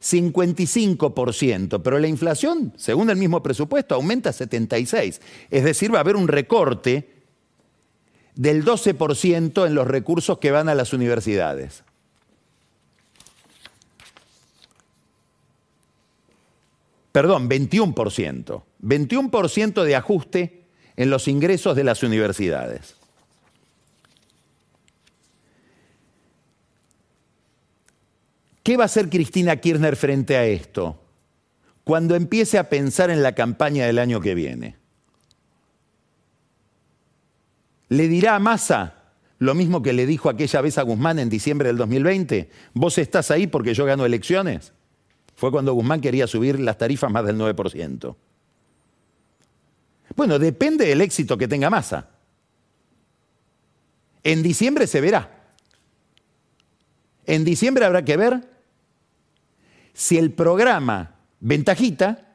55%, 0.03 1.81
pero 1.83 1.99
la 1.99 2.09
inflación, 2.09 2.75
según 2.77 3.09
el 3.09 3.17
mismo 3.17 3.43
presupuesto, 3.43 3.95
aumenta 3.95 4.31
76%. 4.31 5.21
Es 5.51 5.65
decir, 5.65 5.93
va 5.93 5.99
a 5.99 6.01
haber 6.01 6.17
un 6.17 6.29
recorte 6.29 7.09
del 8.35 8.65
12% 8.65 9.67
en 9.67 9.75
los 9.75 9.87
recursos 9.87 10.39
que 10.39 10.51
van 10.51 10.69
a 10.69 10.75
las 10.75 10.93
universidades. 10.93 11.85
Perdón, 17.13 17.49
21%. 17.49 18.63
21% 18.83 19.85
de 19.85 19.97
ajuste 19.97 20.65
en 20.97 21.11
los 21.11 21.29
ingresos 21.29 21.77
de 21.77 21.85
las 21.85 22.03
universidades. 22.03 22.97
¿Qué 28.65 28.79
va 28.79 28.85
a 28.85 28.87
hacer 28.87 29.11
Cristina 29.11 29.57
Kirchner 29.57 29.95
frente 29.95 30.39
a 30.39 30.47
esto? 30.47 30.99
Cuando 31.85 32.17
empiece 32.17 32.59
a 32.59 32.71
pensar 32.71 33.11
en 33.11 33.23
la 33.23 33.35
campaña 33.35 33.85
del 33.85 33.99
año 33.99 34.23
que 34.23 34.35
viene. 34.35 34.79
¿Le 37.91 38.09
dirá 38.09 38.35
a 38.35 38.39
Massa 38.39 39.03
lo 39.39 39.55
mismo 39.55 39.83
que 39.83 39.93
le 39.93 40.07
dijo 40.07 40.31
aquella 40.31 40.63
vez 40.63 40.79
a 40.79 40.83
Guzmán 40.83 41.19
en 41.19 41.29
diciembre 41.29 41.69
del 41.69 41.77
2020? 41.77 42.49
¿Vos 42.73 42.97
estás 42.97 43.31
ahí 43.31 43.47
porque 43.47 43.75
yo 43.75 43.85
gano 43.85 44.07
elecciones? 44.07 44.73
Fue 45.37 45.51
cuando 45.51 45.75
Guzmán 45.75 46.01
quería 46.01 46.27
subir 46.27 46.59
las 46.59 46.79
tarifas 46.79 47.13
más 47.13 47.27
del 47.27 47.37
9%. 47.37 48.17
Bueno, 50.17 50.39
depende 50.39 50.87
del 50.87 51.03
éxito 51.03 51.37
que 51.37 51.49
tenga 51.49 51.69
Massa. 51.69 52.09
En 54.23 54.43
diciembre 54.43 54.87
se 54.87 55.03
verá. 55.03 55.51
En 57.27 57.45
diciembre 57.45 57.85
habrá 57.85 58.03
que 58.07 58.17
ver 58.17 58.54
si 59.95 60.19
el 60.19 60.33
programa 60.33 61.15
Ventajita 61.41 62.27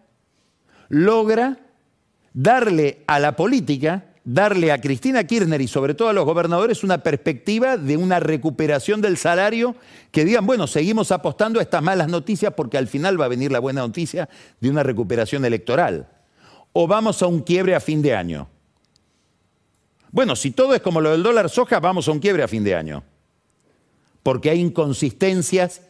logra 0.88 1.60
darle 2.34 3.04
a 3.06 3.20
la 3.20 3.36
política, 3.36 4.06
darle 4.24 4.72
a 4.72 4.80
Cristina 4.80 5.26
Kirchner 5.26 5.60
y 5.62 5.68
sobre 5.68 5.94
todo 5.94 6.10
a 6.10 6.14
los 6.14 6.26
gobernadores 6.26 6.84
una 6.84 7.04
perspectiva 7.04 7.78
de 7.78 7.98
una 7.98 8.20
recuperación 8.20 9.02
del 9.02 9.18
salario, 9.18 9.76
que 10.12 10.26
digan, 10.26 10.46
bueno, 10.46 10.68
seguimos 10.68 11.12
apostando 11.12 11.60
a 11.60 11.64
estas 11.64 11.84
malas 11.84 12.08
noticias 12.08 12.54
porque 12.56 12.78
al 12.78 12.88
final 12.88 13.20
va 13.20 13.26
a 13.26 13.30
venir 13.30 13.52
la 13.52 13.60
buena 13.60 13.82
noticia 13.82 14.30
de 14.60 14.70
una 14.70 14.84
recuperación 14.84 15.44
electoral. 15.44 16.08
O 16.72 16.88
vamos 16.88 17.22
a 17.22 17.28
un 17.28 17.42
quiebre 17.42 17.76
a 17.76 17.80
fin 17.80 18.02
de 18.02 18.16
año. 18.16 18.48
Bueno, 20.12 20.36
si 20.36 20.52
todo 20.52 20.74
es 20.74 20.82
como 20.82 21.02
lo 21.02 21.12
del 21.12 21.24
dólar 21.24 21.50
soja, 21.50 21.80
vamos 21.80 22.08
a 22.08 22.12
un 22.12 22.20
quiebre 22.20 22.44
a 22.44 22.48
fin 22.48 22.64
de 22.64 22.76
año. 22.76 23.04
Porque 24.24 24.50
hay 24.50 24.60
inconsistencias 24.60 25.82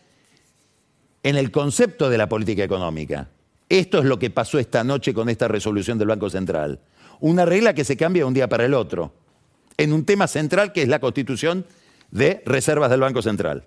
en 1.24 1.36
el 1.36 1.52
concepto 1.52 2.10
de 2.10 2.18
la 2.18 2.30
política 2.30 2.64
económica. 2.64 3.30
Esto 3.68 4.00
es 4.00 4.06
lo 4.06 4.18
que 4.18 4.30
pasó 4.30 4.58
esta 4.58 4.84
noche 4.84 5.14
con 5.14 5.30
esta 5.30 5.48
resolución 5.48 5.98
del 5.98 6.08
Banco 6.08 6.30
Central. 6.30 6.80
Una 7.20 7.46
regla 7.46 7.74
que 7.74 7.84
se 7.84 7.98
cambia 7.98 8.24
de 8.24 8.28
un 8.28 8.34
día 8.34 8.50
para 8.50 8.66
el 8.66 8.74
otro, 8.74 9.14
en 9.78 9.94
un 9.94 10.06
tema 10.06 10.28
central 10.28 10.74
que 10.74 10.82
es 10.82 10.88
la 10.88 11.00
constitución 11.00 11.66
de 12.12 12.42
reservas 12.46 12.90
del 12.90 13.02
Banco 13.02 13.22
Central. 13.22 13.66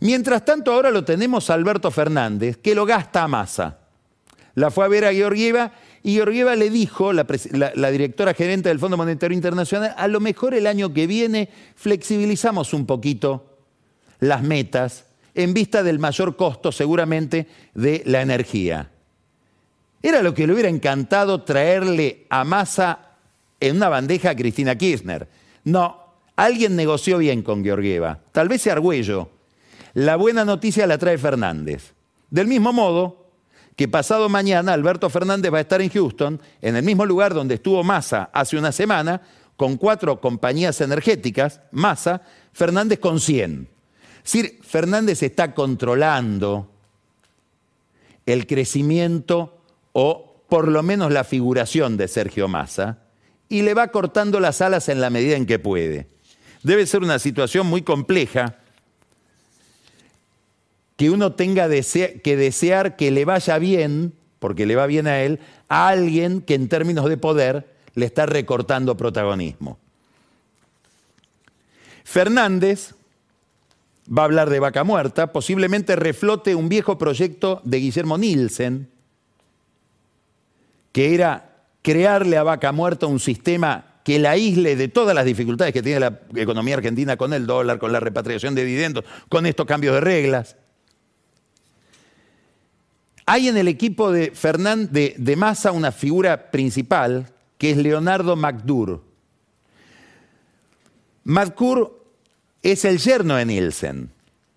Mientras 0.00 0.44
tanto, 0.44 0.72
ahora 0.72 0.90
lo 0.90 1.04
tenemos 1.04 1.48
a 1.48 1.54
Alberto 1.54 1.90
Fernández, 1.90 2.58
que 2.58 2.74
lo 2.74 2.84
gasta 2.84 3.22
a 3.22 3.28
masa. 3.28 3.78
La 4.54 4.70
fue 4.70 4.84
a 4.84 4.88
ver 4.88 5.04
a 5.04 5.12
Georgieva 5.12 5.72
y 6.02 6.14
Georgieva 6.14 6.54
le 6.56 6.68
dijo, 6.68 7.12
la, 7.12 7.26
la, 7.74 7.90
directora 7.90 8.34
gerente 8.34 8.68
del 8.68 8.78
Fondo 8.78 8.96
Monetario 8.96 9.34
Internacional, 9.34 9.94
a 9.96 10.06
lo 10.06 10.20
mejor 10.20 10.54
el 10.54 10.66
año 10.66 10.92
que 10.92 11.06
viene 11.06 11.48
flexibilizamos 11.74 12.74
un 12.74 12.86
poquito 12.86 13.56
las 14.20 14.42
metas 14.42 15.06
en 15.34 15.54
vista 15.54 15.82
del 15.82 15.98
mayor 15.98 16.36
costo 16.36 16.70
seguramente 16.72 17.46
de 17.74 18.02
la 18.06 18.22
energía. 18.22 18.90
Era 20.02 20.22
lo 20.22 20.34
que 20.34 20.46
le 20.46 20.52
hubiera 20.52 20.68
encantado 20.68 21.42
traerle 21.42 22.26
a 22.28 22.44
Massa 22.44 23.16
en 23.58 23.76
una 23.76 23.88
bandeja 23.88 24.30
a 24.30 24.36
Cristina 24.36 24.76
Kirchner. 24.76 25.26
No, 25.64 25.98
alguien 26.36 26.76
negoció 26.76 27.18
bien 27.18 27.42
con 27.42 27.64
Georgieva, 27.64 28.20
tal 28.32 28.48
vez 28.48 28.66
Argüello. 28.66 29.30
La 29.94 30.16
buena 30.16 30.44
noticia 30.44 30.86
la 30.86 30.98
trae 30.98 31.18
Fernández. 31.18 31.94
Del 32.30 32.46
mismo 32.46 32.72
modo 32.72 33.24
que 33.76 33.88
pasado 33.88 34.28
mañana 34.28 34.72
Alberto 34.72 35.08
Fernández 35.10 35.52
va 35.52 35.58
a 35.58 35.62
estar 35.62 35.80
en 35.80 35.90
Houston, 35.90 36.40
en 36.60 36.76
el 36.76 36.84
mismo 36.84 37.06
lugar 37.06 37.34
donde 37.34 37.54
estuvo 37.54 37.82
Massa 37.82 38.30
hace 38.32 38.56
una 38.56 38.72
semana, 38.72 39.22
con 39.56 39.76
cuatro 39.76 40.20
compañías 40.20 40.80
energéticas, 40.80 41.60
Massa, 41.70 42.22
Fernández 42.52 42.98
con 42.98 43.20
100. 43.20 43.73
Es 44.24 44.32
decir, 44.32 44.60
Fernández 44.62 45.22
está 45.22 45.54
controlando 45.54 46.70
el 48.26 48.46
crecimiento 48.46 49.60
o 49.92 50.42
por 50.48 50.68
lo 50.68 50.82
menos 50.82 51.12
la 51.12 51.24
figuración 51.24 51.96
de 51.96 52.08
Sergio 52.08 52.48
Massa 52.48 52.98
y 53.48 53.62
le 53.62 53.74
va 53.74 53.88
cortando 53.88 54.40
las 54.40 54.62
alas 54.62 54.88
en 54.88 55.00
la 55.00 55.10
medida 55.10 55.36
en 55.36 55.46
que 55.46 55.58
puede. 55.58 56.08
Debe 56.62 56.86
ser 56.86 57.02
una 57.02 57.18
situación 57.18 57.66
muy 57.66 57.82
compleja 57.82 58.58
que 60.96 61.10
uno 61.10 61.32
tenga 61.32 61.68
que 61.68 62.36
desear 62.36 62.96
que 62.96 63.10
le 63.10 63.24
vaya 63.24 63.58
bien, 63.58 64.14
porque 64.38 64.64
le 64.64 64.76
va 64.76 64.86
bien 64.86 65.06
a 65.06 65.20
él, 65.20 65.40
a 65.68 65.88
alguien 65.88 66.40
que 66.40 66.54
en 66.54 66.68
términos 66.68 67.08
de 67.08 67.16
poder 67.16 67.74
le 67.94 68.06
está 68.06 68.24
recortando 68.26 68.96
protagonismo. 68.96 69.78
Fernández 72.04 72.94
va 74.06 74.22
a 74.22 74.24
hablar 74.26 74.50
de 74.50 74.60
vaca 74.60 74.84
muerta, 74.84 75.32
posiblemente 75.32 75.96
reflote 75.96 76.54
un 76.54 76.68
viejo 76.68 76.98
proyecto 76.98 77.60
de 77.64 77.78
Guillermo 77.78 78.18
Nielsen, 78.18 78.88
que 80.92 81.14
era 81.14 81.66
crearle 81.82 82.36
a 82.36 82.42
vaca 82.42 82.72
muerta 82.72 83.06
un 83.06 83.20
sistema 83.20 84.00
que 84.04 84.18
la 84.18 84.32
aísle 84.32 84.76
de 84.76 84.88
todas 84.88 85.14
las 85.14 85.24
dificultades 85.24 85.72
que 85.72 85.82
tiene 85.82 86.00
la 86.00 86.20
economía 86.34 86.76
argentina 86.76 87.16
con 87.16 87.32
el 87.32 87.46
dólar, 87.46 87.78
con 87.78 87.90
la 87.90 88.00
repatriación 88.00 88.54
de 88.54 88.64
dividendos, 88.64 89.04
con 89.28 89.46
estos 89.46 89.66
cambios 89.66 89.94
de 89.94 90.00
reglas. 90.02 90.56
Hay 93.26 93.48
en 93.48 93.56
el 93.56 93.68
equipo 93.68 94.12
de, 94.12 94.30
Fernández 94.32 95.14
de 95.16 95.36
Massa 95.36 95.72
una 95.72 95.90
figura 95.90 96.50
principal 96.50 97.32
que 97.56 97.70
es 97.70 97.78
Leonardo 97.78 98.36
McDur. 98.36 99.02
McDur 101.24 102.03
es 102.64 102.84
el 102.84 102.98
yerno 102.98 103.36
de 103.36 103.44
Nielsen. 103.44 104.10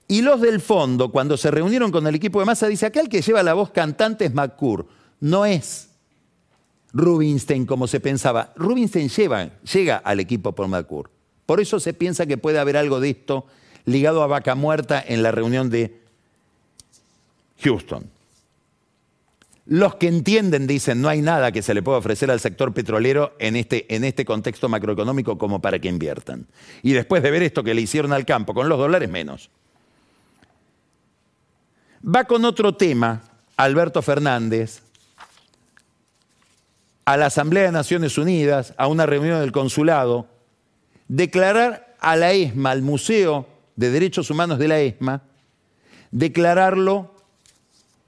Y 0.08 0.22
los 0.22 0.42
del 0.42 0.62
fondo, 0.62 1.12
cuando 1.12 1.36
se 1.36 1.52
reunieron 1.52 1.92
con 1.92 2.08
el 2.08 2.16
equipo 2.16 2.40
de 2.40 2.46
Massa, 2.46 2.68
dice, 2.68 2.86
acá 2.86 3.02
el 3.02 3.10
que 3.10 3.22
lleva 3.22 3.44
la 3.44 3.54
voz 3.54 3.72
cantante 3.72 4.26
es 4.26 4.34
McCur. 4.34 4.88
No 5.20 5.46
es 5.46 5.90
Rubinstein 6.94 7.66
como 7.66 7.88
se 7.88 8.00
pensaba. 8.00 8.54
Rubinstein 8.56 9.10
llega 9.10 9.98
al 9.98 10.20
equipo 10.20 10.54
por 10.54 10.68
McCur. 10.68 11.10
Por 11.46 11.60
eso 11.60 11.80
se 11.80 11.94
piensa 11.94 12.26
que 12.26 12.38
puede 12.38 12.60
haber 12.60 12.78
algo 12.78 13.00
de 13.00 13.10
esto 13.10 13.46
ligado 13.86 14.24
a 14.24 14.28
Vaca 14.28 14.56
Muerta 14.56 15.04
en 15.06 15.24
la 15.24 15.32
reunión 15.32 15.70
de 15.70 16.00
Houston. 17.62 18.17
Los 19.70 19.96
que 19.96 20.08
entienden 20.08 20.66
dicen 20.66 21.02
no 21.02 21.10
hay 21.10 21.22
nada 21.22 21.52
que 21.52 21.62
se 21.62 21.74
le 21.74 21.82
pueda 21.82 21.98
ofrecer 21.98 22.32
al 22.32 22.40
sector 22.40 22.74
petrolero 22.74 23.36
en 23.38 23.58
este, 23.58 23.94
en 23.94 24.06
este 24.06 24.24
contexto 24.24 24.70
macroeconómico 24.70 25.38
como 25.38 25.62
para 25.62 25.80
que 25.80 25.90
inviertan. 25.90 26.48
Y 26.84 26.94
después 26.94 27.22
de 27.22 27.32
ver 27.32 27.44
esto 27.44 27.66
que 27.66 27.74
le 27.74 27.82
hicieron 27.82 28.14
al 28.14 28.26
campo 28.26 28.54
con 28.54 28.70
los 28.70 28.80
dólares, 28.80 29.10
menos. 29.10 29.50
Va 32.04 32.24
con 32.24 32.46
otro 32.46 32.76
tema, 32.76 33.24
Alberto 33.58 34.02
Fernández, 34.02 34.84
a 37.04 37.18
la 37.18 37.26
Asamblea 37.26 37.64
de 37.64 37.72
Naciones 37.74 38.18
Unidas, 38.18 38.74
a 38.78 38.88
una 38.88 39.06
reunión 39.06 39.42
del 39.42 39.52
consulado, 39.52 40.28
declarar 41.10 41.96
a 42.00 42.16
la 42.16 42.32
ESMA, 42.32 42.72
al 42.72 42.84
Museo 42.84 43.48
de 43.76 43.92
Derechos 43.92 44.30
Humanos 44.30 44.60
de 44.60 44.68
la 44.70 44.80
ESMA, 44.80 45.24
declararlo 46.12 47.14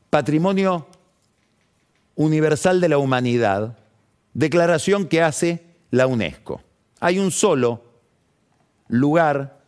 patrimonio 0.09 0.87
universal 2.19 2.81
de 2.81 2.89
la 2.89 2.97
humanidad, 2.97 3.77
declaración 4.33 5.07
que 5.07 5.21
hace 5.21 5.63
la 5.89 6.05
UNESCO. 6.05 6.61
Hay 6.99 7.17
un 7.17 7.31
solo 7.31 7.81
lugar, 8.89 9.61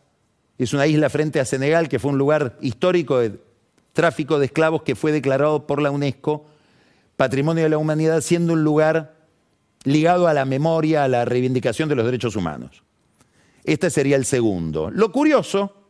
es 0.58 0.74
una 0.74 0.86
isla 0.86 1.08
frente 1.08 1.40
a 1.40 1.46
Senegal, 1.46 1.88
que 1.88 1.98
fue 1.98 2.10
un 2.10 2.18
lugar 2.18 2.58
histórico 2.60 3.20
de 3.20 3.40
tráfico 3.94 4.38
de 4.38 4.44
esclavos 4.44 4.82
que 4.82 4.94
fue 4.94 5.12
declarado 5.12 5.66
por 5.66 5.80
la 5.80 5.90
UNESCO 5.90 6.44
Patrimonio 7.16 7.62
de 7.62 7.70
la 7.70 7.78
Humanidad, 7.78 8.20
siendo 8.20 8.52
un 8.52 8.64
lugar 8.64 9.14
ligado 9.84 10.28
a 10.28 10.34
la 10.34 10.44
memoria, 10.44 11.04
a 11.04 11.08
la 11.08 11.24
reivindicación 11.24 11.88
de 11.88 11.94
los 11.94 12.04
derechos 12.04 12.36
humanos. 12.36 12.82
Este 13.64 13.88
sería 13.88 14.16
el 14.16 14.26
segundo. 14.26 14.90
Lo 14.90 15.10
curioso 15.10 15.81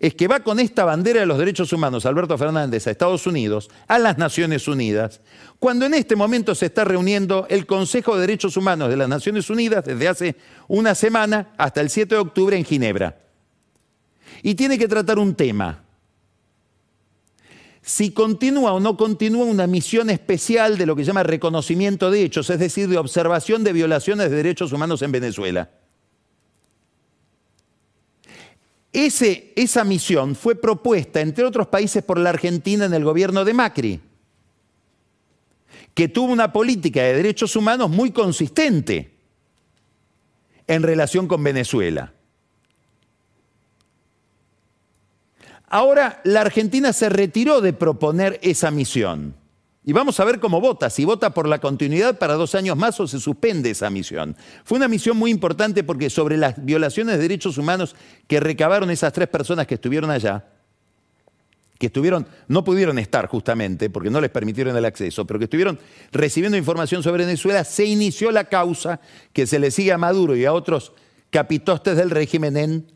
es 0.00 0.14
que 0.14 0.28
va 0.28 0.40
con 0.40 0.60
esta 0.60 0.84
bandera 0.84 1.20
de 1.20 1.26
los 1.26 1.38
derechos 1.38 1.72
humanos, 1.72 2.06
Alberto 2.06 2.36
Fernández, 2.36 2.86
a 2.86 2.90
Estados 2.90 3.26
Unidos, 3.26 3.70
a 3.86 3.98
las 3.98 4.18
Naciones 4.18 4.68
Unidas, 4.68 5.20
cuando 5.58 5.86
en 5.86 5.94
este 5.94 6.16
momento 6.16 6.54
se 6.54 6.66
está 6.66 6.84
reuniendo 6.84 7.46
el 7.48 7.66
Consejo 7.66 8.14
de 8.14 8.22
Derechos 8.22 8.56
Humanos 8.56 8.88
de 8.88 8.96
las 8.96 9.08
Naciones 9.08 9.48
Unidas 9.50 9.84
desde 9.84 10.08
hace 10.08 10.36
una 10.68 10.94
semana 10.94 11.54
hasta 11.56 11.80
el 11.80 11.90
7 11.90 12.14
de 12.14 12.20
octubre 12.20 12.56
en 12.56 12.64
Ginebra. 12.64 13.18
Y 14.42 14.54
tiene 14.54 14.78
que 14.78 14.88
tratar 14.88 15.18
un 15.18 15.34
tema. 15.34 15.84
Si 17.82 18.12
continúa 18.12 18.72
o 18.72 18.80
no 18.80 18.96
continúa 18.96 19.44
una 19.44 19.66
misión 19.66 20.08
especial 20.08 20.78
de 20.78 20.86
lo 20.86 20.96
que 20.96 21.02
se 21.02 21.08
llama 21.08 21.22
reconocimiento 21.22 22.10
de 22.10 22.22
hechos, 22.22 22.48
es 22.48 22.58
decir, 22.58 22.88
de 22.88 22.96
observación 22.96 23.62
de 23.62 23.74
violaciones 23.74 24.30
de 24.30 24.36
derechos 24.36 24.72
humanos 24.72 25.02
en 25.02 25.12
Venezuela. 25.12 25.70
Esa 28.94 29.84
misión 29.84 30.36
fue 30.36 30.54
propuesta, 30.54 31.20
entre 31.20 31.44
otros 31.44 31.66
países, 31.66 32.02
por 32.04 32.18
la 32.18 32.30
Argentina 32.30 32.84
en 32.84 32.94
el 32.94 33.04
gobierno 33.04 33.44
de 33.44 33.52
Macri, 33.52 34.00
que 35.94 36.08
tuvo 36.08 36.32
una 36.32 36.52
política 36.52 37.02
de 37.02 37.14
derechos 37.14 37.56
humanos 37.56 37.90
muy 37.90 38.12
consistente 38.12 39.10
en 40.66 40.82
relación 40.82 41.26
con 41.26 41.42
Venezuela. 41.42 42.12
Ahora 45.68 46.20
la 46.22 46.42
Argentina 46.42 46.92
se 46.92 47.08
retiró 47.08 47.60
de 47.60 47.72
proponer 47.72 48.38
esa 48.42 48.70
misión. 48.70 49.34
Y 49.86 49.92
vamos 49.92 50.18
a 50.18 50.24
ver 50.24 50.40
cómo 50.40 50.62
vota, 50.62 50.88
si 50.88 51.04
vota 51.04 51.34
por 51.34 51.46
la 51.46 51.60
continuidad 51.60 52.18
para 52.18 52.34
dos 52.34 52.54
años 52.54 52.76
más 52.76 52.98
o 53.00 53.06
se 53.06 53.20
suspende 53.20 53.70
esa 53.70 53.90
misión. 53.90 54.34
Fue 54.64 54.78
una 54.78 54.88
misión 54.88 55.16
muy 55.16 55.30
importante 55.30 55.84
porque 55.84 56.08
sobre 56.08 56.38
las 56.38 56.64
violaciones 56.64 57.16
de 57.16 57.22
derechos 57.22 57.58
humanos 57.58 57.94
que 58.26 58.40
recabaron 58.40 58.90
esas 58.90 59.12
tres 59.12 59.28
personas 59.28 59.66
que 59.66 59.74
estuvieron 59.74 60.10
allá, 60.10 60.46
que 61.78 61.86
estuvieron, 61.86 62.26
no 62.48 62.64
pudieron 62.64 62.98
estar 62.98 63.26
justamente 63.26 63.90
porque 63.90 64.08
no 64.08 64.22
les 64.22 64.30
permitieron 64.30 64.74
el 64.74 64.86
acceso, 64.86 65.26
pero 65.26 65.38
que 65.38 65.44
estuvieron 65.44 65.78
recibiendo 66.12 66.56
información 66.56 67.02
sobre 67.02 67.24
Venezuela, 67.26 67.62
se 67.62 67.84
inició 67.84 68.30
la 68.30 68.44
causa 68.44 69.00
que 69.34 69.46
se 69.46 69.58
le 69.58 69.70
sigue 69.70 69.92
a 69.92 69.98
Maduro 69.98 70.34
y 70.34 70.46
a 70.46 70.54
otros 70.54 70.92
capitostes 71.28 71.96
del 71.98 72.10
régimen 72.10 72.56
en 72.56 72.86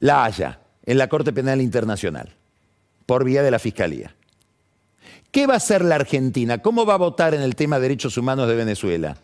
La 0.00 0.24
Haya, 0.24 0.60
en 0.86 0.96
la 0.96 1.08
Corte 1.08 1.34
Penal 1.34 1.60
Internacional, 1.60 2.36
por 3.04 3.24
vía 3.24 3.42
de 3.42 3.50
la 3.50 3.58
Fiscalía. 3.58 4.14
¿Qué 5.30 5.46
va 5.46 5.54
a 5.54 5.58
hacer 5.58 5.84
la 5.84 5.96
Argentina? 5.96 6.58
¿Cómo 6.58 6.86
va 6.86 6.94
a 6.94 6.98
votar 6.98 7.34
en 7.34 7.42
el 7.42 7.54
tema 7.54 7.76
de 7.76 7.82
derechos 7.82 8.16
humanos 8.16 8.48
de 8.48 8.54
Venezuela? 8.54 9.16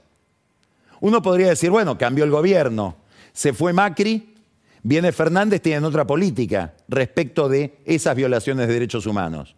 Uno 1.00 1.22
podría 1.22 1.48
decir, 1.48 1.70
bueno, 1.70 1.96
cambió 1.96 2.24
el 2.24 2.30
gobierno, 2.30 2.96
se 3.32 3.52
fue 3.52 3.72
Macri, 3.72 4.34
viene 4.82 5.12
Fernández, 5.12 5.62
tienen 5.62 5.84
otra 5.84 6.06
política 6.06 6.74
respecto 6.88 7.48
de 7.48 7.78
esas 7.84 8.14
violaciones 8.16 8.68
de 8.68 8.74
derechos 8.74 9.06
humanos, 9.06 9.56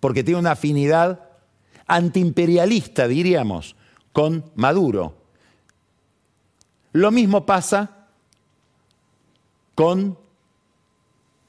porque 0.00 0.22
tiene 0.22 0.40
una 0.40 0.52
afinidad 0.52 1.28
antiimperialista, 1.86 3.08
diríamos, 3.08 3.74
con 4.12 4.44
Maduro. 4.54 5.16
Lo 6.92 7.10
mismo 7.10 7.46
pasa 7.46 8.06
con 9.74 10.18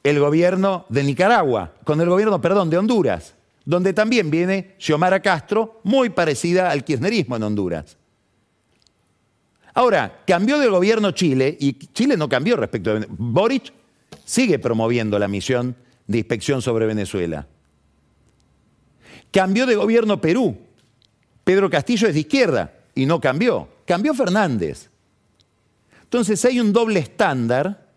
el 0.04 0.20
gobierno 0.20 0.86
de 0.90 1.04
Nicaragua, 1.04 1.74
con 1.84 2.02
el 2.02 2.10
gobierno, 2.10 2.42
perdón, 2.42 2.70
de 2.70 2.78
Honduras 2.78 3.36
donde 3.70 3.94
también 3.94 4.32
viene 4.32 4.74
Xiomara 4.80 5.22
Castro, 5.22 5.80
muy 5.84 6.10
parecida 6.10 6.72
al 6.72 6.84
kirchnerismo 6.84 7.36
en 7.36 7.44
Honduras. 7.44 7.98
Ahora, 9.76 10.24
cambió 10.26 10.58
de 10.58 10.68
gobierno 10.68 11.12
Chile 11.12 11.56
y 11.60 11.74
Chile 11.74 12.18
no 12.18 12.28
cambió 12.28 12.56
respecto 12.56 12.90
a 12.90 13.02
Boric 13.10 13.72
sigue 14.26 14.58
promoviendo 14.58 15.20
la 15.20 15.28
misión 15.28 15.76
de 16.08 16.18
inspección 16.18 16.64
sobre 16.64 16.88
Venezuela. 16.88 17.46
Cambió 19.30 19.68
de 19.68 19.76
gobierno 19.76 20.20
Perú. 20.20 20.58
Pedro 21.44 21.70
Castillo 21.70 22.08
es 22.08 22.16
de 22.16 22.22
izquierda 22.22 22.74
y 22.96 23.06
no 23.06 23.22
cambió. 23.22 23.70
Cambió 23.86 24.16
Fernández. 24.16 24.90
Entonces 26.02 26.44
hay 26.44 26.60
un 26.60 26.74
doble 26.74 27.02
estándar 27.02 27.89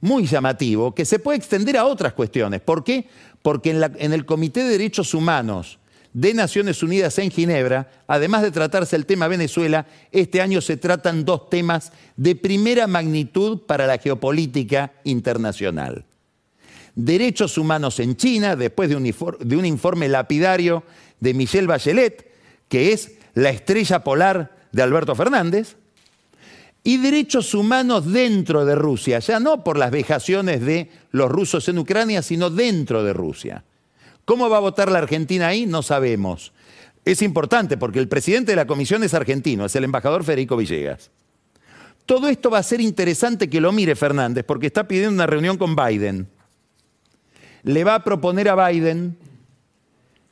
muy 0.00 0.26
llamativo 0.26 0.94
que 0.94 1.04
se 1.04 1.18
puede 1.18 1.38
extender 1.38 1.76
a 1.76 1.84
otras 1.84 2.12
cuestiones. 2.12 2.60
¿Por 2.60 2.84
qué? 2.84 3.08
Porque 3.42 3.70
en, 3.70 4.12
el 4.12 4.26
Comité 4.26 4.62
de 4.62 4.70
Derechos 4.70 5.14
Humanos 5.14 5.78
de 6.12 6.34
Naciones 6.34 6.82
Unidas 6.82 7.18
en 7.18 7.30
Ginebra, 7.30 7.90
además 8.06 8.42
de 8.42 8.50
tratarse 8.50 8.96
el 8.96 9.06
tema 9.06 9.28
Venezuela, 9.28 9.86
este 10.10 10.40
año 10.40 10.60
se 10.60 10.76
tratan 10.76 11.24
dos 11.24 11.50
temas 11.50 11.92
de 12.16 12.34
primera 12.34 12.86
magnitud 12.86 13.60
para 13.66 13.86
la 13.86 13.98
geopolítica 13.98 14.92
internacional. 15.04 16.04
derechos 16.94 17.58
humanos 17.58 18.00
en 18.00 18.16
China, 18.16 18.56
después 18.56 18.88
de 18.88 18.96
un, 18.96 19.04
de 19.04 19.56
un 19.56 19.64
informe 19.64 20.08
lapidario 20.08 20.82
de 21.20 21.34
Michelle 21.34 21.68
Bachelet, 21.68 22.32
que 22.68 22.92
es 22.92 23.12
la 23.34 23.50
estrella 23.50 24.02
polar 24.02 24.56
de 24.72 24.82
Alberto 24.82 25.14
Fernández, 25.14 25.76
y 26.84 26.98
derechos 26.98 27.54
humanos 27.54 28.10
dentro 28.10 28.64
de 28.64 28.74
Rusia, 28.74 29.18
ya 29.18 29.40
no 29.40 29.62
por 29.62 29.76
las 29.76 29.90
vejaciones 29.90 30.60
de 30.64 30.90
los 31.10 31.30
rusos 31.30 31.68
en 31.68 31.78
Ucrania, 31.78 32.22
sino 32.22 32.50
dentro 32.50 33.02
de 33.02 33.12
Rusia. 33.12 33.64
¿Cómo 34.24 34.48
va 34.48 34.58
a 34.58 34.60
votar 34.60 34.90
la 34.90 34.98
Argentina 34.98 35.48
ahí? 35.48 35.66
No 35.66 35.82
sabemos. 35.82 36.52
Es 37.04 37.22
importante 37.22 37.76
porque 37.76 37.98
el 37.98 38.08
presidente 38.08 38.52
de 38.52 38.56
la 38.56 38.66
comisión 38.66 39.02
es 39.02 39.14
argentino, 39.14 39.64
es 39.64 39.74
el 39.76 39.84
embajador 39.84 40.24
Federico 40.24 40.56
Villegas. 40.56 41.10
Todo 42.04 42.28
esto 42.28 42.50
va 42.50 42.58
a 42.58 42.62
ser 42.62 42.80
interesante 42.80 43.50
que 43.50 43.60
lo 43.60 43.72
mire 43.72 43.94
Fernández 43.94 44.44
porque 44.46 44.66
está 44.66 44.88
pidiendo 44.88 45.14
una 45.14 45.26
reunión 45.26 45.58
con 45.58 45.76
Biden. 45.76 46.28
Le 47.62 47.84
va 47.84 47.96
a 47.96 48.04
proponer 48.04 48.48
a 48.48 48.68
Biden 48.68 49.18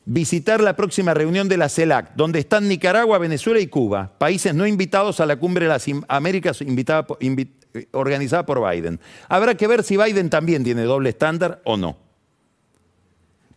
visitar 0.06 0.60
la 0.60 0.76
próxima 0.76 1.12
reunión 1.12 1.48
de 1.48 1.56
la 1.56 1.68
CELAC, 1.68 2.14
donde 2.14 2.38
están 2.38 2.68
Nicaragua, 2.68 3.18
Venezuela 3.18 3.60
y 3.60 3.66
Cuba, 3.66 4.12
países 4.18 4.54
no 4.54 4.66
invitados 4.66 5.20
a 5.20 5.26
la 5.26 5.36
cumbre 5.36 5.66
de 5.66 5.68
las 5.68 5.84
Américas 6.08 6.64
organizada 7.90 8.46
por 8.46 8.70
Biden. 8.70 9.00
Habrá 9.28 9.56
que 9.56 9.66
ver 9.66 9.82
si 9.82 9.96
Biden 9.96 10.30
también 10.30 10.64
tiene 10.64 10.84
doble 10.84 11.10
estándar 11.10 11.60
o 11.64 11.76
no. 11.76 11.98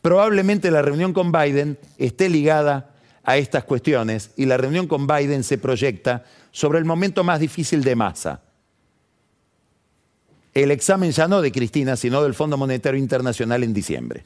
Probablemente 0.02 0.72
la 0.72 0.82
reunión 0.82 1.14
con 1.14 1.32
Biden 1.32 1.78
esté 1.98 2.30
ligada 2.30 2.96
a 3.24 3.38
estas 3.38 3.64
cuestiones 3.64 4.32
y 4.36 4.46
la 4.46 4.58
reunión 4.58 4.88
con 4.88 5.06
Biden 5.06 5.44
se 5.44 5.58
proyecta 5.58 6.26
sobre 6.52 6.80
el 6.80 6.86
momento 6.86 7.24
más 7.24 7.40
difícil 7.40 7.84
de 7.84 7.96
masa. 7.96 8.42
El 10.54 10.72
examen 10.72 11.12
ya 11.12 11.28
no 11.28 11.42
de 11.42 11.52
Cristina, 11.52 11.96
sino 11.96 12.24
del 12.24 12.34
Fondo 12.34 12.58
Monetario 12.58 13.00
Internacional 13.00 13.64
en 13.64 13.74
diciembre. 13.74 14.26